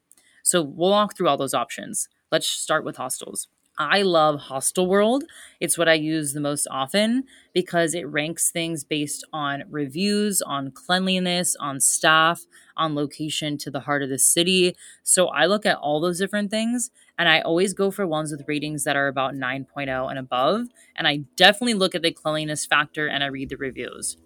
So 0.43 0.63
we'll 0.63 0.91
walk 0.91 1.17
through 1.17 1.29
all 1.29 1.37
those 1.37 1.55
options. 1.55 2.09
Let's 2.33 2.49
start 2.49 2.83
with 2.83 2.97
hostels. 2.97 3.49
I 3.79 4.01
love 4.01 4.41
Hostelworld. 4.49 5.21
It's 5.61 5.77
what 5.77 5.87
I 5.87 5.95
use 5.95 6.33
the 6.33 6.41
most 6.41 6.67
often 6.71 7.25
because 7.53 7.95
it 7.95 8.09
ranks 8.09 8.51
things 8.51 8.85
based 8.85 9.23
on 9.35 9.65
reviews, 9.69 10.41
on 10.41 10.71
cleanliness, 10.71 11.55
on 11.61 11.79
staff, 11.79 12.47
on 12.75 12.95
location 12.95 13.59
to 13.59 13.71
the 13.71 13.81
heart 13.81 14.03
of 14.03 14.09
the 14.09 14.19
city. 14.19 14.75
So 15.03 15.27
I 15.29 15.45
look 15.45 15.67
at 15.67 15.77
all 15.77 16.01
those 16.01 16.19
different 16.19 16.51
things 16.51 16.91
and 17.19 17.29
I 17.29 17.43
always 17.43 17.75
go 17.75 17.91
for 17.91 18.07
ones 18.07 18.33
with 18.33 18.49
ratings 18.49 18.85
that 18.85 18.97
are 18.97 19.09
about 19.09 19.35
9.0 19.35 20.09
and 20.09 20.19
above. 20.19 20.69
And 20.97 21.07
I 21.07 21.25
definitely 21.37 21.75
look 21.75 21.95
at 21.95 22.01
the 22.01 22.13
cleanliness 22.13 22.65
factor 22.65 23.07
and 23.07 23.23
I 23.23 23.27
read 23.27 23.51
the 23.51 23.59
reviews. 23.59 24.17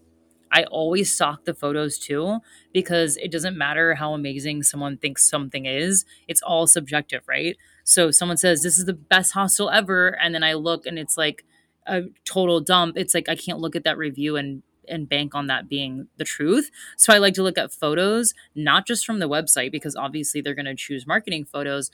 I 0.53 0.65
always 0.65 1.13
stock 1.13 1.45
the 1.45 1.55
photos 1.55 1.99
too 1.99 2.39
because 2.73 3.17
it 3.17 3.33
doesn't 3.33 3.59
matter 3.59 3.95
how 3.97 4.15
amazing 4.15 4.63
someone 4.63 4.97
thinks 4.97 5.29
something 5.29 5.67
is, 5.67 6.05
it's 6.29 6.41
all 6.43 6.67
subjective, 6.67 7.23
right? 7.29 7.57
So 7.87 8.11
someone 8.11 8.37
says 8.37 8.63
this 8.63 8.79
is 8.79 8.85
the 8.85 8.93
best 8.93 9.33
hostel 9.33 9.71
ever 9.71 10.09
and 10.21 10.35
then 10.35 10.43
I 10.43 10.55
look 10.55 10.87
and 10.87 10.99
it's 10.99 11.17
like 11.17 11.45
a 11.87 12.03
total 12.25 12.61
dump. 12.61 12.97
It's 12.99 13.15
like 13.15 13.29
I 13.29 13.37
can't 13.37 13.61
look 13.61 13.77
at 13.77 13.85
that 13.85 13.97
review 13.97 14.37
and 14.37 14.63
and 14.89 15.09
bank 15.09 15.35
on 15.35 15.47
that 15.47 15.69
being 15.69 16.09
the 16.17 16.25
truth. 16.25 16.71
So 16.97 17.13
I 17.13 17.19
like 17.19 17.35
to 17.35 17.43
look 17.43 17.59
at 17.59 17.73
photos, 17.73 18.35
not 18.55 18.87
just 18.87 19.07
from 19.07 19.19
the 19.19 19.29
website, 19.29 19.73
because 19.73 19.97
obviously 19.97 20.41
they're 20.41 20.55
going 20.55 20.67
to 20.67 20.75
choose 20.77 21.07
marketing 21.07 21.45
photos, 21.45 21.91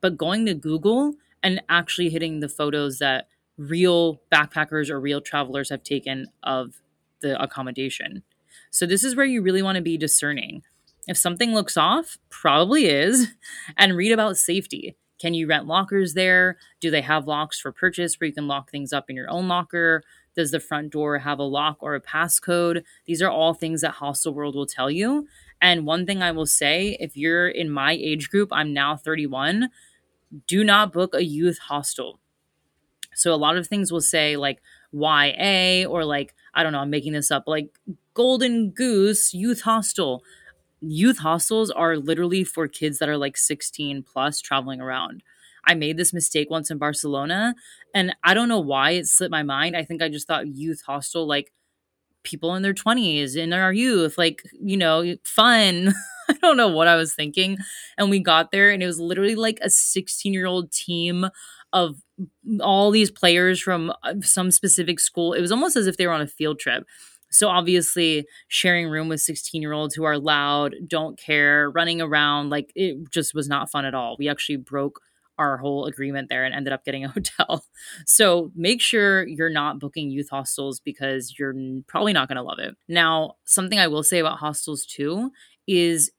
but 0.00 0.16
going 0.16 0.46
to 0.46 0.54
Google 0.54 1.14
and 1.42 1.62
actually 1.68 2.08
hitting 2.08 2.40
the 2.40 2.48
photos 2.48 2.98
that 2.98 3.28
real 3.56 4.20
backpackers 4.32 4.90
or 4.90 5.00
real 5.00 5.20
travelers 5.20 5.70
have 5.70 5.82
taken 5.82 6.26
of 6.42 6.80
the 7.20 7.40
accommodation. 7.40 8.22
So 8.70 8.86
this 8.86 9.04
is 9.04 9.16
where 9.16 9.26
you 9.26 9.42
really 9.42 9.62
want 9.62 9.76
to 9.76 9.82
be 9.82 9.96
discerning. 9.96 10.62
If 11.08 11.16
something 11.16 11.54
looks 11.54 11.76
off, 11.76 12.18
probably 12.30 12.86
is, 12.86 13.28
and 13.76 13.96
read 13.96 14.12
about 14.12 14.36
safety. 14.36 14.96
Can 15.18 15.34
you 15.34 15.46
rent 15.46 15.66
lockers 15.66 16.14
there? 16.14 16.58
Do 16.80 16.90
they 16.90 17.00
have 17.00 17.26
locks 17.26 17.58
for 17.58 17.72
purchase 17.72 18.18
where 18.18 18.26
you 18.26 18.34
can 18.34 18.46
lock 18.46 18.70
things 18.70 18.92
up 18.92 19.08
in 19.08 19.16
your 19.16 19.30
own 19.30 19.48
locker? 19.48 20.02
Does 20.34 20.50
the 20.50 20.60
front 20.60 20.92
door 20.92 21.18
have 21.18 21.38
a 21.38 21.44
lock 21.44 21.78
or 21.80 21.94
a 21.94 22.00
passcode? 22.00 22.82
These 23.06 23.22
are 23.22 23.30
all 23.30 23.54
things 23.54 23.80
that 23.80 23.92
Hostel 23.92 24.34
World 24.34 24.54
will 24.54 24.66
tell 24.66 24.90
you. 24.90 25.26
And 25.60 25.86
one 25.86 26.04
thing 26.04 26.22
I 26.22 26.32
will 26.32 26.46
say 26.46 26.96
if 27.00 27.16
you're 27.16 27.48
in 27.48 27.70
my 27.70 27.92
age 27.92 28.28
group, 28.28 28.50
I'm 28.52 28.74
now 28.74 28.96
31, 28.96 29.70
do 30.46 30.62
not 30.62 30.92
book 30.92 31.14
a 31.14 31.24
youth 31.24 31.58
hostel. 31.58 32.20
So 33.14 33.32
a 33.32 33.36
lot 33.36 33.56
of 33.56 33.66
things 33.66 33.90
will 33.90 34.02
say 34.02 34.36
like 34.36 34.60
YA 34.92 35.86
or 35.88 36.04
like, 36.04 36.34
I 36.52 36.62
don't 36.62 36.72
know, 36.72 36.80
I'm 36.80 36.90
making 36.90 37.14
this 37.14 37.30
up, 37.30 37.44
like 37.46 37.78
Golden 38.12 38.70
Goose 38.70 39.32
Youth 39.32 39.62
Hostel 39.62 40.22
youth 40.80 41.18
hostels 41.18 41.70
are 41.70 41.96
literally 41.96 42.44
for 42.44 42.68
kids 42.68 42.98
that 42.98 43.08
are 43.08 43.16
like 43.16 43.36
16 43.36 44.02
plus 44.02 44.40
traveling 44.40 44.80
around. 44.80 45.22
I 45.66 45.74
made 45.74 45.96
this 45.96 46.12
mistake 46.12 46.48
once 46.50 46.70
in 46.70 46.78
Barcelona 46.78 47.54
and 47.94 48.14
I 48.22 48.34
don't 48.34 48.48
know 48.48 48.60
why 48.60 48.92
it 48.92 49.06
slipped 49.06 49.32
my 49.32 49.42
mind. 49.42 49.76
I 49.76 49.84
think 49.84 50.02
I 50.02 50.08
just 50.08 50.26
thought 50.28 50.46
youth 50.46 50.82
hostel 50.86 51.26
like 51.26 51.52
people 52.22 52.54
in 52.54 52.62
their 52.62 52.74
20s 52.74 53.36
in 53.36 53.52
our 53.52 53.72
youth, 53.72 54.18
like, 54.18 54.42
you 54.60 54.76
know, 54.76 55.16
fun. 55.24 55.94
I 56.28 56.34
don't 56.42 56.56
know 56.56 56.68
what 56.68 56.88
I 56.88 56.96
was 56.96 57.14
thinking. 57.14 57.58
And 57.96 58.10
we 58.10 58.18
got 58.20 58.50
there 58.50 58.70
and 58.70 58.82
it 58.82 58.86
was 58.86 59.00
literally 59.00 59.36
like 59.36 59.58
a 59.62 59.70
16 59.70 60.34
year 60.34 60.46
old 60.46 60.72
team 60.72 61.26
of 61.72 61.96
all 62.60 62.90
these 62.90 63.10
players 63.10 63.60
from 63.60 63.92
uh, 64.02 64.14
some 64.22 64.50
specific 64.50 65.00
school. 65.00 65.32
It 65.32 65.40
was 65.40 65.52
almost 65.52 65.76
as 65.76 65.86
if 65.86 65.96
they 65.96 66.06
were 66.06 66.12
on 66.12 66.20
a 66.20 66.26
field 66.26 66.58
trip. 66.58 66.84
So 67.30 67.48
obviously, 67.48 68.26
sharing 68.48 68.88
room 68.88 69.08
with 69.08 69.20
16 69.20 69.60
year 69.60 69.72
olds 69.72 69.94
who 69.94 70.04
are 70.04 70.18
loud, 70.18 70.74
don't 70.86 71.18
care, 71.18 71.70
running 71.70 72.00
around, 72.00 72.50
like 72.50 72.72
it 72.74 73.10
just 73.10 73.34
was 73.34 73.48
not 73.48 73.70
fun 73.70 73.84
at 73.84 73.94
all. 73.94 74.16
We 74.18 74.28
actually 74.28 74.56
broke 74.56 75.00
our 75.38 75.58
whole 75.58 75.84
agreement 75.84 76.28
there 76.28 76.44
and 76.44 76.54
ended 76.54 76.72
up 76.72 76.84
getting 76.84 77.04
a 77.04 77.08
hotel. 77.12 77.64
So 78.06 78.50
make 78.54 78.80
sure 78.80 79.26
you're 79.26 79.50
not 79.50 79.78
booking 79.78 80.10
youth 80.10 80.28
hostels 80.30 80.80
because 80.80 81.34
you're 81.38 81.54
probably 81.86 82.12
not 82.12 82.28
going 82.28 82.36
to 82.36 82.42
love 82.42 82.58
it. 82.58 82.76
Now, 82.88 83.34
something 83.44 83.78
I 83.78 83.88
will 83.88 84.02
say 84.02 84.18
about 84.18 84.38
hostels 84.38 84.86
too 84.86 85.30
is 85.66 86.10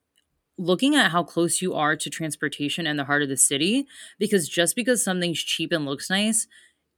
looking 0.58 0.96
at 0.96 1.12
how 1.12 1.24
close 1.24 1.62
you 1.62 1.74
are 1.76 1.96
to 1.96 2.10
transportation 2.10 2.88
and 2.88 2.98
the 2.98 3.04
heart 3.04 3.22
of 3.22 3.30
the 3.30 3.38
city 3.38 3.86
because 4.18 4.50
just 4.50 4.76
because 4.76 5.04
something's 5.04 5.40
cheap 5.40 5.72
and 5.72 5.86
looks 5.86 6.10
nice 6.10 6.48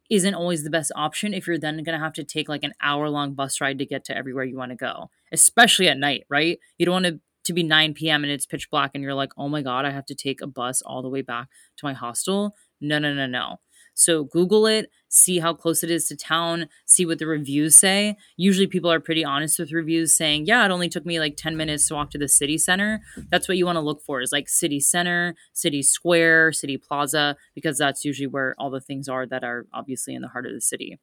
isn't 0.10 0.34
always 0.34 0.64
the 0.64 0.70
best 0.70 0.92
option 0.96 1.34
if 1.34 1.48
you're 1.48 1.60
then 1.60 1.84
going 1.84 1.98
to 1.98 2.04
have 2.04 2.14
to 2.14 2.24
take 2.24 2.50
like 2.50 2.64
an 2.64 2.74
hour 2.82 3.10
long 3.10 3.34
bus 3.34 3.62
ride 3.62 3.78
to 3.80 3.86
get 3.86 4.04
to 4.06 4.18
everywhere 4.18 4.44
you 4.44 4.58
want 4.58 4.72
to 4.72 4.76
go, 4.76 5.10
especially 5.32 5.88
at 5.88 5.98
night, 5.98 6.26
right? 6.30 6.60
You 6.78 6.86
don't 6.86 6.94
want 6.94 7.06
to 7.06 7.20
to 7.46 7.54
be 7.54 7.64
9 7.64 7.94
p.m. 7.94 8.24
and 8.24 8.32
it's 8.32 8.46
pitch 8.46 8.70
black 8.70 8.92
and 8.94 9.04
you're 9.04 9.14
like, 9.14 9.32
"Oh 9.38 9.50
my 9.50 9.62
god, 9.62 9.86
I 9.86 9.92
have 9.92 10.06
to 10.08 10.16
take 10.16 10.42
a 10.42 10.48
bus 10.48 10.82
all 10.82 11.02
the 11.02 11.10
way 11.10 11.22
back 11.22 11.48
to 11.78 11.86
my 11.86 11.94
hostel." 11.94 12.56
No, 12.82 13.00
no, 13.00 13.14
no, 13.14 13.28
no. 13.28 13.58
So 13.94 14.24
Google 14.24 14.66
it, 14.66 14.90
see 15.10 15.40
how 15.40 15.54
close 15.54 15.84
it 15.84 15.92
is 15.92 16.08
to 16.08 16.16
town, 16.16 16.70
see 16.86 17.06
what 17.06 17.20
the 17.20 17.28
reviews 17.28 17.78
say. 17.78 18.16
Usually 18.38 18.68
people 18.68 18.92
are 18.92 19.00
pretty 19.00 19.26
honest 19.26 19.60
with 19.60 19.72
reviews 19.72 20.16
saying, 20.16 20.46
yeah, 20.46 20.66
it 20.66 20.72
only 20.72 20.90
took 20.90 21.06
me 21.06 21.20
like 21.20 21.36
10 21.36 21.58
minutes 21.58 21.88
to 21.88 21.96
walk 21.96 22.12
to 22.12 22.18
the 22.18 22.28
city 22.28 22.58
center. 22.58 23.02
That's 23.30 23.48
what 23.48 23.58
you 23.58 23.66
want 23.66 23.78
to 23.78 23.82
look 23.82 24.02
for 24.02 24.22
is 24.22 24.32
like 24.32 24.48
city 24.50 24.80
center, 24.80 25.36
city 25.54 25.82
square, 25.82 26.52
city 26.52 26.78
plaza, 26.78 27.36
because 27.56 27.78
that's 27.78 28.06
usually 28.06 28.28
where 28.28 28.56
all 28.58 28.70
the 28.70 28.82
things 28.82 29.10
are 29.10 29.26
that 29.28 29.44
are 29.44 29.66
obviously 29.74 30.16
in 30.16 30.22
the 30.22 30.28
heart 30.30 30.46
of 30.46 30.54
the 30.54 30.62
city. 30.62 31.00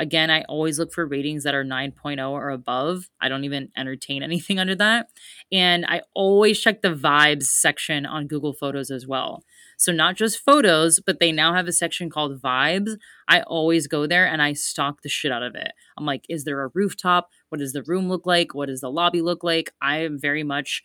Again, 0.00 0.30
I 0.30 0.44
always 0.48 0.78
look 0.78 0.94
for 0.94 1.04
ratings 1.04 1.44
that 1.44 1.54
are 1.54 1.62
9.0 1.62 2.30
or 2.30 2.48
above. 2.48 3.10
I 3.20 3.28
don't 3.28 3.44
even 3.44 3.68
entertain 3.76 4.22
anything 4.22 4.58
under 4.58 4.74
that. 4.76 5.08
And 5.52 5.84
I 5.84 6.00
always 6.14 6.58
check 6.58 6.80
the 6.80 6.94
vibes 6.94 7.44
section 7.44 8.06
on 8.06 8.26
Google 8.26 8.54
Photos 8.54 8.90
as 8.90 9.06
well. 9.06 9.44
So, 9.76 9.92
not 9.92 10.16
just 10.16 10.42
photos, 10.42 11.00
but 11.00 11.20
they 11.20 11.32
now 11.32 11.52
have 11.54 11.68
a 11.68 11.72
section 11.72 12.08
called 12.08 12.40
vibes. 12.40 12.96
I 13.28 13.42
always 13.42 13.86
go 13.88 14.06
there 14.06 14.26
and 14.26 14.40
I 14.40 14.54
stalk 14.54 15.02
the 15.02 15.10
shit 15.10 15.32
out 15.32 15.42
of 15.42 15.54
it. 15.54 15.72
I'm 15.98 16.06
like, 16.06 16.24
is 16.30 16.44
there 16.44 16.62
a 16.62 16.70
rooftop? 16.72 17.28
What 17.50 17.58
does 17.58 17.74
the 17.74 17.82
room 17.82 18.08
look 18.08 18.24
like? 18.24 18.54
What 18.54 18.68
does 18.68 18.80
the 18.80 18.90
lobby 18.90 19.20
look 19.20 19.44
like? 19.44 19.70
I 19.82 19.98
am 19.98 20.18
very 20.18 20.42
much 20.42 20.82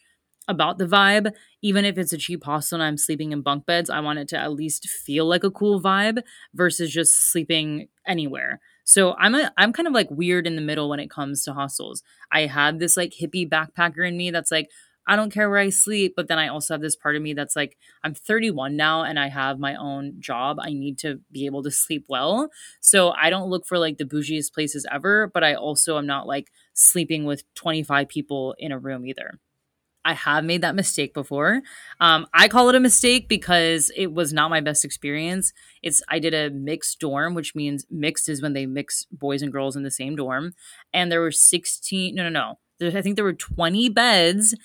about 0.49 0.77
the 0.77 0.85
vibe. 0.85 1.31
Even 1.61 1.85
if 1.85 1.97
it's 1.97 2.13
a 2.13 2.17
cheap 2.17 2.43
hostel 2.43 2.81
and 2.81 2.83
I'm 2.83 2.97
sleeping 2.97 3.31
in 3.31 3.41
bunk 3.41 3.65
beds, 3.65 3.89
I 3.89 4.01
want 4.01 4.19
it 4.19 4.27
to 4.29 4.37
at 4.37 4.51
least 4.51 4.89
feel 4.89 5.25
like 5.25 5.45
a 5.45 5.51
cool 5.51 5.81
vibe 5.81 6.21
versus 6.53 6.91
just 6.91 7.31
sleeping 7.31 7.87
anywhere. 8.05 8.59
So 8.85 9.13
I'm 9.15 9.35
a 9.35 9.51
I'm 9.57 9.73
kind 9.73 9.87
of 9.87 9.93
like 9.93 10.09
weird 10.11 10.47
in 10.47 10.55
the 10.55 10.61
middle 10.61 10.89
when 10.89 10.99
it 10.99 11.09
comes 11.09 11.43
to 11.43 11.53
hostels. 11.53 12.03
I 12.31 12.41
have 12.45 12.79
this 12.79 12.95
like 12.95 13.13
hippie 13.19 13.49
backpacker 13.49 14.07
in 14.07 14.15
me 14.17 14.31
that's 14.31 14.51
like 14.51 14.69
I 15.07 15.15
don't 15.15 15.31
care 15.31 15.49
where 15.49 15.59
I 15.59 15.69
sleep, 15.69 16.13
but 16.15 16.27
then 16.27 16.39
I 16.39 16.47
also 16.47 16.73
have 16.73 16.81
this 16.81 16.95
part 16.95 17.15
of 17.15 17.21
me 17.21 17.33
that's 17.33 17.55
like 17.55 17.77
I'm 18.03 18.13
31 18.15 18.75
now 18.75 19.03
and 19.03 19.19
I 19.19 19.27
have 19.29 19.59
my 19.59 19.75
own 19.75 20.15
job. 20.19 20.57
I 20.59 20.69
need 20.73 20.97
to 20.99 21.19
be 21.31 21.45
able 21.45 21.63
to 21.63 21.71
sleep 21.71 22.05
well. 22.09 22.49
So 22.81 23.11
I 23.11 23.29
don't 23.29 23.49
look 23.49 23.65
for 23.67 23.77
like 23.77 23.97
the 23.97 24.05
bougiest 24.05 24.53
places 24.53 24.85
ever, 24.91 25.29
but 25.33 25.43
I 25.43 25.55
also 25.55 25.97
am 25.97 26.07
not 26.07 26.27
like 26.27 26.47
sleeping 26.73 27.25
with 27.25 27.43
25 27.55 28.07
people 28.07 28.55
in 28.59 28.71
a 28.71 28.79
room 28.79 29.05
either. 29.05 29.39
I 30.05 30.13
have 30.13 30.45
made 30.45 30.61
that 30.61 30.75
mistake 30.75 31.13
before. 31.13 31.61
Um, 31.99 32.27
I 32.33 32.47
call 32.47 32.69
it 32.69 32.75
a 32.75 32.79
mistake 32.79 33.27
because 33.27 33.91
it 33.97 34.13
was 34.13 34.31
not 34.31 34.51
my 34.51 34.61
best 34.61 34.85
experience. 34.85 35.51
It's 35.81 36.01
I 36.07 36.19
did 36.19 36.33
a 36.33 36.51
mixed 36.51 36.99
dorm, 36.99 37.33
which 37.33 37.55
means 37.55 37.85
mixed 37.89 38.29
is 38.29 38.41
when 38.41 38.53
they 38.53 38.67
mix 38.67 39.05
boys 39.11 39.41
and 39.41 39.51
girls 39.51 39.75
in 39.75 39.83
the 39.83 39.91
same 39.91 40.15
dorm, 40.15 40.53
and 40.93 41.11
there 41.11 41.21
were 41.21 41.31
sixteen. 41.31 42.15
No, 42.15 42.29
no, 42.29 42.57
no. 42.79 42.97
I 42.97 43.01
think 43.01 43.15
there 43.15 43.25
were 43.25 43.33
twenty 43.33 43.89
beds, 43.89 44.55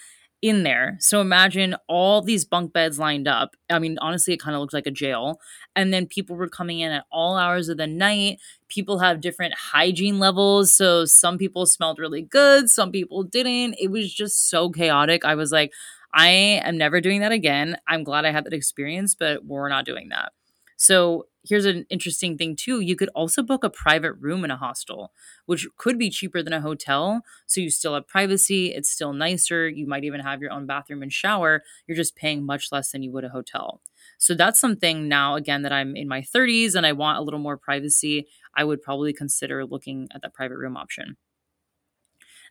in 0.42 0.62
there. 0.62 0.96
So 1.00 1.20
imagine 1.20 1.76
all 1.86 2.22
these 2.22 2.44
bunk 2.44 2.72
beds 2.72 2.98
lined 2.98 3.28
up. 3.28 3.56
I 3.68 3.78
mean, 3.78 3.98
honestly, 4.00 4.32
it 4.32 4.40
kind 4.40 4.54
of 4.54 4.60
looks 4.60 4.72
like 4.72 4.86
a 4.86 4.90
jail. 4.90 5.38
And 5.76 5.92
then 5.92 6.06
people 6.06 6.36
were 6.36 6.48
coming 6.48 6.80
in 6.80 6.92
at 6.92 7.04
all 7.12 7.36
hours 7.36 7.68
of 7.68 7.76
the 7.76 7.86
night. 7.86 8.40
People 8.68 9.00
have 9.00 9.20
different 9.20 9.54
hygiene 9.54 10.18
levels. 10.18 10.74
So 10.74 11.04
some 11.04 11.36
people 11.36 11.66
smelled 11.66 11.98
really 11.98 12.22
good, 12.22 12.70
some 12.70 12.90
people 12.90 13.22
didn't. 13.22 13.76
It 13.78 13.90
was 13.90 14.12
just 14.12 14.48
so 14.48 14.70
chaotic. 14.70 15.24
I 15.24 15.34
was 15.34 15.52
like, 15.52 15.72
I 16.12 16.28
am 16.28 16.76
never 16.76 17.00
doing 17.00 17.20
that 17.20 17.32
again. 17.32 17.76
I'm 17.86 18.02
glad 18.02 18.24
I 18.24 18.32
had 18.32 18.44
that 18.44 18.52
experience, 18.52 19.14
but 19.14 19.44
we're 19.44 19.68
not 19.68 19.84
doing 19.84 20.08
that. 20.08 20.32
So 20.76 21.26
here's 21.42 21.64
an 21.64 21.86
interesting 21.90 22.36
thing 22.36 22.56
too. 22.56 22.80
You 22.80 22.96
could 22.96 23.08
also 23.14 23.42
book 23.42 23.64
a 23.64 23.70
private 23.70 24.12
room 24.14 24.44
in 24.44 24.50
a 24.50 24.56
hostel 24.56 25.12
which 25.46 25.66
could 25.76 25.98
be 25.98 26.10
cheaper 26.10 26.42
than 26.42 26.52
a 26.52 26.60
hotel. 26.60 27.22
So 27.46 27.60
you 27.60 27.70
still 27.70 27.94
have 27.94 28.06
privacy. 28.06 28.72
It's 28.74 28.90
still 28.90 29.12
nicer. 29.12 29.68
You 29.68 29.86
might 29.86 30.04
even 30.04 30.20
have 30.20 30.40
your 30.40 30.52
own 30.52 30.66
bathroom 30.66 31.02
and 31.02 31.12
shower. 31.12 31.62
You're 31.86 31.96
just 31.96 32.16
paying 32.16 32.44
much 32.44 32.70
less 32.72 32.92
than 32.92 33.02
you 33.02 33.10
would 33.12 33.24
a 33.24 33.28
hotel. 33.30 33.80
So 34.18 34.34
that's 34.34 34.60
something 34.60 35.08
now 35.08 35.34
again 35.34 35.62
that 35.62 35.72
i'm 35.72 35.96
in 35.96 36.08
my 36.08 36.20
30s 36.22 36.74
and 36.74 36.86
i 36.86 36.92
want 36.92 37.18
a 37.18 37.22
little 37.22 37.40
more 37.40 37.56
privacy. 37.56 38.26
I 38.54 38.64
would 38.64 38.82
probably 38.82 39.12
consider 39.12 39.64
looking 39.64 40.08
at 40.14 40.22
that 40.22 40.34
private 40.34 40.58
room 40.58 40.76
option 40.76 41.16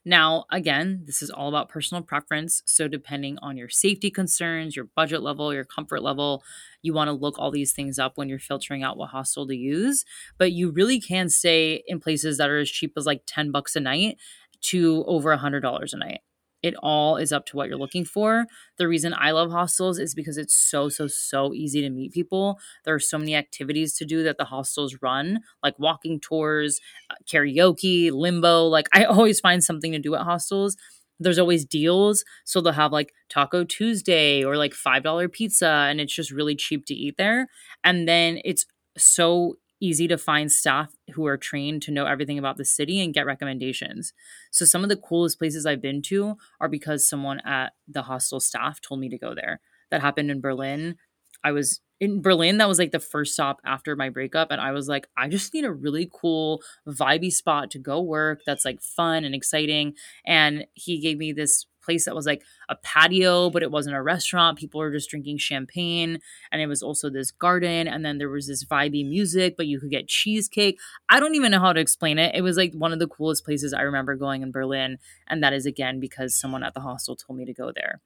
now, 0.06 0.46
again, 0.52 1.04
this 1.06 1.22
is 1.22 1.30
all 1.30 1.50
about 1.50 1.70
personal 1.70 2.02
preference. 2.04 2.62
So, 2.66 2.88
depending 2.88 3.38
on 3.42 3.58
your 3.58 3.70
safety 3.70 4.10
concerns, 4.10 4.76
your 4.76 4.86
budget 4.96 5.22
level, 5.22 5.54
your 5.54 5.66
comfort 5.66 6.02
level, 6.02 6.44
you 6.82 6.94
want 6.94 7.10
to 7.10 7.14
look 7.14 7.38
all 7.38 7.52
these 7.52 7.74
things 7.74 8.00
up 8.00 8.18
when 8.18 8.30
you're 8.30 8.40
filtering 8.40 8.82
out 8.82 8.98
what 8.98 9.10
hostel 9.10 9.48
to 9.48 9.56
use. 9.56 10.06
But 10.38 10.54
you 10.54 10.72
really 10.72 11.02
can 11.02 11.30
stay 11.30 11.84
in 11.86 12.00
places 12.00 12.38
that 12.38 12.50
are 12.50 12.60
as 12.60 12.70
cheap 12.70 12.94
as 12.98 13.06
like 13.06 13.24
10 13.26 13.52
bucks 13.52 13.76
a 13.76 13.80
night 13.80 14.18
to 14.62 15.04
over 15.08 15.32
a 15.32 15.38
$100 15.38 15.94
a 15.94 15.98
night 15.98 16.22
it 16.62 16.76
all 16.84 17.18
is 17.18 17.32
up 17.32 17.46
to 17.48 17.56
what 17.58 17.70
you're 17.70 17.78
looking 17.78 18.06
for. 18.06 18.46
The 18.78 18.88
reason 18.88 19.14
I 19.18 19.32
love 19.32 19.52
hostels 19.52 20.00
is 20.00 20.14
because 20.14 20.38
it's 20.38 20.56
so, 20.56 20.90
so, 20.90 21.08
so 21.08 21.54
easy 21.54 21.82
to 21.82 21.90
meet 21.90 22.12
people. 22.12 22.60
There 22.86 22.94
are 22.94 23.00
so 23.00 23.18
many 23.18 23.36
activities 23.36 23.94
to 23.96 24.06
do 24.06 24.24
that 24.24 24.38
the 24.38 24.46
hostels 24.46 24.98
run, 25.02 25.40
like 25.64 25.78
walking 25.80 26.20
tours, 26.20 26.80
uh, 27.10 27.16
karaoke, 27.32 28.12
limbo. 28.12 28.66
Like, 28.66 28.88
I 28.94 29.04
always 29.06 29.40
find 29.40 29.64
something 29.64 29.92
to 29.94 30.00
do 30.00 30.16
at 30.16 30.22
hostels. 30.22 30.76
There's 31.20 31.40
always 31.40 31.66
deals. 31.66 32.24
So 32.46 32.62
they'll 32.62 32.74
have 32.74 32.92
like 32.94 33.14
Taco 33.30 33.64
Tuesday 33.64 34.44
or 34.44 34.56
like 34.58 34.74
$5 34.74 35.28
pizza, 35.28 35.68
and 35.68 36.00
it's 36.00 36.14
just 36.14 36.32
really 36.32 36.56
cheap 36.56 36.86
to 36.86 36.94
eat 36.94 37.16
there. 37.18 37.48
And 37.84 38.08
then 38.08 38.40
it's 38.46 38.66
so 38.98 39.58
easy 39.82 40.08
to 40.08 40.18
find 40.18 40.52
staff 40.52 40.94
who 41.14 41.26
are 41.26 41.38
trained 41.38 41.82
to 41.84 41.92
know 41.92 42.06
everything 42.06 42.38
about 42.38 42.58
the 42.58 42.66
city 42.66 43.02
and 43.02 43.14
get 43.14 43.26
recommendations. 43.26 44.14
So 44.52 44.66
some 44.66 44.84
of 44.84 44.90
the 44.90 44.98
coolest 44.98 45.40
places 45.40 45.66
I've 45.66 45.82
been 45.82 46.02
to 46.04 46.38
are 46.60 46.70
because 46.70 47.08
someone 47.08 47.40
at 47.42 47.74
the 47.88 48.04
hostel 48.04 48.40
staff 48.40 48.82
told 48.82 49.00
me 49.00 49.10
to 49.10 49.18
go 49.18 49.34
there. 49.34 49.62
That 49.92 50.02
happened 50.02 50.30
in 50.30 50.42
Berlin. 50.42 50.98
I 51.44 51.52
was 51.52 51.82
in 52.00 52.22
Berlin, 52.22 52.58
that 52.58 52.68
was 52.68 52.80
like 52.80 52.92
the 52.92 53.00
first 53.00 53.34
stop 53.34 53.60
after 53.66 53.96
my 53.96 54.10
breakup. 54.10 54.52
And 54.52 54.62
I 54.62 54.72
was 54.72 54.88
like, 54.88 55.08
I 55.18 55.28
just 55.28 55.54
need 55.54 55.66
a 55.66 55.72
really 55.72 56.10
cool, 56.14 56.62
vibey 56.88 57.32
spot 57.32 57.70
to 57.72 57.80
go 57.80 58.02
work 58.02 58.42
that's 58.46 58.64
like 58.64 58.82
fun 58.82 59.26
and 59.26 59.36
exciting. 59.36 59.94
And 60.26 60.66
he 60.74 61.00
gave 61.02 61.18
me 61.18 61.34
this 61.34 61.66
place 61.90 62.06
that 62.06 62.14
was 62.14 62.28
like 62.28 62.44
a 62.70 62.76
patio, 62.76 63.50
but 63.50 63.64
it 63.64 63.72
wasn't 63.72 63.96
a 63.96 64.02
restaurant. 64.02 64.60
People 64.60 64.80
were 64.80 64.92
just 64.92 65.10
drinking 65.10 65.40
champagne. 65.40 66.20
And 66.52 66.62
it 66.62 66.68
was 66.68 66.84
also 66.84 67.10
this 67.10 67.32
garden. 67.32 67.88
And 67.88 68.06
then 68.06 68.20
there 68.20 68.30
was 68.30 68.46
this 68.46 68.64
vibey 68.64 69.08
music, 69.08 69.58
but 69.58 69.66
you 69.66 69.80
could 69.80 69.90
get 69.90 70.08
cheesecake. 70.08 70.78
I 71.10 71.20
don't 71.20 71.34
even 71.34 71.52
know 71.52 71.60
how 71.60 71.74
to 71.74 71.80
explain 71.80 72.20
it. 72.20 72.36
It 72.36 72.42
was 72.42 72.58
like 72.58 72.74
one 72.76 72.94
of 72.94 73.00
the 73.00 73.08
coolest 73.08 73.44
places 73.44 73.74
I 73.74 73.82
remember 73.82 74.16
going 74.16 74.44
in 74.44 74.52
Berlin. 74.52 75.00
And 75.28 75.42
that 75.42 75.54
is 75.54 75.66
again 75.66 76.00
because 76.00 76.36
someone 76.36 76.64
at 76.64 76.76
the 76.76 76.82
hostel 76.82 77.16
told 77.16 77.40
me 77.40 77.46
to 77.46 77.54
go 77.54 77.72
there. 77.74 78.02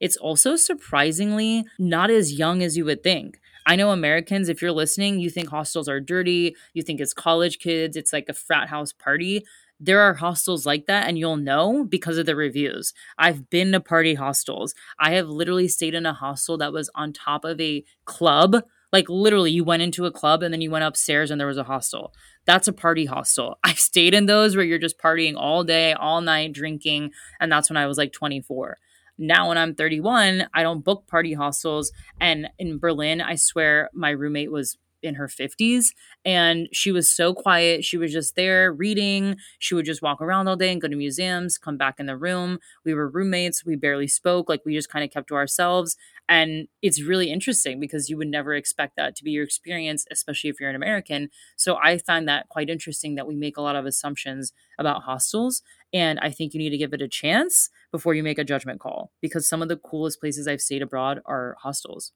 It's 0.00 0.16
also 0.16 0.56
surprisingly 0.56 1.64
not 1.78 2.10
as 2.10 2.32
young 2.32 2.62
as 2.62 2.76
you 2.76 2.84
would 2.86 3.02
think. 3.04 3.38
I 3.68 3.76
know 3.76 3.90
Americans, 3.90 4.48
if 4.48 4.60
you're 4.60 4.72
listening, 4.72 5.20
you 5.20 5.30
think 5.30 5.48
hostels 5.48 5.88
are 5.88 6.00
dirty, 6.00 6.54
you 6.74 6.82
think 6.82 7.00
it's 7.00 7.14
college 7.14 7.58
kids, 7.58 7.96
it's 7.96 8.12
like 8.12 8.28
a 8.28 8.34
frat 8.34 8.68
house 8.68 8.92
party. 8.92 9.44
There 9.78 10.00
are 10.00 10.14
hostels 10.14 10.64
like 10.64 10.86
that, 10.86 11.06
and 11.06 11.18
you'll 11.18 11.36
know 11.36 11.84
because 11.84 12.18
of 12.18 12.26
the 12.26 12.36
reviews. 12.36 12.92
I've 13.18 13.50
been 13.50 13.72
to 13.72 13.80
party 13.80 14.14
hostels. 14.14 14.74
I 14.98 15.12
have 15.12 15.28
literally 15.28 15.68
stayed 15.68 15.94
in 15.94 16.06
a 16.06 16.14
hostel 16.14 16.56
that 16.58 16.72
was 16.72 16.90
on 16.94 17.12
top 17.12 17.44
of 17.44 17.60
a 17.60 17.84
club. 18.04 18.56
Like, 18.92 19.08
literally, 19.08 19.50
you 19.50 19.64
went 19.64 19.82
into 19.82 20.06
a 20.06 20.12
club 20.12 20.42
and 20.42 20.52
then 20.52 20.60
you 20.60 20.70
went 20.70 20.84
upstairs 20.84 21.30
and 21.30 21.38
there 21.38 21.48
was 21.48 21.58
a 21.58 21.64
hostel. 21.64 22.14
That's 22.46 22.68
a 22.68 22.72
party 22.72 23.04
hostel. 23.04 23.58
I've 23.64 23.78
stayed 23.78 24.14
in 24.14 24.26
those 24.26 24.56
where 24.56 24.64
you're 24.64 24.78
just 24.78 24.98
partying 24.98 25.34
all 25.36 25.64
day, 25.64 25.92
all 25.92 26.20
night, 26.20 26.52
drinking. 26.52 27.10
And 27.40 27.52
that's 27.52 27.68
when 27.68 27.76
I 27.76 27.86
was 27.86 27.98
like 27.98 28.12
24 28.12 28.78
now, 29.18 29.48
when 29.48 29.58
I'm 29.58 29.74
31, 29.74 30.48
I 30.52 30.62
don't 30.62 30.84
book 30.84 31.06
party 31.06 31.32
hostels. 31.32 31.92
And 32.20 32.48
in 32.58 32.78
Berlin, 32.78 33.20
I 33.20 33.36
swear 33.36 33.88
my 33.94 34.10
roommate 34.10 34.52
was 34.52 34.76
in 35.06 35.14
her 35.14 35.28
50s 35.28 35.94
and 36.24 36.68
she 36.72 36.92
was 36.92 37.10
so 37.10 37.32
quiet. 37.32 37.84
She 37.84 37.96
was 37.96 38.12
just 38.12 38.36
there 38.36 38.72
reading. 38.72 39.36
She 39.58 39.74
would 39.74 39.86
just 39.86 40.02
walk 40.02 40.20
around 40.20 40.48
all 40.48 40.56
day 40.56 40.72
and 40.72 40.80
go 40.80 40.88
to 40.88 40.96
museums 40.96 41.58
come 41.58 41.76
back 41.76 41.98
in 41.98 42.06
the 42.06 42.16
room. 42.16 42.58
We 42.84 42.94
were 42.94 43.08
roommates. 43.08 43.64
We 43.64 43.76
barely 43.76 44.08
spoke. 44.08 44.48
Like 44.48 44.62
we 44.66 44.74
just 44.74 44.90
kind 44.90 45.04
of 45.04 45.10
kept 45.10 45.28
to 45.28 45.36
ourselves. 45.36 45.96
And 46.28 46.66
it's 46.82 47.02
really 47.02 47.30
interesting 47.30 47.78
because 47.78 48.10
you 48.10 48.16
would 48.16 48.28
never 48.28 48.54
expect 48.54 48.96
that 48.96 49.14
to 49.16 49.24
be 49.24 49.30
your 49.30 49.44
experience 49.44 50.06
especially 50.10 50.50
if 50.50 50.60
you're 50.60 50.70
an 50.70 50.76
american. 50.76 51.28
So 51.56 51.76
i 51.76 51.98
find 51.98 52.28
that 52.28 52.48
quite 52.48 52.70
interesting 52.70 53.14
that 53.14 53.26
we 53.26 53.34
make 53.34 53.56
a 53.56 53.62
lot 53.62 53.76
of 53.76 53.86
assumptions 53.86 54.52
about 54.78 55.02
hostels 55.02 55.62
and 55.92 56.18
i 56.20 56.30
think 56.30 56.52
you 56.52 56.58
need 56.58 56.70
to 56.70 56.78
give 56.78 56.92
it 56.92 57.02
a 57.02 57.08
chance 57.08 57.70
before 57.92 58.14
you 58.14 58.22
make 58.22 58.38
a 58.38 58.44
judgment 58.44 58.80
call 58.80 59.12
because 59.20 59.48
some 59.48 59.62
of 59.62 59.68
the 59.68 59.76
coolest 59.76 60.20
places 60.20 60.46
i've 60.48 60.60
stayed 60.60 60.82
abroad 60.82 61.20
are 61.26 61.56
hostels 61.60 62.12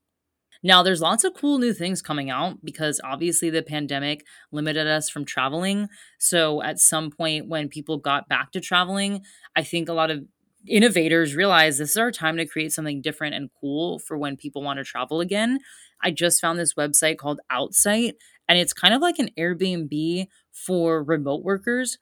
now, 0.63 0.83
there's 0.83 1.01
lots 1.01 1.25
of 1.25 1.35
cool 1.35 1.59
new 1.59 1.73
things 1.73 2.03
coming 2.03 2.29
out 2.29 2.59
because 2.63 3.01
obviously 3.03 3.49
the 3.49 3.63
pandemic 3.63 4.27
limited 4.53 4.87
us 4.87 5.09
from 5.09 5.25
traveling. 5.25 5.89
So, 6.19 6.63
at 6.63 6.79
some 6.79 7.11
point 7.11 7.49
when 7.49 7.69
people 7.69 7.97
got 7.97 8.29
back 8.29 8.53
to 8.53 8.61
traveling, 8.61 9.23
I 9.57 9.63
think 9.63 9.89
a 9.89 9.95
lot 9.95 10.11
of 10.11 10.25
innovators 10.67 11.35
realized 11.35 11.81
this 11.81 11.91
is 11.91 11.97
our 11.97 12.11
time 12.11 12.37
to 12.37 12.47
create 12.47 12.73
something 12.73 13.01
different 13.01 13.35
and 13.35 13.49
cool 13.59 13.99
for 14.01 14.19
when 14.19 14.37
people 14.37 14.63
want 14.63 14.79
to 14.79 14.85
travel 14.85 15.21
again. 15.21 15.61
I 16.03 16.11
just 16.11 16.41
found 16.41 16.59
this 16.59 16.75
website 16.75 17.17
called 17.17 17.41
Outsite, 17.51 18.13
and 18.47 18.59
it's 18.59 18.75
kind 18.75 18.93
of 18.93 19.01
like 19.01 19.19
an 19.19 19.31
Airbnb 19.39 20.27
for 20.53 21.03
remote 21.03 21.43
workers. 21.43 21.97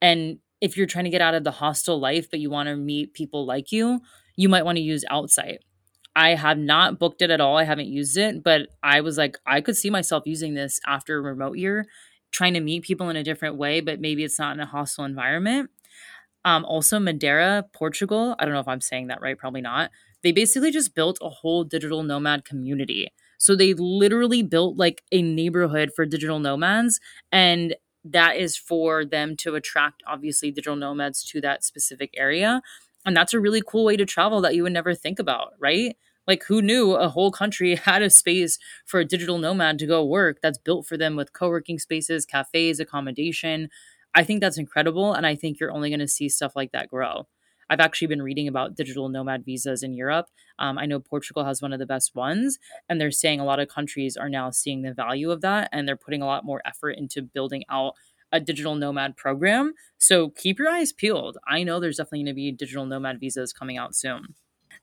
And 0.00 0.38
if 0.60 0.76
you're 0.76 0.86
trying 0.86 1.04
to 1.04 1.10
get 1.10 1.20
out 1.20 1.34
of 1.34 1.44
the 1.44 1.52
hostel 1.52 2.00
life, 2.00 2.28
but 2.30 2.40
you 2.40 2.50
want 2.50 2.68
to 2.68 2.76
meet 2.76 3.14
people 3.14 3.46
like 3.46 3.70
you, 3.70 4.00
you 4.36 4.48
might 4.48 4.64
want 4.64 4.76
to 4.76 4.82
use 4.82 5.04
Outsite. 5.10 5.58
I 6.14 6.34
have 6.34 6.58
not 6.58 6.98
booked 6.98 7.22
it 7.22 7.30
at 7.30 7.40
all. 7.40 7.56
I 7.56 7.64
haven't 7.64 7.88
used 7.88 8.16
it, 8.16 8.42
but 8.42 8.68
I 8.82 9.00
was 9.00 9.16
like, 9.16 9.38
I 9.46 9.60
could 9.60 9.76
see 9.76 9.90
myself 9.90 10.24
using 10.26 10.54
this 10.54 10.80
after 10.86 11.16
a 11.16 11.22
remote 11.22 11.56
year, 11.56 11.86
trying 12.32 12.54
to 12.54 12.60
meet 12.60 12.84
people 12.84 13.08
in 13.08 13.16
a 13.16 13.24
different 13.24 13.56
way, 13.56 13.80
but 13.80 14.00
maybe 14.00 14.24
it's 14.24 14.38
not 14.38 14.54
in 14.54 14.60
a 14.60 14.66
hostile 14.66 15.04
environment. 15.04 15.70
Um, 16.44 16.64
also, 16.64 16.98
Madeira, 16.98 17.64
Portugal. 17.72 18.34
I 18.38 18.44
don't 18.44 18.54
know 18.54 18.60
if 18.60 18.68
I'm 18.68 18.80
saying 18.80 19.06
that 19.06 19.22
right, 19.22 19.38
probably 19.38 19.60
not. 19.60 19.90
They 20.22 20.32
basically 20.32 20.70
just 20.70 20.94
built 20.94 21.18
a 21.22 21.28
whole 21.28 21.64
digital 21.64 22.02
nomad 22.02 22.44
community. 22.44 23.08
So 23.38 23.56
they 23.56 23.74
literally 23.74 24.42
built 24.42 24.76
like 24.76 25.02
a 25.10 25.22
neighborhood 25.22 25.90
for 25.94 26.06
digital 26.06 26.38
nomads, 26.38 27.00
and 27.30 27.74
that 28.04 28.36
is 28.36 28.56
for 28.56 29.04
them 29.04 29.36
to 29.38 29.54
attract, 29.54 30.02
obviously, 30.06 30.50
digital 30.50 30.76
nomads 30.76 31.24
to 31.30 31.40
that 31.40 31.64
specific 31.64 32.12
area. 32.16 32.62
And 33.04 33.16
that's 33.16 33.34
a 33.34 33.40
really 33.40 33.62
cool 33.66 33.84
way 33.84 33.96
to 33.96 34.04
travel 34.04 34.40
that 34.42 34.54
you 34.54 34.62
would 34.62 34.72
never 34.72 34.94
think 34.94 35.18
about, 35.18 35.54
right? 35.58 35.96
Like, 36.26 36.44
who 36.44 36.62
knew 36.62 36.92
a 36.92 37.08
whole 37.08 37.32
country 37.32 37.74
had 37.84 38.02
a 38.02 38.10
space 38.10 38.58
for 38.86 39.00
a 39.00 39.04
digital 39.04 39.38
nomad 39.38 39.78
to 39.80 39.86
go 39.86 40.04
work 40.04 40.38
that's 40.42 40.58
built 40.58 40.86
for 40.86 40.96
them 40.96 41.16
with 41.16 41.32
co 41.32 41.48
working 41.48 41.78
spaces, 41.78 42.24
cafes, 42.24 42.80
accommodation? 42.80 43.68
I 44.14 44.24
think 44.24 44.40
that's 44.40 44.58
incredible. 44.58 45.14
And 45.14 45.26
I 45.26 45.34
think 45.34 45.58
you're 45.58 45.72
only 45.72 45.90
going 45.90 46.00
to 46.00 46.08
see 46.08 46.28
stuff 46.28 46.54
like 46.54 46.72
that 46.72 46.88
grow. 46.88 47.26
I've 47.70 47.80
actually 47.80 48.08
been 48.08 48.22
reading 48.22 48.48
about 48.48 48.74
digital 48.74 49.08
nomad 49.08 49.46
visas 49.46 49.82
in 49.82 49.94
Europe. 49.94 50.26
Um, 50.58 50.76
I 50.76 50.84
know 50.84 51.00
Portugal 51.00 51.46
has 51.46 51.62
one 51.62 51.72
of 51.72 51.78
the 51.78 51.86
best 51.86 52.14
ones, 52.14 52.58
and 52.86 53.00
they're 53.00 53.10
saying 53.10 53.40
a 53.40 53.46
lot 53.46 53.60
of 53.60 53.68
countries 53.68 54.14
are 54.14 54.28
now 54.28 54.50
seeing 54.50 54.82
the 54.82 54.92
value 54.92 55.30
of 55.30 55.40
that 55.40 55.70
and 55.72 55.88
they're 55.88 55.96
putting 55.96 56.20
a 56.20 56.26
lot 56.26 56.44
more 56.44 56.60
effort 56.66 56.90
into 56.90 57.22
building 57.22 57.64
out 57.70 57.94
a 58.32 58.40
digital 58.40 58.74
nomad 58.74 59.16
program. 59.16 59.74
So 59.98 60.30
keep 60.30 60.58
your 60.58 60.68
eyes 60.68 60.92
peeled. 60.92 61.38
I 61.46 61.62
know 61.62 61.78
there's 61.78 61.96
definitely 61.98 62.20
going 62.20 62.26
to 62.26 62.34
be 62.34 62.52
digital 62.52 62.86
nomad 62.86 63.20
visas 63.20 63.52
coming 63.52 63.76
out 63.76 63.94
soon. 63.94 64.34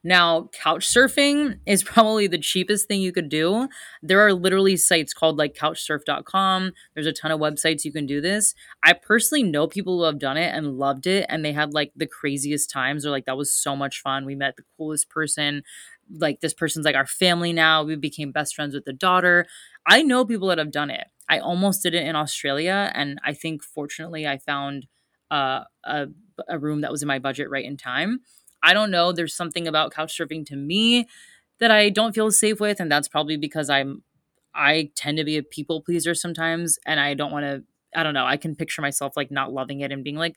Now, 0.02 0.48
couch 0.52 0.86
surfing 0.86 1.58
is 1.66 1.82
probably 1.82 2.26
the 2.26 2.38
cheapest 2.38 2.88
thing 2.88 3.02
you 3.02 3.12
could 3.12 3.28
do. 3.28 3.68
There 4.02 4.20
are 4.20 4.32
literally 4.32 4.76
sites 4.76 5.12
called 5.12 5.36
like 5.36 5.54
couchsurf.com. 5.54 6.72
There's 6.94 7.06
a 7.06 7.12
ton 7.12 7.30
of 7.30 7.40
websites 7.40 7.84
you 7.84 7.92
can 7.92 8.06
do 8.06 8.20
this. 8.20 8.54
I 8.82 8.94
personally 8.94 9.42
know 9.42 9.66
people 9.66 9.98
who 9.98 10.04
have 10.04 10.18
done 10.18 10.38
it 10.38 10.54
and 10.54 10.78
loved 10.78 11.06
it 11.06 11.26
and 11.28 11.44
they 11.44 11.52
had 11.52 11.74
like 11.74 11.92
the 11.94 12.06
craziest 12.06 12.70
times 12.70 13.04
or 13.04 13.10
like 13.10 13.26
that 13.26 13.36
was 13.36 13.52
so 13.52 13.76
much 13.76 14.00
fun. 14.00 14.24
We 14.24 14.34
met 14.34 14.56
the 14.56 14.64
coolest 14.78 15.10
person. 15.10 15.62
Like 16.18 16.40
this 16.40 16.54
person's 16.54 16.84
like 16.84 16.96
our 16.96 17.06
family 17.06 17.52
now. 17.52 17.84
We 17.84 17.96
became 17.96 18.32
best 18.32 18.54
friends 18.54 18.74
with 18.74 18.84
the 18.84 18.92
daughter. 18.92 19.46
I 19.86 20.02
know 20.02 20.24
people 20.24 20.48
that 20.48 20.58
have 20.58 20.72
done 20.72 20.90
it. 20.90 21.06
I 21.28 21.38
almost 21.38 21.82
did 21.82 21.94
it 21.94 22.06
in 22.06 22.16
Australia, 22.16 22.90
and 22.94 23.20
I 23.24 23.34
think 23.34 23.62
fortunately 23.62 24.26
I 24.26 24.38
found 24.38 24.86
uh, 25.30 25.64
a 25.84 26.08
a 26.48 26.58
room 26.58 26.80
that 26.80 26.90
was 26.90 27.02
in 27.02 27.08
my 27.08 27.18
budget 27.18 27.50
right 27.50 27.64
in 27.64 27.76
time. 27.76 28.20
I 28.62 28.72
don't 28.74 28.90
know. 28.90 29.12
There's 29.12 29.34
something 29.34 29.68
about 29.68 29.92
couch 29.92 30.16
surfing 30.18 30.44
to 30.46 30.56
me 30.56 31.06
that 31.60 31.70
I 31.70 31.90
don't 31.90 32.14
feel 32.14 32.30
safe 32.30 32.60
with, 32.60 32.80
and 32.80 32.90
that's 32.90 33.08
probably 33.08 33.36
because 33.36 33.70
I'm 33.70 34.02
I 34.54 34.90
tend 34.96 35.18
to 35.18 35.24
be 35.24 35.36
a 35.36 35.42
people 35.42 35.82
pleaser 35.82 36.14
sometimes, 36.14 36.78
and 36.86 36.98
I 37.00 37.14
don't 37.14 37.32
want 37.32 37.44
to. 37.44 37.62
I 37.94 38.04
don't 38.04 38.14
know. 38.14 38.26
I 38.26 38.36
can 38.36 38.54
picture 38.56 38.82
myself 38.82 39.16
like 39.16 39.30
not 39.32 39.52
loving 39.52 39.80
it 39.80 39.90
and 39.92 40.04
being 40.04 40.16
like, 40.16 40.36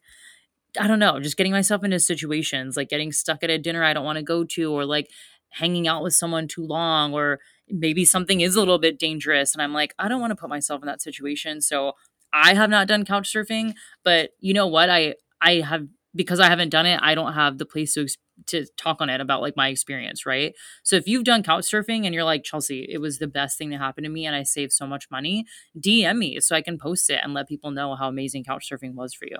I 0.79 0.87
don't 0.87 0.99
know, 0.99 1.19
just 1.19 1.37
getting 1.37 1.51
myself 1.51 1.83
into 1.83 1.99
situations 1.99 2.75
like 2.75 2.89
getting 2.89 3.11
stuck 3.11 3.43
at 3.43 3.51
a 3.51 3.59
dinner 3.59 3.83
I 3.83 3.93
don't 3.93 4.05
want 4.05 4.17
to 4.17 4.23
go 4.23 4.43
to, 4.43 4.71
or 4.73 4.85
like 4.85 5.09
hanging 5.53 5.87
out 5.87 6.03
with 6.03 6.13
someone 6.13 6.47
too 6.47 6.65
long, 6.65 7.13
or 7.13 7.39
maybe 7.69 8.05
something 8.05 8.41
is 8.41 8.55
a 8.55 8.59
little 8.59 8.79
bit 8.79 8.99
dangerous 8.99 9.53
and 9.53 9.61
I'm 9.61 9.73
like, 9.73 9.93
I 9.97 10.07
don't 10.07 10.21
want 10.21 10.31
to 10.31 10.35
put 10.35 10.49
myself 10.49 10.81
in 10.81 10.87
that 10.87 11.01
situation. 11.01 11.61
So 11.61 11.93
I 12.33 12.53
have 12.55 12.69
not 12.69 12.87
done 12.87 13.05
couch 13.05 13.31
surfing, 13.31 13.75
but 14.03 14.31
you 14.39 14.53
know 14.53 14.67
what? 14.67 14.89
I 14.89 15.15
I 15.41 15.61
have 15.61 15.87
because 16.15 16.39
I 16.39 16.47
haven't 16.47 16.69
done 16.69 16.85
it, 16.85 16.99
I 17.01 17.15
don't 17.15 17.33
have 17.33 17.57
the 17.57 17.65
place 17.65 17.93
to 17.95 18.07
to 18.47 18.65
talk 18.77 18.99
on 18.99 19.09
it 19.09 19.21
about 19.21 19.41
like 19.41 19.55
my 19.55 19.69
experience, 19.69 20.25
right? 20.25 20.53
So 20.83 20.95
if 20.95 21.07
you've 21.07 21.23
done 21.23 21.43
couch 21.43 21.65
surfing 21.65 22.05
and 22.05 22.13
you're 22.15 22.23
like 22.23 22.43
Chelsea, 22.43 22.87
it 22.89 22.99
was 22.99 23.19
the 23.19 23.27
best 23.27 23.57
thing 23.57 23.69
that 23.69 23.77
happened 23.77 24.05
to 24.05 24.09
me 24.09 24.25
and 24.25 24.35
I 24.35 24.43
saved 24.43 24.71
so 24.73 24.87
much 24.87 25.09
money, 25.11 25.45
DM 25.79 26.17
me 26.17 26.39
so 26.39 26.55
I 26.55 26.61
can 26.61 26.79
post 26.79 27.09
it 27.09 27.19
and 27.23 27.33
let 27.33 27.47
people 27.47 27.71
know 27.71 27.95
how 27.95 28.07
amazing 28.07 28.43
couch 28.43 28.67
surfing 28.71 28.95
was 28.95 29.13
for 29.13 29.25
you. 29.25 29.37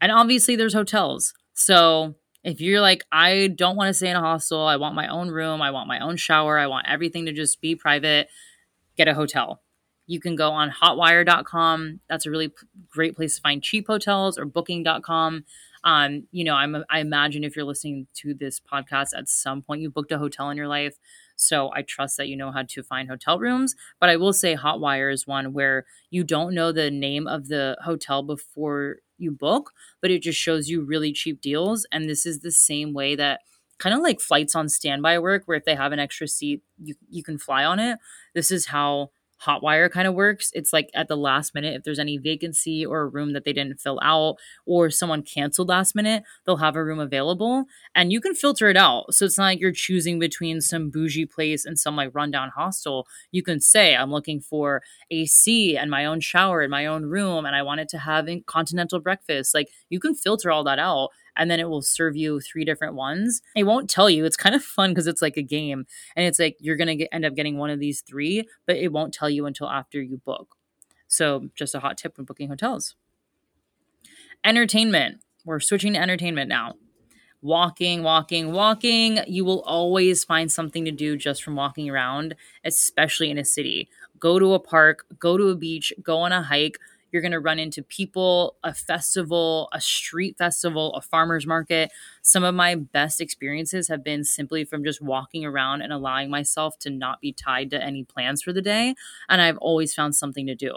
And 0.00 0.12
obviously 0.12 0.54
there's 0.56 0.74
hotels. 0.74 1.32
So 1.54 2.14
if 2.42 2.60
you're 2.60 2.80
like, 2.80 3.04
I 3.12 3.48
don't 3.48 3.76
want 3.76 3.88
to 3.88 3.94
stay 3.94 4.08
in 4.08 4.16
a 4.16 4.20
hostel, 4.20 4.62
I 4.66 4.76
want 4.76 4.94
my 4.94 5.08
own 5.08 5.28
room, 5.28 5.60
I 5.60 5.70
want 5.70 5.88
my 5.88 6.00
own 6.00 6.16
shower, 6.16 6.58
I 6.58 6.66
want 6.66 6.86
everything 6.88 7.26
to 7.26 7.32
just 7.32 7.60
be 7.60 7.74
private, 7.74 8.28
get 8.96 9.08
a 9.08 9.14
hotel. 9.14 9.60
You 10.06 10.20
can 10.20 10.34
go 10.34 10.50
on 10.50 10.70
hotwire.com. 10.70 12.00
That's 12.08 12.26
a 12.26 12.30
really 12.30 12.48
p- 12.48 12.66
great 12.88 13.14
place 13.14 13.36
to 13.36 13.42
find 13.42 13.62
cheap 13.62 13.86
hotels 13.86 14.38
or 14.38 14.44
booking.com. 14.44 15.44
Um, 15.84 16.26
you 16.32 16.44
know, 16.44 16.54
I'm, 16.54 16.84
I 16.90 16.98
imagine 16.98 17.44
if 17.44 17.54
you're 17.54 17.64
listening 17.64 18.06
to 18.16 18.34
this 18.34 18.60
podcast 18.60 19.10
at 19.16 19.28
some 19.28 19.62
point, 19.62 19.82
you 19.82 19.90
booked 19.90 20.10
a 20.10 20.18
hotel 20.18 20.50
in 20.50 20.56
your 20.56 20.68
life. 20.68 20.96
So 21.40 21.70
I 21.74 21.82
trust 21.82 22.16
that 22.16 22.28
you 22.28 22.36
know 22.36 22.52
how 22.52 22.62
to 22.62 22.82
find 22.82 23.08
hotel 23.08 23.38
rooms. 23.38 23.74
But 23.98 24.10
I 24.10 24.16
will 24.16 24.32
say 24.32 24.56
Hotwire 24.56 25.12
is 25.12 25.26
one 25.26 25.52
where 25.52 25.86
you 26.10 26.24
don't 26.24 26.54
know 26.54 26.72
the 26.72 26.90
name 26.90 27.26
of 27.26 27.48
the 27.48 27.76
hotel 27.84 28.22
before 28.22 28.96
you 29.18 29.30
book, 29.30 29.72
but 30.00 30.10
it 30.10 30.22
just 30.22 30.38
shows 30.38 30.68
you 30.68 30.82
really 30.82 31.12
cheap 31.12 31.40
deals. 31.40 31.86
And 31.92 32.08
this 32.08 32.26
is 32.26 32.40
the 32.40 32.52
same 32.52 32.92
way 32.92 33.14
that 33.16 33.40
kind 33.78 33.94
of 33.94 34.02
like 34.02 34.20
flights 34.20 34.54
on 34.54 34.68
standby 34.68 35.18
work, 35.18 35.44
where 35.46 35.56
if 35.56 35.64
they 35.64 35.74
have 35.74 35.92
an 35.92 35.98
extra 35.98 36.28
seat, 36.28 36.62
you, 36.82 36.94
you 37.08 37.22
can 37.22 37.38
fly 37.38 37.64
on 37.64 37.78
it. 37.78 37.98
This 38.34 38.50
is 38.50 38.66
how 38.66 39.10
Hotwire 39.46 39.90
kind 39.90 40.06
of 40.06 40.14
works. 40.14 40.50
It's 40.54 40.72
like 40.72 40.90
at 40.94 41.08
the 41.08 41.16
last 41.16 41.54
minute, 41.54 41.74
if 41.74 41.82
there's 41.84 41.98
any 41.98 42.18
vacancy 42.18 42.84
or 42.84 43.00
a 43.00 43.06
room 43.06 43.32
that 43.32 43.44
they 43.44 43.52
didn't 43.52 43.80
fill 43.80 43.98
out 44.02 44.36
or 44.66 44.90
someone 44.90 45.22
canceled 45.22 45.68
last 45.68 45.94
minute, 45.94 46.22
they'll 46.44 46.58
have 46.58 46.76
a 46.76 46.84
room 46.84 46.98
available 46.98 47.64
and 47.94 48.12
you 48.12 48.20
can 48.20 48.34
filter 48.34 48.68
it 48.68 48.76
out. 48.76 49.14
So 49.14 49.24
it's 49.24 49.38
not 49.38 49.44
like 49.44 49.60
you're 49.60 49.72
choosing 49.72 50.18
between 50.18 50.60
some 50.60 50.90
bougie 50.90 51.26
place 51.26 51.64
and 51.64 51.78
some 51.78 51.96
like 51.96 52.10
rundown 52.14 52.50
hostel. 52.54 53.06
You 53.32 53.42
can 53.42 53.60
say, 53.60 53.96
I'm 53.96 54.10
looking 54.10 54.40
for 54.40 54.82
AC 55.10 55.76
and 55.76 55.90
my 55.90 56.04
own 56.04 56.20
shower 56.20 56.62
in 56.62 56.70
my 56.70 56.86
own 56.86 57.06
room 57.06 57.46
and 57.46 57.56
I 57.56 57.62
want 57.62 57.80
it 57.80 57.88
to 57.90 57.98
have 57.98 58.28
continental 58.46 59.00
breakfast. 59.00 59.54
Like 59.54 59.70
you 59.88 59.98
can 60.00 60.14
filter 60.14 60.50
all 60.50 60.64
that 60.64 60.78
out 60.78 61.10
and 61.40 61.50
then 61.50 61.58
it 61.58 61.70
will 61.70 61.80
serve 61.80 62.16
you 62.16 62.38
three 62.38 62.66
different 62.66 62.94
ones. 62.94 63.40
It 63.56 63.64
won't 63.64 63.88
tell 63.88 64.10
you. 64.10 64.26
It's 64.26 64.36
kind 64.36 64.54
of 64.54 64.62
fun 64.76 64.90
because 64.90 65.06
it's 65.06 65.22
like 65.22 65.38
a 65.38 65.42
game 65.42 65.86
and 66.14 66.26
it's 66.26 66.38
like 66.38 66.56
you're 66.60 66.76
going 66.76 66.98
to 66.98 67.14
end 67.14 67.24
up 67.24 67.34
getting 67.34 67.56
one 67.56 67.70
of 67.70 67.80
these 67.80 68.02
three, 68.02 68.46
but 68.66 68.76
it 68.76 68.92
won't 68.92 69.14
tell 69.14 69.30
you 69.30 69.46
until 69.46 69.68
after 69.68 70.00
you 70.00 70.18
book. 70.18 70.54
So, 71.08 71.48
just 71.56 71.74
a 71.74 71.80
hot 71.80 71.98
tip 71.98 72.16
when 72.18 72.26
booking 72.26 72.48
hotels. 72.48 72.94
Entertainment. 74.44 75.22
We're 75.44 75.58
switching 75.58 75.94
to 75.94 75.98
entertainment 75.98 76.50
now 76.50 76.74
walking, 77.42 78.02
walking, 78.02 78.52
walking. 78.52 79.20
You 79.26 79.44
will 79.44 79.62
always 79.62 80.24
find 80.24 80.52
something 80.52 80.84
to 80.84 80.90
do 80.90 81.16
just 81.16 81.42
from 81.42 81.56
walking 81.56 81.88
around, 81.88 82.36
especially 82.64 83.30
in 83.30 83.38
a 83.38 83.44
city. 83.44 83.88
Go 84.18 84.38
to 84.38 84.52
a 84.52 84.60
park, 84.60 85.06
go 85.18 85.38
to 85.38 85.48
a 85.48 85.54
beach, 85.54 85.92
go 86.02 86.18
on 86.18 86.32
a 86.32 86.42
hike. 86.42 86.78
You're 87.12 87.22
going 87.22 87.32
to 87.32 87.40
run 87.40 87.58
into 87.58 87.82
people, 87.82 88.56
a 88.62 88.72
festival, 88.72 89.68
a 89.72 89.80
street 89.80 90.36
festival, 90.38 90.94
a 90.94 91.00
farmer's 91.00 91.46
market. 91.46 91.90
Some 92.22 92.44
of 92.44 92.54
my 92.54 92.74
best 92.74 93.20
experiences 93.20 93.88
have 93.88 94.04
been 94.04 94.24
simply 94.24 94.64
from 94.64 94.84
just 94.84 95.02
walking 95.02 95.44
around 95.44 95.82
and 95.82 95.92
allowing 95.92 96.30
myself 96.30 96.78
to 96.80 96.90
not 96.90 97.20
be 97.20 97.32
tied 97.32 97.70
to 97.70 97.82
any 97.82 98.04
plans 98.04 98.42
for 98.42 98.52
the 98.52 98.62
day. 98.62 98.94
And 99.28 99.40
I've 99.40 99.58
always 99.58 99.94
found 99.94 100.14
something 100.14 100.46
to 100.46 100.54
do. 100.54 100.74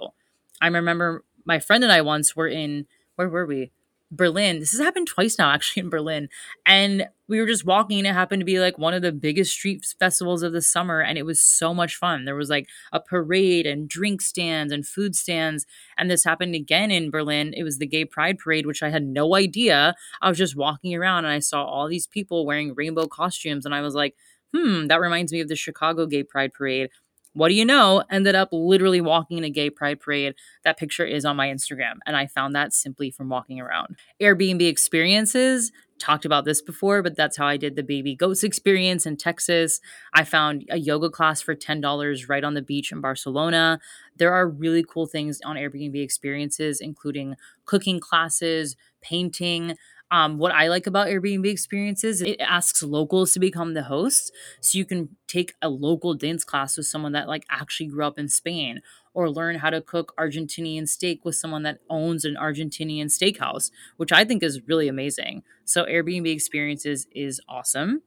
I 0.62 0.68
remember 0.68 1.24
my 1.46 1.60
friend 1.60 1.84
and 1.84 1.94
I 1.94 2.02
once 2.02 2.36
were 2.36 2.48
in, 2.48 2.88
where 3.16 3.30
were 3.30 3.46
we? 3.46 3.72
Berlin. 4.16 4.60
This 4.60 4.72
has 4.72 4.80
happened 4.80 5.08
twice 5.08 5.38
now, 5.38 5.52
actually, 5.52 5.82
in 5.82 5.90
Berlin. 5.90 6.30
And 6.66 7.08
we 7.28 7.40
were 7.40 7.48
just 7.48 7.66
walking, 7.66 8.00
and 8.00 8.08
it 8.08 8.14
happened 8.14 8.42
to 8.42 8.46
be 8.46 8.60
like 8.60 8.78
one 8.78 8.94
of 8.94 9.02
the 9.02 9.12
biggest 9.12 9.52
street 9.52 9.86
festivals 10.00 10.44
of 10.44 10.54
the 10.54 10.62
summer. 10.62 11.02
And 11.02 11.18
it 11.18 11.26
was 11.26 11.40
so 11.40 11.74
much 11.74 11.96
fun. 11.96 12.26
There 12.26 12.36
was 12.36 12.50
like 12.50 12.68
a 12.92 13.00
parade 13.00 13.66
and 13.66 13.90
drink 13.90 14.22
stands 14.22 14.72
and 14.72 14.86
food 14.86 15.16
stands. 15.16 15.66
And 15.98 16.10
this 16.10 16.24
happened 16.24 16.56
again 16.56 16.92
in 16.92 17.12
Berlin. 17.12 17.54
It 17.56 17.64
was 17.64 17.78
the 17.78 17.88
Gay 17.88 18.06
Pride 18.06 18.38
Parade, 18.38 18.66
which 18.66 18.84
I 18.84 18.90
had 18.90 19.04
no 19.04 19.36
idea. 19.36 19.96
I 20.22 20.30
was 20.30 20.38
just 20.38 20.56
walking 20.56 20.96
around 20.96 21.26
and 21.26 21.34
I 21.34 21.40
saw 21.40 21.64
all 21.64 21.88
these 21.88 22.08
people 22.08 22.46
wearing 22.46 22.74
rainbow 22.76 23.08
costumes. 23.08 23.66
And 23.66 23.74
I 23.74 23.82
was 23.82 23.96
like, 23.96 24.16
hmm, 24.54 24.88
that 24.88 25.02
reminds 25.02 25.34
me 25.34 25.42
of 25.42 25.48
the 25.48 25.56
Chicago 25.56 26.06
Gay 26.06 26.24
Pride 26.24 26.54
Parade 26.54 26.90
what 27.34 27.50
do 27.50 27.56
you 27.56 27.66
know? 27.66 28.04
Ended 28.10 28.36
up 28.36 28.50
literally 28.52 29.02
walking 29.02 29.38
in 29.38 29.44
a 29.44 29.50
gay 29.50 29.70
pride 29.70 30.00
parade. 30.00 30.36
That 30.64 30.78
picture 30.78 31.06
is 31.06 31.26
on 31.26 31.36
my 31.36 31.48
Instagram, 31.48 31.96
and 32.06 32.16
I 32.16 32.28
found 32.28 32.56
that 32.56 32.74
simply 32.74 33.12
from 33.12 33.30
walking 33.30 33.60
around. 33.60 33.98
Airbnb 34.22 34.68
experiences, 34.68 35.72
talked 36.00 36.26
about 36.26 36.46
this 36.46 36.62
before, 36.62 37.02
but 37.02 37.16
that's 37.16 37.38
how 37.38 37.48
I 37.48 37.58
did 37.58 37.76
the 37.76 37.84
baby 37.84 38.16
goats 38.16 38.44
experience 38.44 39.06
in 39.06 39.16
Texas. 39.16 39.80
I 40.14 40.24
found 40.24 40.66
a 40.70 40.78
yoga 40.78 41.10
class 41.10 41.42
for 41.42 41.56
$10 41.56 42.30
right 42.30 42.44
on 42.44 42.54
the 42.54 42.62
beach 42.62 42.92
in 42.92 43.00
Barcelona. 43.02 43.80
There 44.18 44.34
are 44.34 44.48
really 44.48 44.84
cool 44.84 45.08
things 45.08 45.40
on 45.46 45.56
Airbnb 45.56 46.02
experiences, 46.02 46.82
including 46.82 47.36
cooking 47.66 48.00
classes, 48.00 48.76
painting. 49.02 49.76
Um, 50.14 50.38
what 50.38 50.52
I 50.52 50.68
like 50.68 50.86
about 50.86 51.08
Airbnb 51.08 51.48
experiences, 51.48 52.22
it 52.22 52.40
asks 52.40 52.84
locals 52.84 53.34
to 53.34 53.40
become 53.40 53.74
the 53.74 53.82
hosts. 53.82 54.32
So 54.62 54.78
you 54.78 54.86
can 54.86 55.18
take 55.28 55.56
a 55.60 55.70
local 55.70 56.14
dance 56.14 56.44
class 56.44 56.78
with 56.78 56.86
someone 56.86 57.14
that 57.14 57.28
like 57.28 57.46
actually 57.50 57.88
grew 57.88 58.06
up 58.06 58.20
in 58.20 58.28
Spain 58.28 58.82
or 59.16 59.28
learn 59.28 59.56
how 59.56 59.72
to 59.72 59.82
cook 59.82 60.14
Argentinian 60.20 60.88
steak 60.88 61.26
with 61.26 61.34
someone 61.34 61.64
that 61.64 61.80
owns 61.90 62.26
an 62.26 62.36
Argentinian 62.36 63.06
steakhouse, 63.06 63.72
which 63.98 64.12
I 64.12 64.24
think 64.24 64.44
is 64.44 64.62
really 64.68 64.88
amazing. 64.88 65.42
So 65.66 65.86
Airbnb 65.86 66.32
experiences 66.32 67.08
is 67.16 67.42
awesome. 67.50 68.04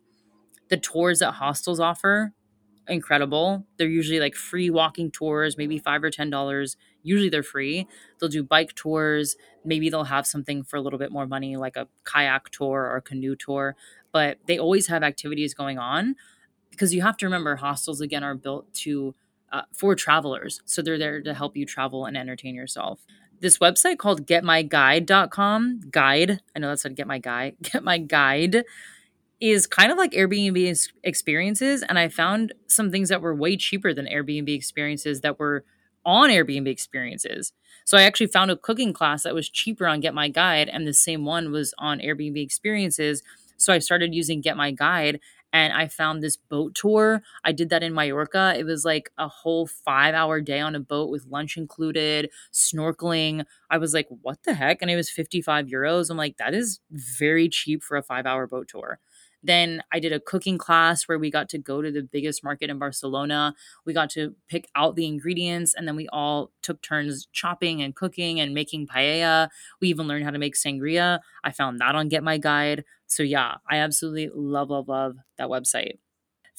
The 0.68 0.76
tours 0.76 1.18
that 1.18 1.32
hostels 1.32 1.80
offer, 1.80 2.34
incredible. 2.88 3.66
They're 3.76 3.88
usually 3.88 4.20
like 4.20 4.34
free 4.34 4.70
walking 4.70 5.10
tours, 5.10 5.56
maybe 5.56 5.78
five 5.78 6.02
or 6.04 6.10
ten 6.10 6.30
dollars. 6.30 6.76
Usually 7.02 7.28
they're 7.28 7.42
free. 7.42 7.86
They'll 8.18 8.28
do 8.28 8.42
bike 8.42 8.74
tours. 8.74 9.36
Maybe 9.64 9.90
they'll 9.90 10.04
have 10.04 10.26
something 10.26 10.62
for 10.62 10.76
a 10.76 10.80
little 10.80 10.98
bit 10.98 11.12
more 11.12 11.26
money, 11.26 11.56
like 11.56 11.76
a 11.76 11.88
kayak 12.04 12.50
tour 12.50 12.82
or 12.82 12.96
a 12.96 13.02
canoe 13.02 13.36
tour. 13.36 13.76
But 14.12 14.38
they 14.46 14.58
always 14.58 14.88
have 14.88 15.02
activities 15.02 15.54
going 15.54 15.78
on 15.78 16.16
because 16.70 16.94
you 16.94 17.02
have 17.02 17.16
to 17.18 17.26
remember 17.26 17.56
hostels 17.56 18.00
again 18.00 18.22
are 18.24 18.34
built 18.34 18.72
to 18.74 19.14
uh, 19.52 19.62
for 19.72 19.94
travelers, 19.94 20.60
so 20.64 20.82
they're 20.82 20.98
there 20.98 21.22
to 21.22 21.32
help 21.34 21.56
you 21.56 21.64
travel 21.64 22.04
and 22.04 22.16
entertain 22.16 22.54
yourself. 22.54 23.00
This 23.40 23.58
website 23.58 23.98
called 23.98 24.26
getmyguide.com, 24.26 25.80
guide, 25.90 26.40
I 26.54 26.58
know 26.58 26.68
that's 26.68 26.82
how 26.82 26.88
to 26.88 26.94
get 26.94 27.06
my 27.06 27.18
guide, 27.18 27.56
get 27.62 27.84
my 27.84 27.98
guide 27.98 28.64
is 29.40 29.66
kind 29.66 29.92
of 29.92 29.98
like 29.98 30.12
Airbnb 30.12 30.88
experiences. 31.04 31.82
And 31.82 31.98
I 31.98 32.08
found 32.08 32.54
some 32.68 32.90
things 32.90 33.08
that 33.10 33.20
were 33.20 33.34
way 33.34 33.56
cheaper 33.56 33.92
than 33.92 34.06
Airbnb 34.06 34.48
experiences 34.48 35.20
that 35.20 35.38
were 35.38 35.64
on 36.04 36.30
Airbnb 36.30 36.68
experiences. 36.68 37.52
So 37.84 37.98
I 37.98 38.02
actually 38.02 38.28
found 38.28 38.50
a 38.50 38.56
cooking 38.56 38.92
class 38.92 39.24
that 39.24 39.34
was 39.34 39.48
cheaper 39.48 39.86
on 39.86 40.00
Get 40.00 40.14
My 40.14 40.28
Guide, 40.28 40.68
and 40.68 40.86
the 40.86 40.94
same 40.94 41.24
one 41.24 41.52
was 41.52 41.74
on 41.78 42.00
Airbnb 42.00 42.42
experiences. 42.42 43.22
So 43.56 43.72
I 43.72 43.78
started 43.78 44.14
using 44.14 44.40
Get 44.40 44.56
My 44.56 44.70
Guide 44.70 45.20
and 45.52 45.72
I 45.72 45.88
found 45.88 46.22
this 46.22 46.36
boat 46.36 46.74
tour. 46.74 47.22
I 47.42 47.52
did 47.52 47.70
that 47.70 47.82
in 47.82 47.94
Mallorca. 47.94 48.54
It 48.58 48.64
was 48.64 48.84
like 48.84 49.10
a 49.16 49.26
whole 49.26 49.66
five 49.66 50.14
hour 50.14 50.40
day 50.40 50.60
on 50.60 50.74
a 50.74 50.80
boat 50.80 51.08
with 51.08 51.26
lunch 51.26 51.56
included, 51.56 52.30
snorkeling. 52.52 53.44
I 53.70 53.78
was 53.78 53.94
like, 53.94 54.06
what 54.22 54.42
the 54.42 54.52
heck? 54.54 54.82
And 54.82 54.90
it 54.90 54.96
was 54.96 55.08
55 55.08 55.66
euros. 55.66 56.10
I'm 56.10 56.16
like, 56.16 56.36
that 56.36 56.54
is 56.54 56.80
very 56.90 57.48
cheap 57.48 57.82
for 57.82 57.96
a 57.96 58.02
five 58.02 58.26
hour 58.26 58.46
boat 58.46 58.68
tour. 58.68 58.98
Then 59.46 59.82
I 59.92 60.00
did 60.00 60.12
a 60.12 60.18
cooking 60.18 60.58
class 60.58 61.04
where 61.04 61.18
we 61.18 61.30
got 61.30 61.48
to 61.50 61.58
go 61.58 61.80
to 61.80 61.90
the 61.92 62.02
biggest 62.02 62.42
market 62.42 62.68
in 62.68 62.78
Barcelona. 62.78 63.54
We 63.84 63.92
got 63.92 64.10
to 64.10 64.34
pick 64.48 64.68
out 64.74 64.96
the 64.96 65.06
ingredients 65.06 65.72
and 65.72 65.86
then 65.86 65.94
we 65.94 66.08
all 66.08 66.50
took 66.62 66.82
turns 66.82 67.28
chopping 67.32 67.80
and 67.80 67.94
cooking 67.94 68.40
and 68.40 68.52
making 68.52 68.88
paella. 68.88 69.48
We 69.80 69.88
even 69.88 70.08
learned 70.08 70.24
how 70.24 70.32
to 70.32 70.38
make 70.38 70.56
sangria. 70.56 71.20
I 71.44 71.52
found 71.52 71.78
that 71.80 71.94
on 71.94 72.08
Get 72.08 72.24
My 72.24 72.38
Guide. 72.38 72.84
So 73.06 73.22
yeah, 73.22 73.56
I 73.70 73.76
absolutely 73.76 74.30
love, 74.34 74.70
love, 74.70 74.88
love 74.88 75.16
that 75.38 75.48
website. 75.48 75.98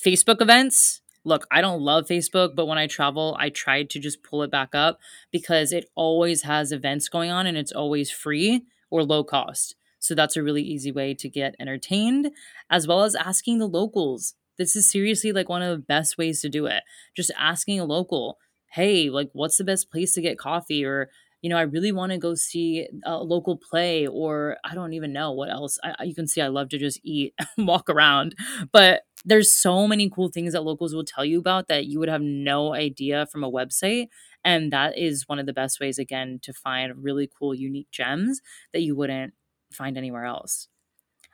Facebook 0.02 0.42
events. 0.42 1.02
Look, 1.26 1.46
I 1.52 1.60
don't 1.60 1.82
love 1.82 2.06
Facebook, 2.06 2.56
but 2.56 2.68
when 2.68 2.78
I 2.78 2.88
travel, 2.88 3.36
I 3.38 3.50
try 3.50 3.84
to 3.84 4.00
just 4.00 4.24
pull 4.24 4.44
it 4.44 4.52
back 4.52 4.74
up 4.74 4.98
because 5.30 5.74
it 5.74 5.90
always 5.94 6.44
has 6.44 6.72
events 6.72 7.10
going 7.10 7.32
on 7.32 7.46
and 7.46 7.58
it's 7.58 7.74
always 7.74 8.10
free 8.10 8.64
or 8.90 9.04
low 9.04 9.26
cost. 9.26 9.76
So 10.00 10.16
that's 10.16 10.36
a 10.38 10.44
really 10.44 10.62
easy 10.62 10.92
way 10.92 11.14
to 11.16 11.30
get 11.30 11.56
entertained, 11.60 12.32
as 12.70 12.88
well 12.88 13.04
as 13.04 13.16
asking 13.16 13.60
the 13.60 13.68
locals. 13.68 14.36
This 14.58 14.76
is 14.76 14.90
seriously 14.90 15.32
like 15.32 15.50
one 15.50 15.62
of 15.62 15.72
the 15.78 15.84
best 15.84 16.18
ways 16.18 16.42
to 16.42 16.50
do 16.50 16.66
it. 16.66 16.84
Just 17.16 17.32
asking 17.38 17.80
a 17.80 17.86
local, 17.86 18.38
hey, 18.74 19.10
like, 19.10 19.30
what's 19.34 19.58
the 19.58 19.64
best 19.64 19.92
place 19.92 20.14
to 20.14 20.22
get 20.22 20.40
coffee? 20.40 20.84
Or, 20.86 21.10
you 21.42 21.50
know, 21.50 21.58
I 21.58 21.62
really 21.62 21.92
want 21.92 22.12
to 22.12 22.18
go 22.18 22.34
see 22.36 22.88
a 23.06 23.18
local 23.18 23.58
play, 23.58 24.08
or 24.08 24.58
I 24.64 24.74
don't 24.74 24.94
even 24.94 25.14
know 25.14 25.32
what 25.32 25.50
else. 25.50 25.78
I, 25.84 26.04
you 26.04 26.16
can 26.16 26.28
see 26.28 26.42
I 26.42 26.48
love 26.48 26.70
to 26.70 26.78
just 26.78 27.00
eat 27.04 27.34
walk 27.58 27.90
around. 27.90 28.36
But 28.72 29.02
there's 29.26 29.54
so 29.54 29.88
many 29.88 30.10
cool 30.10 30.30
things 30.30 30.54
that 30.54 30.64
locals 30.64 30.94
will 30.96 31.04
tell 31.06 31.26
you 31.26 31.40
about 31.40 31.68
that 31.68 31.86
you 31.86 32.00
would 32.00 32.10
have 32.10 32.22
no 32.22 32.74
idea 32.74 33.28
from 33.32 33.44
a 33.44 33.52
website. 33.52 34.08
And 34.44 34.72
that 34.72 34.98
is 34.98 35.28
one 35.28 35.40
of 35.40 35.46
the 35.46 35.54
best 35.54 35.80
ways, 35.80 36.00
again, 36.00 36.40
to 36.44 36.54
find 36.54 37.04
really 37.04 37.30
cool, 37.38 37.54
unique 37.54 37.92
gems 37.92 38.40
that 38.74 38.82
you 38.82 38.96
wouldn't 38.96 39.34
find 39.72 39.98
anywhere 39.98 40.26
else. 40.26 40.68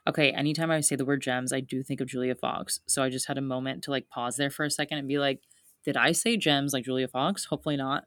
Okay, 0.08 0.32
anytime 0.32 0.70
I 0.70 0.82
say 0.82 0.96
the 0.96 1.06
word 1.06 1.22
gems, 1.22 1.54
I 1.54 1.62
do 1.62 1.82
think 1.82 2.02
of 2.02 2.08
Julia 2.08 2.36
Fox. 2.36 2.82
So 2.88 3.02
I 3.04 3.10
just 3.10 3.28
had 3.28 3.38
a 3.38 3.42
moment 3.42 3.84
to 3.84 3.92
like 3.92 4.10
pause 4.10 4.36
there 4.36 4.50
for 4.50 4.66
a 4.66 4.72
second 4.72 4.98
and 4.98 5.08
be 5.08 5.18
like, 5.18 5.40
did 5.86 5.96
I 5.96 6.12
say 6.12 6.36
gems 6.36 6.74
like 6.74 6.84
Julia 6.84 7.08
Fox? 7.08 7.46
Hopefully 7.46 7.78
not. 7.78 8.04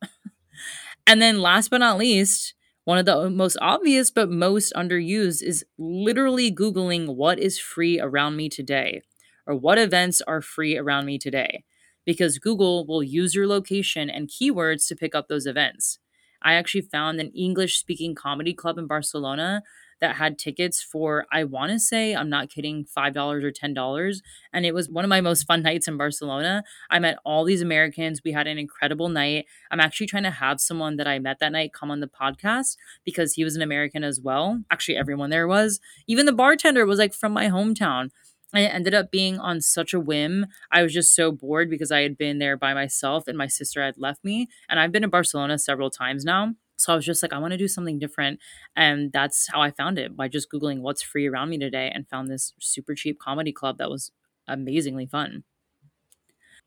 and 1.06 1.22
then 1.22 1.40
last 1.40 1.70
but 1.70 1.78
not 1.78 1.98
least, 1.98 2.54
one 2.84 2.98
of 2.98 3.06
the 3.06 3.18
uh, 3.18 3.30
most 3.30 3.56
obvious 3.60 4.10
but 4.10 4.30
most 4.30 4.72
underused 4.74 5.42
is 5.42 5.64
literally 5.78 6.52
Googling 6.52 7.16
what 7.16 7.38
is 7.38 7.58
free 7.58 7.98
around 7.98 8.36
me 8.36 8.48
today 8.48 9.02
or 9.46 9.54
what 9.54 9.78
events 9.78 10.20
are 10.22 10.42
free 10.42 10.76
around 10.76 11.06
me 11.06 11.18
today. 11.18 11.64
Because 12.04 12.38
Google 12.38 12.86
will 12.86 13.02
use 13.02 13.34
your 13.34 13.46
location 13.46 14.08
and 14.08 14.28
keywords 14.28 14.86
to 14.88 14.96
pick 14.96 15.14
up 15.14 15.28
those 15.28 15.46
events. 15.46 15.98
I 16.42 16.54
actually 16.54 16.82
found 16.82 17.18
an 17.20 17.32
English 17.32 17.78
speaking 17.78 18.14
comedy 18.14 18.54
club 18.54 18.78
in 18.78 18.86
Barcelona 18.86 19.62
that 20.00 20.16
had 20.16 20.38
tickets 20.38 20.82
for, 20.82 21.26
I 21.32 21.44
want 21.44 21.72
to 21.72 21.78
say, 21.78 22.14
I'm 22.14 22.28
not 22.28 22.50
kidding, 22.50 22.84
$5 22.84 23.42
or 23.42 23.50
$10. 23.50 24.16
And 24.52 24.66
it 24.66 24.74
was 24.74 24.88
one 24.88 25.04
of 25.04 25.08
my 25.08 25.20
most 25.20 25.46
fun 25.46 25.62
nights 25.64 25.88
in 25.88 25.96
Barcelona. 25.96 26.64
I 26.90 26.98
met 26.98 27.18
all 27.24 27.44
these 27.44 27.62
Americans. 27.62 28.20
We 28.24 28.32
had 28.32 28.46
an 28.46 28.58
incredible 28.58 29.08
night. 29.08 29.46
I'm 29.70 29.80
actually 29.80 30.06
trying 30.06 30.24
to 30.24 30.30
have 30.30 30.60
someone 30.60 30.96
that 30.96 31.06
I 31.06 31.18
met 31.18 31.38
that 31.40 31.52
night 31.52 31.72
come 31.72 31.90
on 31.90 32.00
the 32.00 32.08
podcast 32.08 32.76
because 33.04 33.34
he 33.34 33.44
was 33.44 33.56
an 33.56 33.62
American 33.62 34.04
as 34.04 34.20
well. 34.20 34.62
Actually, 34.70 34.96
everyone 34.96 35.30
there 35.30 35.48
was. 35.48 35.80
Even 36.06 36.26
the 36.26 36.32
bartender 36.32 36.84
was 36.86 36.98
like 36.98 37.14
from 37.14 37.32
my 37.32 37.46
hometown. 37.46 38.10
And 38.52 38.64
it 38.64 38.72
ended 38.72 38.94
up 38.94 39.10
being 39.10 39.38
on 39.38 39.60
such 39.60 39.92
a 39.92 40.00
whim. 40.00 40.46
I 40.70 40.82
was 40.82 40.94
just 40.94 41.14
so 41.14 41.32
bored 41.32 41.68
because 41.68 41.90
I 41.90 42.02
had 42.02 42.16
been 42.16 42.38
there 42.38 42.56
by 42.56 42.74
myself 42.74 43.26
and 43.26 43.36
my 43.36 43.48
sister 43.48 43.82
had 43.82 43.98
left 43.98 44.24
me. 44.24 44.48
And 44.68 44.78
I've 44.78 44.92
been 44.92 45.02
to 45.02 45.08
Barcelona 45.08 45.58
several 45.58 45.90
times 45.90 46.24
now. 46.24 46.54
So 46.76 46.92
I 46.92 46.96
was 46.96 47.04
just 47.04 47.22
like, 47.22 47.32
I 47.32 47.38
want 47.38 47.52
to 47.52 47.58
do 47.58 47.68
something 47.68 47.98
different. 47.98 48.40
And 48.74 49.12
that's 49.12 49.48
how 49.50 49.60
I 49.60 49.70
found 49.70 49.98
it 49.98 50.16
by 50.16 50.28
just 50.28 50.50
Googling 50.50 50.80
what's 50.80 51.02
free 51.02 51.26
around 51.26 51.50
me 51.50 51.58
today 51.58 51.90
and 51.94 52.08
found 52.08 52.28
this 52.28 52.52
super 52.60 52.94
cheap 52.94 53.18
comedy 53.18 53.52
club 53.52 53.78
that 53.78 53.90
was 53.90 54.12
amazingly 54.48 55.06
fun. 55.06 55.44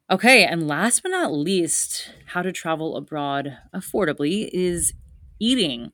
Okay, 0.10 0.43
and 0.45 0.68
last 0.68 1.03
but 1.03 1.10
not 1.10 1.32
least, 1.32 2.10
how 2.28 2.41
to 2.41 2.51
travel 2.51 2.97
abroad 2.97 3.57
affordably 3.76 4.49
is 4.51 4.93
eating 5.39 5.91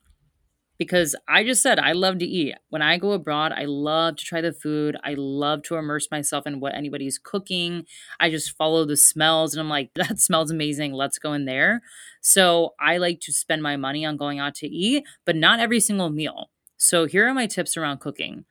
because 0.78 1.15
I 1.28 1.43
just 1.43 1.61
said 1.61 1.80
I 1.80 1.93
love 1.93 2.17
to 2.19 2.26
eat. 2.26 2.55
When 2.69 2.82
I 2.82 2.97
go 2.97 3.11
abroad, 3.11 3.51
I 3.51 3.65
love 3.65 4.17
to 4.17 4.26
try 4.26 4.41
the 4.41 4.51
food. 4.51 4.97
I 5.03 5.15
love 5.17 5.63
to 5.63 5.76
immerse 5.76 6.09
myself 6.11 6.45
in 6.45 6.59
what 6.59 6.76
anybody's 6.76 7.17
cooking. 7.17 7.86
I 8.19 8.30
just 8.30 8.55
follow 8.55 8.86
the 8.86 8.97
smells 8.97 9.53
and 9.53 9.61
I'm 9.61 9.69
like, 9.69 9.91
that 9.95 10.19
smells 10.19 10.51
amazing. 10.51 10.93
Let's 10.93 11.19
go 11.19 11.34
in 11.34 11.45
there. 11.45 11.82
So 12.21 12.73
I 12.80 12.97
like 12.97 13.19
to 13.21 13.34
spend 13.34 13.61
my 13.61 13.78
money 13.78 14.05
on 14.05 14.17
going 14.17 14.39
out 14.39 14.55
to 14.55 14.67
eat, 14.67 15.03
but 15.26 15.36
not 15.36 15.59
every 15.59 15.80
single 15.80 16.09
meal. 16.09 16.49
So 16.78 17.05
here 17.05 17.28
are 17.28 17.34
my 17.34 17.47
tips 17.47 17.78
around 17.78 17.99
cooking. 17.99 18.45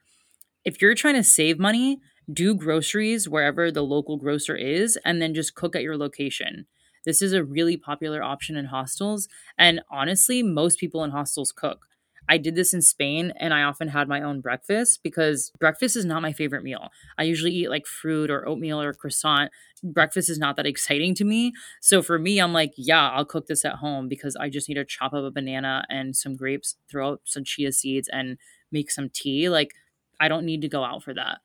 If 0.65 0.81
you're 0.81 0.95
trying 0.95 1.15
to 1.15 1.25
save 1.25 1.59
money, 1.59 1.99
do 2.33 2.55
groceries 2.55 3.29
wherever 3.29 3.71
the 3.71 3.83
local 3.83 4.17
grocer 4.17 4.57
is 4.57 4.99
and 5.05 5.21
then 5.21 5.35
just 5.35 5.55
cook 5.55 5.77
at 5.77 5.83
your 5.83 5.97
location. 5.97 6.67
This 7.05 7.21
is 7.21 7.35
a 7.35 7.45
really 7.45 7.77
popular 7.77 8.23
option 8.23 8.57
in 8.57 8.67
hostels. 8.67 9.29
And 9.59 9.83
honestly, 9.91 10.43
most 10.43 10.79
people 10.79 11.05
in 11.05 11.11
hostels 11.11 11.53
cook. 11.53 11.87
I 12.29 12.39
did 12.39 12.55
this 12.55 12.73
in 12.73 12.83
Spain 12.83 13.33
and 13.39 13.53
I 13.53 13.63
often 13.63 13.89
had 13.89 14.09
my 14.09 14.23
own 14.23 14.41
breakfast 14.41 15.01
because 15.03 15.53
breakfast 15.59 15.97
is 15.97 16.05
not 16.05 16.23
my 16.23 16.33
favorite 16.33 16.65
meal. 16.65 16.89
I 17.19 17.25
usually 17.25 17.53
eat 17.53 17.69
like 17.69 17.87
fruit 17.87 18.31
or 18.31 18.49
oatmeal 18.49 18.81
or 18.81 18.93
croissant. 18.95 19.51
Breakfast 19.83 20.31
is 20.31 20.39
not 20.39 20.57
that 20.57 20.67
exciting 20.67 21.15
to 21.17 21.25
me. 21.25 21.53
So 21.81 22.03
for 22.03 22.19
me, 22.19 22.39
I'm 22.41 22.53
like, 22.53 22.73
yeah, 22.77 23.11
I'll 23.11 23.27
cook 23.27 23.47
this 23.47 23.65
at 23.65 23.75
home 23.77 24.09
because 24.09 24.37
I 24.37 24.49
just 24.49 24.69
need 24.69 24.77
to 24.77 24.85
chop 24.85 25.13
up 25.13 25.25
a 25.25 25.31
banana 25.31 25.85
and 25.91 26.17
some 26.17 26.37
grapes, 26.37 26.77
throw 26.91 27.13
out 27.13 27.21
some 27.25 27.45
chia 27.45 27.73
seeds 27.73 28.09
and 28.11 28.39
make 28.73 28.91
some 28.91 29.11
tea. 29.11 29.49
Like, 29.49 29.73
I 30.19 30.29
don't 30.29 30.47
need 30.47 30.63
to 30.63 30.69
go 30.69 30.85
out 30.85 31.03
for 31.03 31.13
that. 31.15 31.39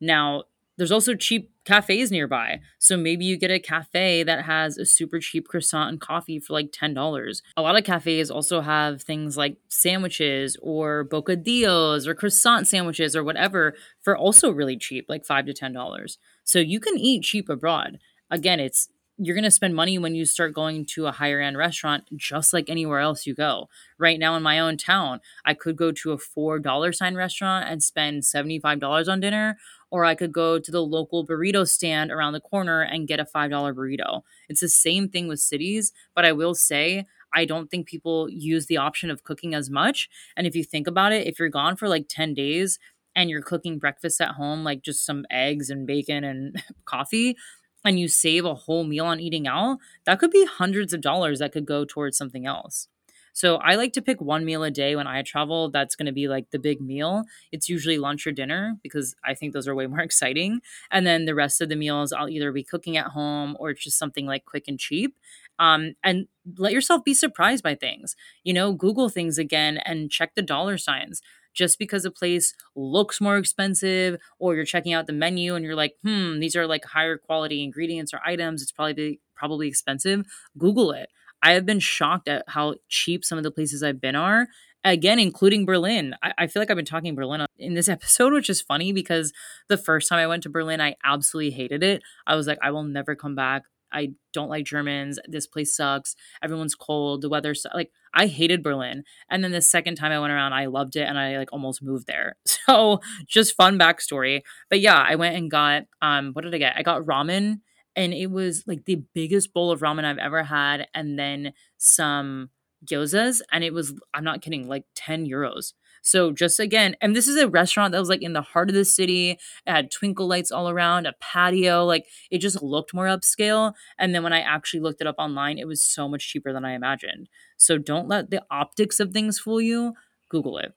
Now, 0.00 0.44
there's 0.76 0.92
also 0.92 1.14
cheap 1.14 1.50
cafes 1.64 2.10
nearby. 2.10 2.60
So 2.78 2.96
maybe 2.96 3.24
you 3.24 3.36
get 3.36 3.50
a 3.50 3.58
cafe 3.58 4.22
that 4.22 4.44
has 4.44 4.78
a 4.78 4.86
super 4.86 5.18
cheap 5.18 5.48
croissant 5.48 5.90
and 5.90 6.00
coffee 6.00 6.38
for 6.38 6.52
like 6.52 6.70
$10. 6.70 7.42
A 7.56 7.62
lot 7.62 7.76
of 7.76 7.84
cafes 7.84 8.30
also 8.30 8.60
have 8.60 9.02
things 9.02 9.36
like 9.36 9.56
sandwiches 9.68 10.56
or 10.62 11.04
bocadillos 11.04 12.06
or 12.06 12.14
croissant 12.14 12.68
sandwiches 12.68 13.16
or 13.16 13.24
whatever 13.24 13.74
for 14.02 14.16
also 14.16 14.50
really 14.50 14.76
cheap, 14.76 15.06
like 15.08 15.24
5 15.24 15.46
to 15.46 15.54
$10. 15.54 16.18
So 16.44 16.58
you 16.58 16.78
can 16.78 16.96
eat 16.98 17.24
cheap 17.24 17.48
abroad. 17.48 17.98
Again, 18.30 18.60
it's 18.60 18.88
you're 19.18 19.34
going 19.34 19.44
to 19.44 19.50
spend 19.50 19.74
money 19.74 19.98
when 19.98 20.14
you 20.14 20.26
start 20.26 20.52
going 20.52 20.84
to 20.84 21.06
a 21.06 21.12
higher 21.12 21.40
end 21.40 21.56
restaurant 21.56 22.04
just 22.14 22.52
like 22.52 22.68
anywhere 22.68 23.00
else 23.00 23.26
you 23.26 23.34
go. 23.34 23.68
Right 23.98 24.18
now 24.18 24.36
in 24.36 24.42
my 24.42 24.58
own 24.58 24.76
town, 24.76 25.20
I 25.44 25.54
could 25.54 25.76
go 25.76 25.90
to 25.90 26.12
a 26.12 26.18
$4 26.18 26.94
sign 26.94 27.14
restaurant 27.14 27.66
and 27.68 27.82
spend 27.82 28.22
$75 28.24 29.08
on 29.08 29.20
dinner 29.20 29.56
or 29.90 30.04
I 30.04 30.14
could 30.14 30.32
go 30.32 30.58
to 30.58 30.70
the 30.70 30.82
local 30.82 31.26
burrito 31.26 31.66
stand 31.68 32.10
around 32.10 32.32
the 32.32 32.40
corner 32.40 32.80
and 32.80 33.08
get 33.08 33.20
a 33.20 33.24
$5 33.24 33.50
burrito. 33.74 34.22
It's 34.48 34.60
the 34.60 34.68
same 34.68 35.08
thing 35.08 35.28
with 35.28 35.40
cities, 35.40 35.92
but 36.14 36.24
I 36.24 36.32
will 36.32 36.54
say 36.54 37.06
I 37.34 37.44
don't 37.44 37.70
think 37.70 37.86
people 37.86 38.28
use 38.30 38.66
the 38.66 38.78
option 38.78 39.10
of 39.10 39.22
cooking 39.22 39.54
as 39.54 39.70
much. 39.70 40.08
And 40.36 40.46
if 40.46 40.56
you 40.56 40.64
think 40.64 40.86
about 40.86 41.12
it, 41.12 41.26
if 41.26 41.38
you're 41.38 41.48
gone 41.48 41.76
for 41.76 41.88
like 41.88 42.06
10 42.08 42.34
days 42.34 42.78
and 43.14 43.30
you're 43.30 43.42
cooking 43.42 43.78
breakfast 43.78 44.20
at 44.20 44.32
home, 44.32 44.64
like 44.64 44.82
just 44.82 45.04
some 45.04 45.24
eggs 45.30 45.70
and 45.70 45.86
bacon 45.86 46.24
and 46.24 46.62
coffee, 46.84 47.36
and 47.84 48.00
you 48.00 48.08
save 48.08 48.44
a 48.44 48.54
whole 48.54 48.84
meal 48.84 49.06
on 49.06 49.20
eating 49.20 49.46
out, 49.46 49.78
that 50.06 50.18
could 50.18 50.30
be 50.30 50.44
hundreds 50.44 50.92
of 50.92 51.00
dollars 51.00 51.38
that 51.38 51.52
could 51.52 51.66
go 51.66 51.84
towards 51.84 52.16
something 52.16 52.44
else. 52.46 52.88
So 53.36 53.56
I 53.56 53.74
like 53.74 53.92
to 53.92 54.00
pick 54.02 54.18
one 54.22 54.46
meal 54.46 54.64
a 54.64 54.70
day 54.70 54.96
when 54.96 55.06
I 55.06 55.20
travel. 55.20 55.70
That's 55.70 55.94
going 55.94 56.06
to 56.06 56.12
be 56.12 56.26
like 56.26 56.50
the 56.52 56.58
big 56.58 56.80
meal. 56.80 57.24
It's 57.52 57.68
usually 57.68 57.98
lunch 57.98 58.26
or 58.26 58.32
dinner 58.32 58.78
because 58.82 59.14
I 59.22 59.34
think 59.34 59.52
those 59.52 59.68
are 59.68 59.74
way 59.74 59.86
more 59.94 60.00
exciting. 60.00 60.60
And 60.90 61.06
then 61.06 61.26
the 61.26 61.34
rest 61.34 61.60
of 61.60 61.68
the 61.68 61.76
meals, 61.76 62.14
I'll 62.14 62.30
either 62.30 62.50
be 62.50 62.64
cooking 62.64 62.96
at 62.96 63.08
home 63.08 63.54
or 63.60 63.68
it's 63.68 63.84
just 63.84 63.98
something 63.98 64.24
like 64.24 64.46
quick 64.46 64.64
and 64.68 64.78
cheap. 64.78 65.14
Um, 65.58 65.96
and 66.02 66.28
let 66.56 66.72
yourself 66.72 67.04
be 67.04 67.12
surprised 67.12 67.62
by 67.62 67.74
things. 67.74 68.16
You 68.42 68.54
know, 68.54 68.72
Google 68.72 69.10
things 69.10 69.36
again 69.36 69.78
and 69.84 70.10
check 70.10 70.34
the 70.34 70.42
dollar 70.42 70.78
signs 70.78 71.20
just 71.52 71.78
because 71.78 72.04
a 72.06 72.10
place 72.10 72.54
looks 72.74 73.20
more 73.20 73.36
expensive 73.36 74.18
or 74.38 74.54
you're 74.54 74.64
checking 74.64 74.94
out 74.94 75.06
the 75.06 75.12
menu 75.12 75.54
and 75.54 75.64
you're 75.64 75.74
like, 75.74 75.96
hmm, 76.02 76.38
these 76.38 76.56
are 76.56 76.66
like 76.66 76.84
higher 76.86 77.18
quality 77.18 77.62
ingredients 77.62 78.14
or 78.14 78.20
items, 78.24 78.62
it's 78.62 78.72
probably 78.72 79.20
probably 79.34 79.68
expensive. 79.68 80.24
Google 80.56 80.92
it. 80.92 81.10
I 81.46 81.52
have 81.52 81.64
been 81.64 81.78
shocked 81.78 82.26
at 82.26 82.42
how 82.48 82.74
cheap 82.88 83.24
some 83.24 83.38
of 83.38 83.44
the 83.44 83.52
places 83.52 83.80
I've 83.80 84.00
been 84.00 84.16
are. 84.16 84.48
Again, 84.82 85.20
including 85.20 85.64
Berlin. 85.64 86.16
I, 86.20 86.32
I 86.38 86.46
feel 86.48 86.60
like 86.60 86.70
I've 86.70 86.76
been 86.76 86.84
talking 86.84 87.14
Berlin 87.14 87.46
in 87.56 87.74
this 87.74 87.88
episode, 87.96 88.32
which 88.32 88.50
is 88.50 88.60
funny 88.60 88.92
because 88.92 89.32
the 89.68 89.76
first 89.76 90.08
time 90.08 90.18
I 90.18 90.26
went 90.26 90.42
to 90.42 90.48
Berlin, 90.48 90.80
I 90.80 90.96
absolutely 91.04 91.52
hated 91.52 91.84
it. 91.84 92.02
I 92.26 92.34
was 92.34 92.48
like, 92.48 92.58
I 92.62 92.72
will 92.72 92.82
never 92.82 93.14
come 93.14 93.36
back. 93.36 93.62
I 93.92 94.14
don't 94.32 94.48
like 94.48 94.64
Germans. 94.64 95.20
This 95.28 95.46
place 95.46 95.76
sucks. 95.76 96.16
Everyone's 96.42 96.74
cold. 96.74 97.22
The 97.22 97.28
weather's 97.28 97.64
like 97.72 97.92
I 98.12 98.26
hated 98.26 98.64
Berlin. 98.64 99.04
And 99.30 99.44
then 99.44 99.52
the 99.52 99.62
second 99.62 99.94
time 99.94 100.10
I 100.10 100.18
went 100.18 100.32
around, 100.32 100.52
I 100.52 100.66
loved 100.66 100.96
it 100.96 101.06
and 101.06 101.16
I 101.16 101.38
like 101.38 101.52
almost 101.52 101.80
moved 101.80 102.08
there. 102.08 102.36
So 102.66 102.98
just 103.28 103.54
fun 103.54 103.78
backstory. 103.78 104.42
But 104.68 104.80
yeah, 104.80 105.00
I 105.00 105.14
went 105.14 105.36
and 105.36 105.48
got 105.48 105.84
um 106.02 106.32
what 106.32 106.42
did 106.42 106.52
I 106.52 106.58
get? 106.58 106.74
I 106.76 106.82
got 106.82 107.02
ramen 107.02 107.60
and 107.96 108.12
it 108.12 108.30
was 108.30 108.62
like 108.66 108.84
the 108.84 109.02
biggest 109.14 109.52
bowl 109.52 109.70
of 109.72 109.80
ramen 109.80 110.04
I've 110.04 110.18
ever 110.18 110.44
had, 110.44 110.86
and 110.94 111.18
then 111.18 111.52
some 111.78 112.50
gyozas, 112.84 113.40
and 113.50 113.64
it 113.64 113.72
was 113.72 113.94
I'm 114.14 114.24
not 114.24 114.42
kidding, 114.42 114.68
like 114.68 114.84
10 114.94 115.26
euros. 115.26 115.72
So 116.02 116.30
just 116.30 116.60
again, 116.60 116.94
and 117.00 117.16
this 117.16 117.26
is 117.26 117.36
a 117.36 117.48
restaurant 117.48 117.90
that 117.90 117.98
was 117.98 118.08
like 118.08 118.22
in 118.22 118.32
the 118.32 118.42
heart 118.42 118.68
of 118.68 118.76
the 118.76 118.84
city. 118.84 119.32
It 119.32 119.40
had 119.66 119.90
twinkle 119.90 120.28
lights 120.28 120.52
all 120.52 120.70
around, 120.70 121.06
a 121.06 121.14
patio, 121.20 121.84
like 121.84 122.06
it 122.30 122.38
just 122.38 122.62
looked 122.62 122.94
more 122.94 123.06
upscale. 123.06 123.72
And 123.98 124.14
then 124.14 124.22
when 124.22 124.32
I 124.32 124.38
actually 124.38 124.80
looked 124.80 125.00
it 125.00 125.08
up 125.08 125.16
online, 125.18 125.58
it 125.58 125.66
was 125.66 125.82
so 125.82 126.08
much 126.08 126.28
cheaper 126.28 126.52
than 126.52 126.64
I 126.64 126.74
imagined. 126.74 127.28
So 127.56 127.76
don't 127.76 128.06
let 128.06 128.30
the 128.30 128.44
optics 128.52 129.00
of 129.00 129.10
things 129.10 129.40
fool 129.40 129.60
you. 129.60 129.94
Google 130.30 130.58
it. 130.58 130.74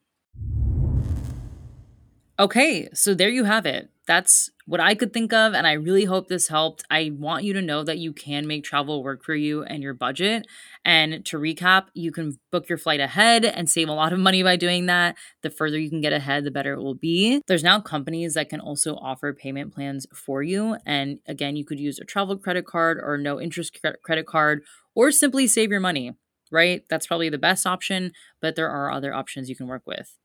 Okay, 2.40 2.88
so 2.94 3.14
there 3.14 3.30
you 3.30 3.44
have 3.44 3.66
it. 3.66 3.90
That's 4.08 4.50
what 4.66 4.80
I 4.80 4.96
could 4.96 5.12
think 5.12 5.34
of, 5.34 5.54
and 5.54 5.68
I 5.68 5.74
really 5.74 6.06
hope 6.06 6.30
this 6.30 6.48
helped. 6.48 6.84
I 6.90 7.12
want 7.14 7.44
you 7.44 7.52
to 7.52 7.62
know 7.62 7.84
that 7.84 7.98
you 7.98 8.14
can 8.14 8.48
make 8.48 8.64
travel 8.64 9.04
work 9.04 9.26
for 9.26 9.36
you 9.36 9.64
and 9.64 9.84
your 9.84 9.94
budget. 9.94 10.48
And 10.86 11.26
to 11.26 11.38
recap, 11.38 11.88
you 11.94 12.14
can 12.14 12.40
book 12.50 12.70
your 12.70 12.78
flight 12.78 13.02
ahead 13.02 13.44
and 13.44 13.70
save 13.70 13.90
a 13.90 13.94
lot 13.94 14.14
of 14.14 14.20
money 14.20 14.42
by 14.42 14.56
doing 14.56 14.86
that. 14.86 15.18
The 15.44 15.50
further 15.50 15.78
you 15.78 15.90
can 15.90 16.00
get 16.00 16.14
ahead, 16.14 16.46
the 16.46 16.52
better 16.52 16.74
it 16.74 16.82
will 16.82 16.96
be. 16.96 17.42
There's 17.48 17.64
now 17.64 17.82
companies 17.82 18.36
that 18.36 18.48
can 18.50 18.62
also 18.62 18.96
offer 18.96 19.34
payment 19.34 19.74
plans 19.74 20.08
for 20.16 20.42
you. 20.42 20.78
And 20.86 21.20
again, 21.28 21.58
you 21.58 21.66
could 21.66 21.80
use 21.80 22.00
a 22.00 22.06
travel 22.06 22.38
credit 22.38 22.66
card 22.66 23.00
or 23.04 23.18
no 23.18 23.42
interest 23.42 23.78
credit 24.02 24.26
card, 24.26 24.64
or 24.96 25.12
simply 25.12 25.46
save 25.46 25.72
your 25.72 25.82
money, 25.82 26.14
right? 26.52 26.84
That's 26.90 27.06
probably 27.06 27.30
the 27.30 27.38
best 27.38 27.68
option, 27.68 28.14
but 28.42 28.56
there 28.56 28.70
are 28.70 28.92
other 28.92 29.14
options 29.14 29.50
you 29.50 29.58
can 29.58 29.68
work 29.68 29.84
with. 29.86 30.16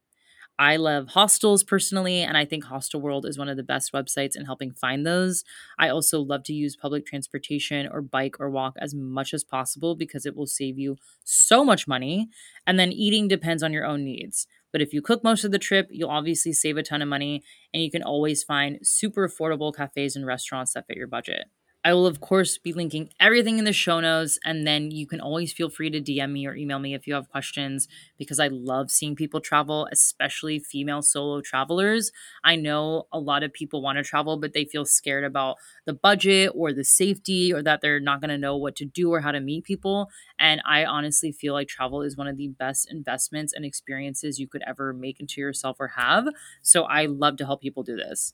I 0.56 0.76
love 0.76 1.08
hostels 1.08 1.64
personally, 1.64 2.20
and 2.20 2.36
I 2.36 2.44
think 2.44 2.64
Hostel 2.64 3.00
World 3.00 3.26
is 3.26 3.36
one 3.36 3.48
of 3.48 3.56
the 3.56 3.64
best 3.64 3.92
websites 3.92 4.36
in 4.36 4.44
helping 4.44 4.70
find 4.70 5.04
those. 5.04 5.42
I 5.78 5.88
also 5.88 6.20
love 6.20 6.44
to 6.44 6.52
use 6.52 6.76
public 6.76 7.06
transportation 7.06 7.88
or 7.90 8.00
bike 8.00 8.36
or 8.38 8.48
walk 8.50 8.74
as 8.78 8.94
much 8.94 9.34
as 9.34 9.42
possible 9.42 9.96
because 9.96 10.26
it 10.26 10.36
will 10.36 10.46
save 10.46 10.78
you 10.78 10.96
so 11.24 11.64
much 11.64 11.88
money. 11.88 12.28
And 12.68 12.78
then 12.78 12.92
eating 12.92 13.26
depends 13.26 13.64
on 13.64 13.72
your 13.72 13.84
own 13.84 14.04
needs. 14.04 14.46
But 14.70 14.80
if 14.80 14.92
you 14.92 15.02
cook 15.02 15.24
most 15.24 15.42
of 15.44 15.50
the 15.50 15.58
trip, 15.58 15.88
you'll 15.90 16.10
obviously 16.10 16.52
save 16.52 16.76
a 16.76 16.82
ton 16.84 17.02
of 17.02 17.08
money, 17.08 17.42
and 17.72 17.82
you 17.82 17.90
can 17.90 18.02
always 18.04 18.44
find 18.44 18.78
super 18.82 19.28
affordable 19.28 19.74
cafes 19.74 20.14
and 20.14 20.24
restaurants 20.24 20.72
that 20.74 20.86
fit 20.86 20.96
your 20.96 21.08
budget. 21.08 21.46
I 21.86 21.92
will, 21.92 22.06
of 22.06 22.18
course, 22.20 22.56
be 22.56 22.72
linking 22.72 23.10
everything 23.20 23.58
in 23.58 23.66
the 23.66 23.72
show 23.74 24.00
notes. 24.00 24.38
And 24.42 24.66
then 24.66 24.90
you 24.90 25.06
can 25.06 25.20
always 25.20 25.52
feel 25.52 25.68
free 25.68 25.90
to 25.90 26.00
DM 26.00 26.32
me 26.32 26.46
or 26.46 26.54
email 26.56 26.78
me 26.78 26.94
if 26.94 27.06
you 27.06 27.12
have 27.12 27.28
questions 27.28 27.88
because 28.16 28.40
I 28.40 28.48
love 28.48 28.90
seeing 28.90 29.14
people 29.14 29.38
travel, 29.40 29.86
especially 29.92 30.58
female 30.58 31.02
solo 31.02 31.42
travelers. 31.42 32.10
I 32.42 32.56
know 32.56 33.06
a 33.12 33.18
lot 33.20 33.42
of 33.42 33.52
people 33.52 33.82
want 33.82 33.98
to 33.98 34.02
travel, 34.02 34.38
but 34.38 34.54
they 34.54 34.64
feel 34.64 34.86
scared 34.86 35.24
about 35.24 35.56
the 35.84 35.92
budget 35.92 36.52
or 36.54 36.72
the 36.72 36.84
safety 36.84 37.52
or 37.52 37.62
that 37.62 37.82
they're 37.82 38.00
not 38.00 38.22
going 38.22 38.30
to 38.30 38.38
know 38.38 38.56
what 38.56 38.76
to 38.76 38.86
do 38.86 39.12
or 39.12 39.20
how 39.20 39.32
to 39.32 39.40
meet 39.40 39.64
people. 39.64 40.08
And 40.38 40.62
I 40.66 40.86
honestly 40.86 41.32
feel 41.32 41.52
like 41.52 41.68
travel 41.68 42.00
is 42.00 42.16
one 42.16 42.28
of 42.28 42.38
the 42.38 42.48
best 42.48 42.90
investments 42.90 43.52
and 43.52 43.62
experiences 43.62 44.38
you 44.38 44.48
could 44.48 44.62
ever 44.66 44.94
make 44.94 45.20
into 45.20 45.38
yourself 45.42 45.76
or 45.78 45.88
have. 45.88 46.28
So 46.62 46.84
I 46.84 47.04
love 47.04 47.36
to 47.36 47.44
help 47.44 47.60
people 47.60 47.82
do 47.82 47.96
this. 47.96 48.32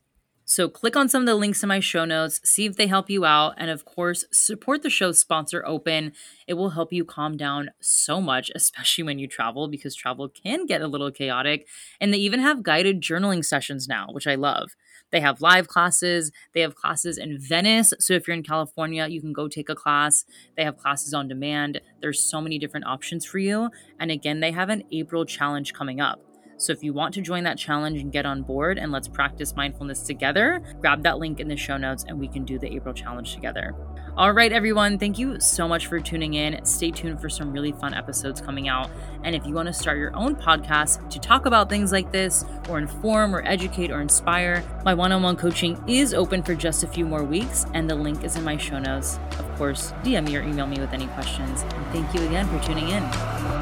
So 0.51 0.69
click 0.69 0.97
on 0.97 1.09
some 1.09 1.23
of 1.23 1.27
the 1.27 1.37
links 1.37 1.63
in 1.63 1.69
my 1.69 1.79
show 1.79 2.05
notes, 2.05 2.41
see 2.43 2.67
if 2.67 2.75
they 2.75 2.89
help 2.89 3.09
you 3.09 3.25
out, 3.25 3.55
and 3.57 3.71
of 3.71 3.85
course, 3.85 4.25
support 4.33 4.83
the 4.83 4.91
show's 4.91 5.21
sponsor 5.21 5.63
open. 5.65 6.11
It 6.49 6.55
will 6.55 6.71
help 6.71 6.93
you 6.93 7.05
calm 7.05 7.37
down 7.37 7.71
so 7.79 8.21
much, 8.21 8.51
especially 8.57 9.05
when 9.05 9.21
you 9.21 9.29
travel, 9.29 9.69
because 9.69 9.95
travel 9.95 10.29
can 10.29 10.67
get 10.67 10.83
a 10.83 10.89
little 10.89 11.13
chaotic. 11.13 11.69
And 12.01 12.13
they 12.13 12.19
even 12.19 12.41
have 12.41 12.65
guided 12.65 13.01
journaling 13.01 13.45
sessions 13.45 13.87
now, 13.87 14.09
which 14.11 14.27
I 14.27 14.35
love. 14.35 14.73
They 15.13 15.21
have 15.21 15.41
live 15.41 15.69
classes. 15.69 16.33
They 16.53 16.63
have 16.63 16.75
classes 16.75 17.17
in 17.17 17.39
Venice. 17.39 17.95
So 18.01 18.15
if 18.15 18.27
you're 18.27 18.37
in 18.37 18.43
California, 18.43 19.07
you 19.07 19.21
can 19.21 19.33
go 19.33 19.47
take 19.47 19.69
a 19.69 19.77
class. 19.77 20.25
They 20.57 20.65
have 20.65 20.79
classes 20.79 21.15
on 21.15 21.29
demand. 21.29 21.81
There's 22.01 22.19
so 22.29 22.41
many 22.41 22.59
different 22.59 22.87
options 22.87 23.25
for 23.25 23.39
you. 23.39 23.71
And 24.01 24.11
again, 24.11 24.41
they 24.41 24.51
have 24.51 24.69
an 24.69 24.83
April 24.91 25.25
challenge 25.25 25.75
coming 25.75 26.01
up. 26.01 26.21
So 26.61 26.75
if 26.75 26.85
you 26.85 26.93
want 26.93 27.15
to 27.15 27.23
join 27.23 27.45
that 27.45 27.57
challenge 27.57 28.01
and 28.01 28.13
get 28.13 28.27
on 28.27 28.43
board 28.43 28.77
and 28.77 28.93
let's 28.93 29.09
practice 29.09 29.57
mindfulness 29.57 30.03
together, 30.03 30.63
grab 30.79 31.03
that 31.05 31.19
link 31.19 31.41
in 31.41 31.49
the 31.49 31.57
show 31.57 31.79
notes 31.79 32.05
and 32.07 32.21
we 32.21 32.29
can 32.29 32.45
do 32.45 32.59
the 32.59 32.71
April 32.71 32.93
challenge 32.93 33.33
together. 33.33 33.75
All 34.15 34.33
right, 34.33 34.53
everyone, 34.53 34.99
thank 34.99 35.19
you 35.19 35.41
so 35.41 35.67
much 35.67 35.87
for 35.87 35.99
tuning 36.01 36.35
in. 36.35 36.63
Stay 36.67 36.91
tuned 36.91 37.19
for 37.19 37.31
some 37.31 37.51
really 37.51 37.73
fun 37.73 37.95
episodes 37.95 38.43
coming 38.43 38.69
out. 38.69 38.91
And 39.25 39.35
if 39.35 39.47
you 39.47 39.55
want 39.55 39.69
to 39.69 39.73
start 39.73 39.97
your 39.97 40.15
own 40.15 40.37
podcast 40.37 41.09
to 41.09 41.19
talk 41.19 41.47
about 41.47 41.71
things 41.71 41.93
like 41.93 42.13
this, 42.13 42.45
or 42.69 42.77
inform, 42.77 43.35
or 43.35 43.43
educate, 43.47 43.91
or 43.91 44.03
inspire, 44.03 44.63
my 44.85 44.93
one 44.93 45.13
on 45.13 45.23
one 45.23 45.37
coaching 45.37 45.83
is 45.89 46.13
open 46.13 46.43
for 46.43 46.55
just 46.55 46.85
a 46.85 46.89
few 46.89 47.07
more 47.07 47.25
weeks, 47.25 47.65
and 47.73 47.89
the 47.89 47.95
link 47.95 48.23
is 48.23 48.37
in 48.37 48.45
my 48.45 48.59
show 48.59 48.79
notes. 48.79 49.19
Of 49.39 49.57
course, 49.57 49.93
DM 50.03 50.27
me 50.27 50.37
or 50.37 50.43
email 50.43 50.67
me 50.67 50.79
with 50.79 50.93
any 50.93 51.07
questions. 51.09 51.63
And 51.63 51.87
thank 51.87 52.13
you 52.13 52.21
again 52.27 52.47
for 52.49 52.63
tuning 52.67 52.91
in. 52.91 53.61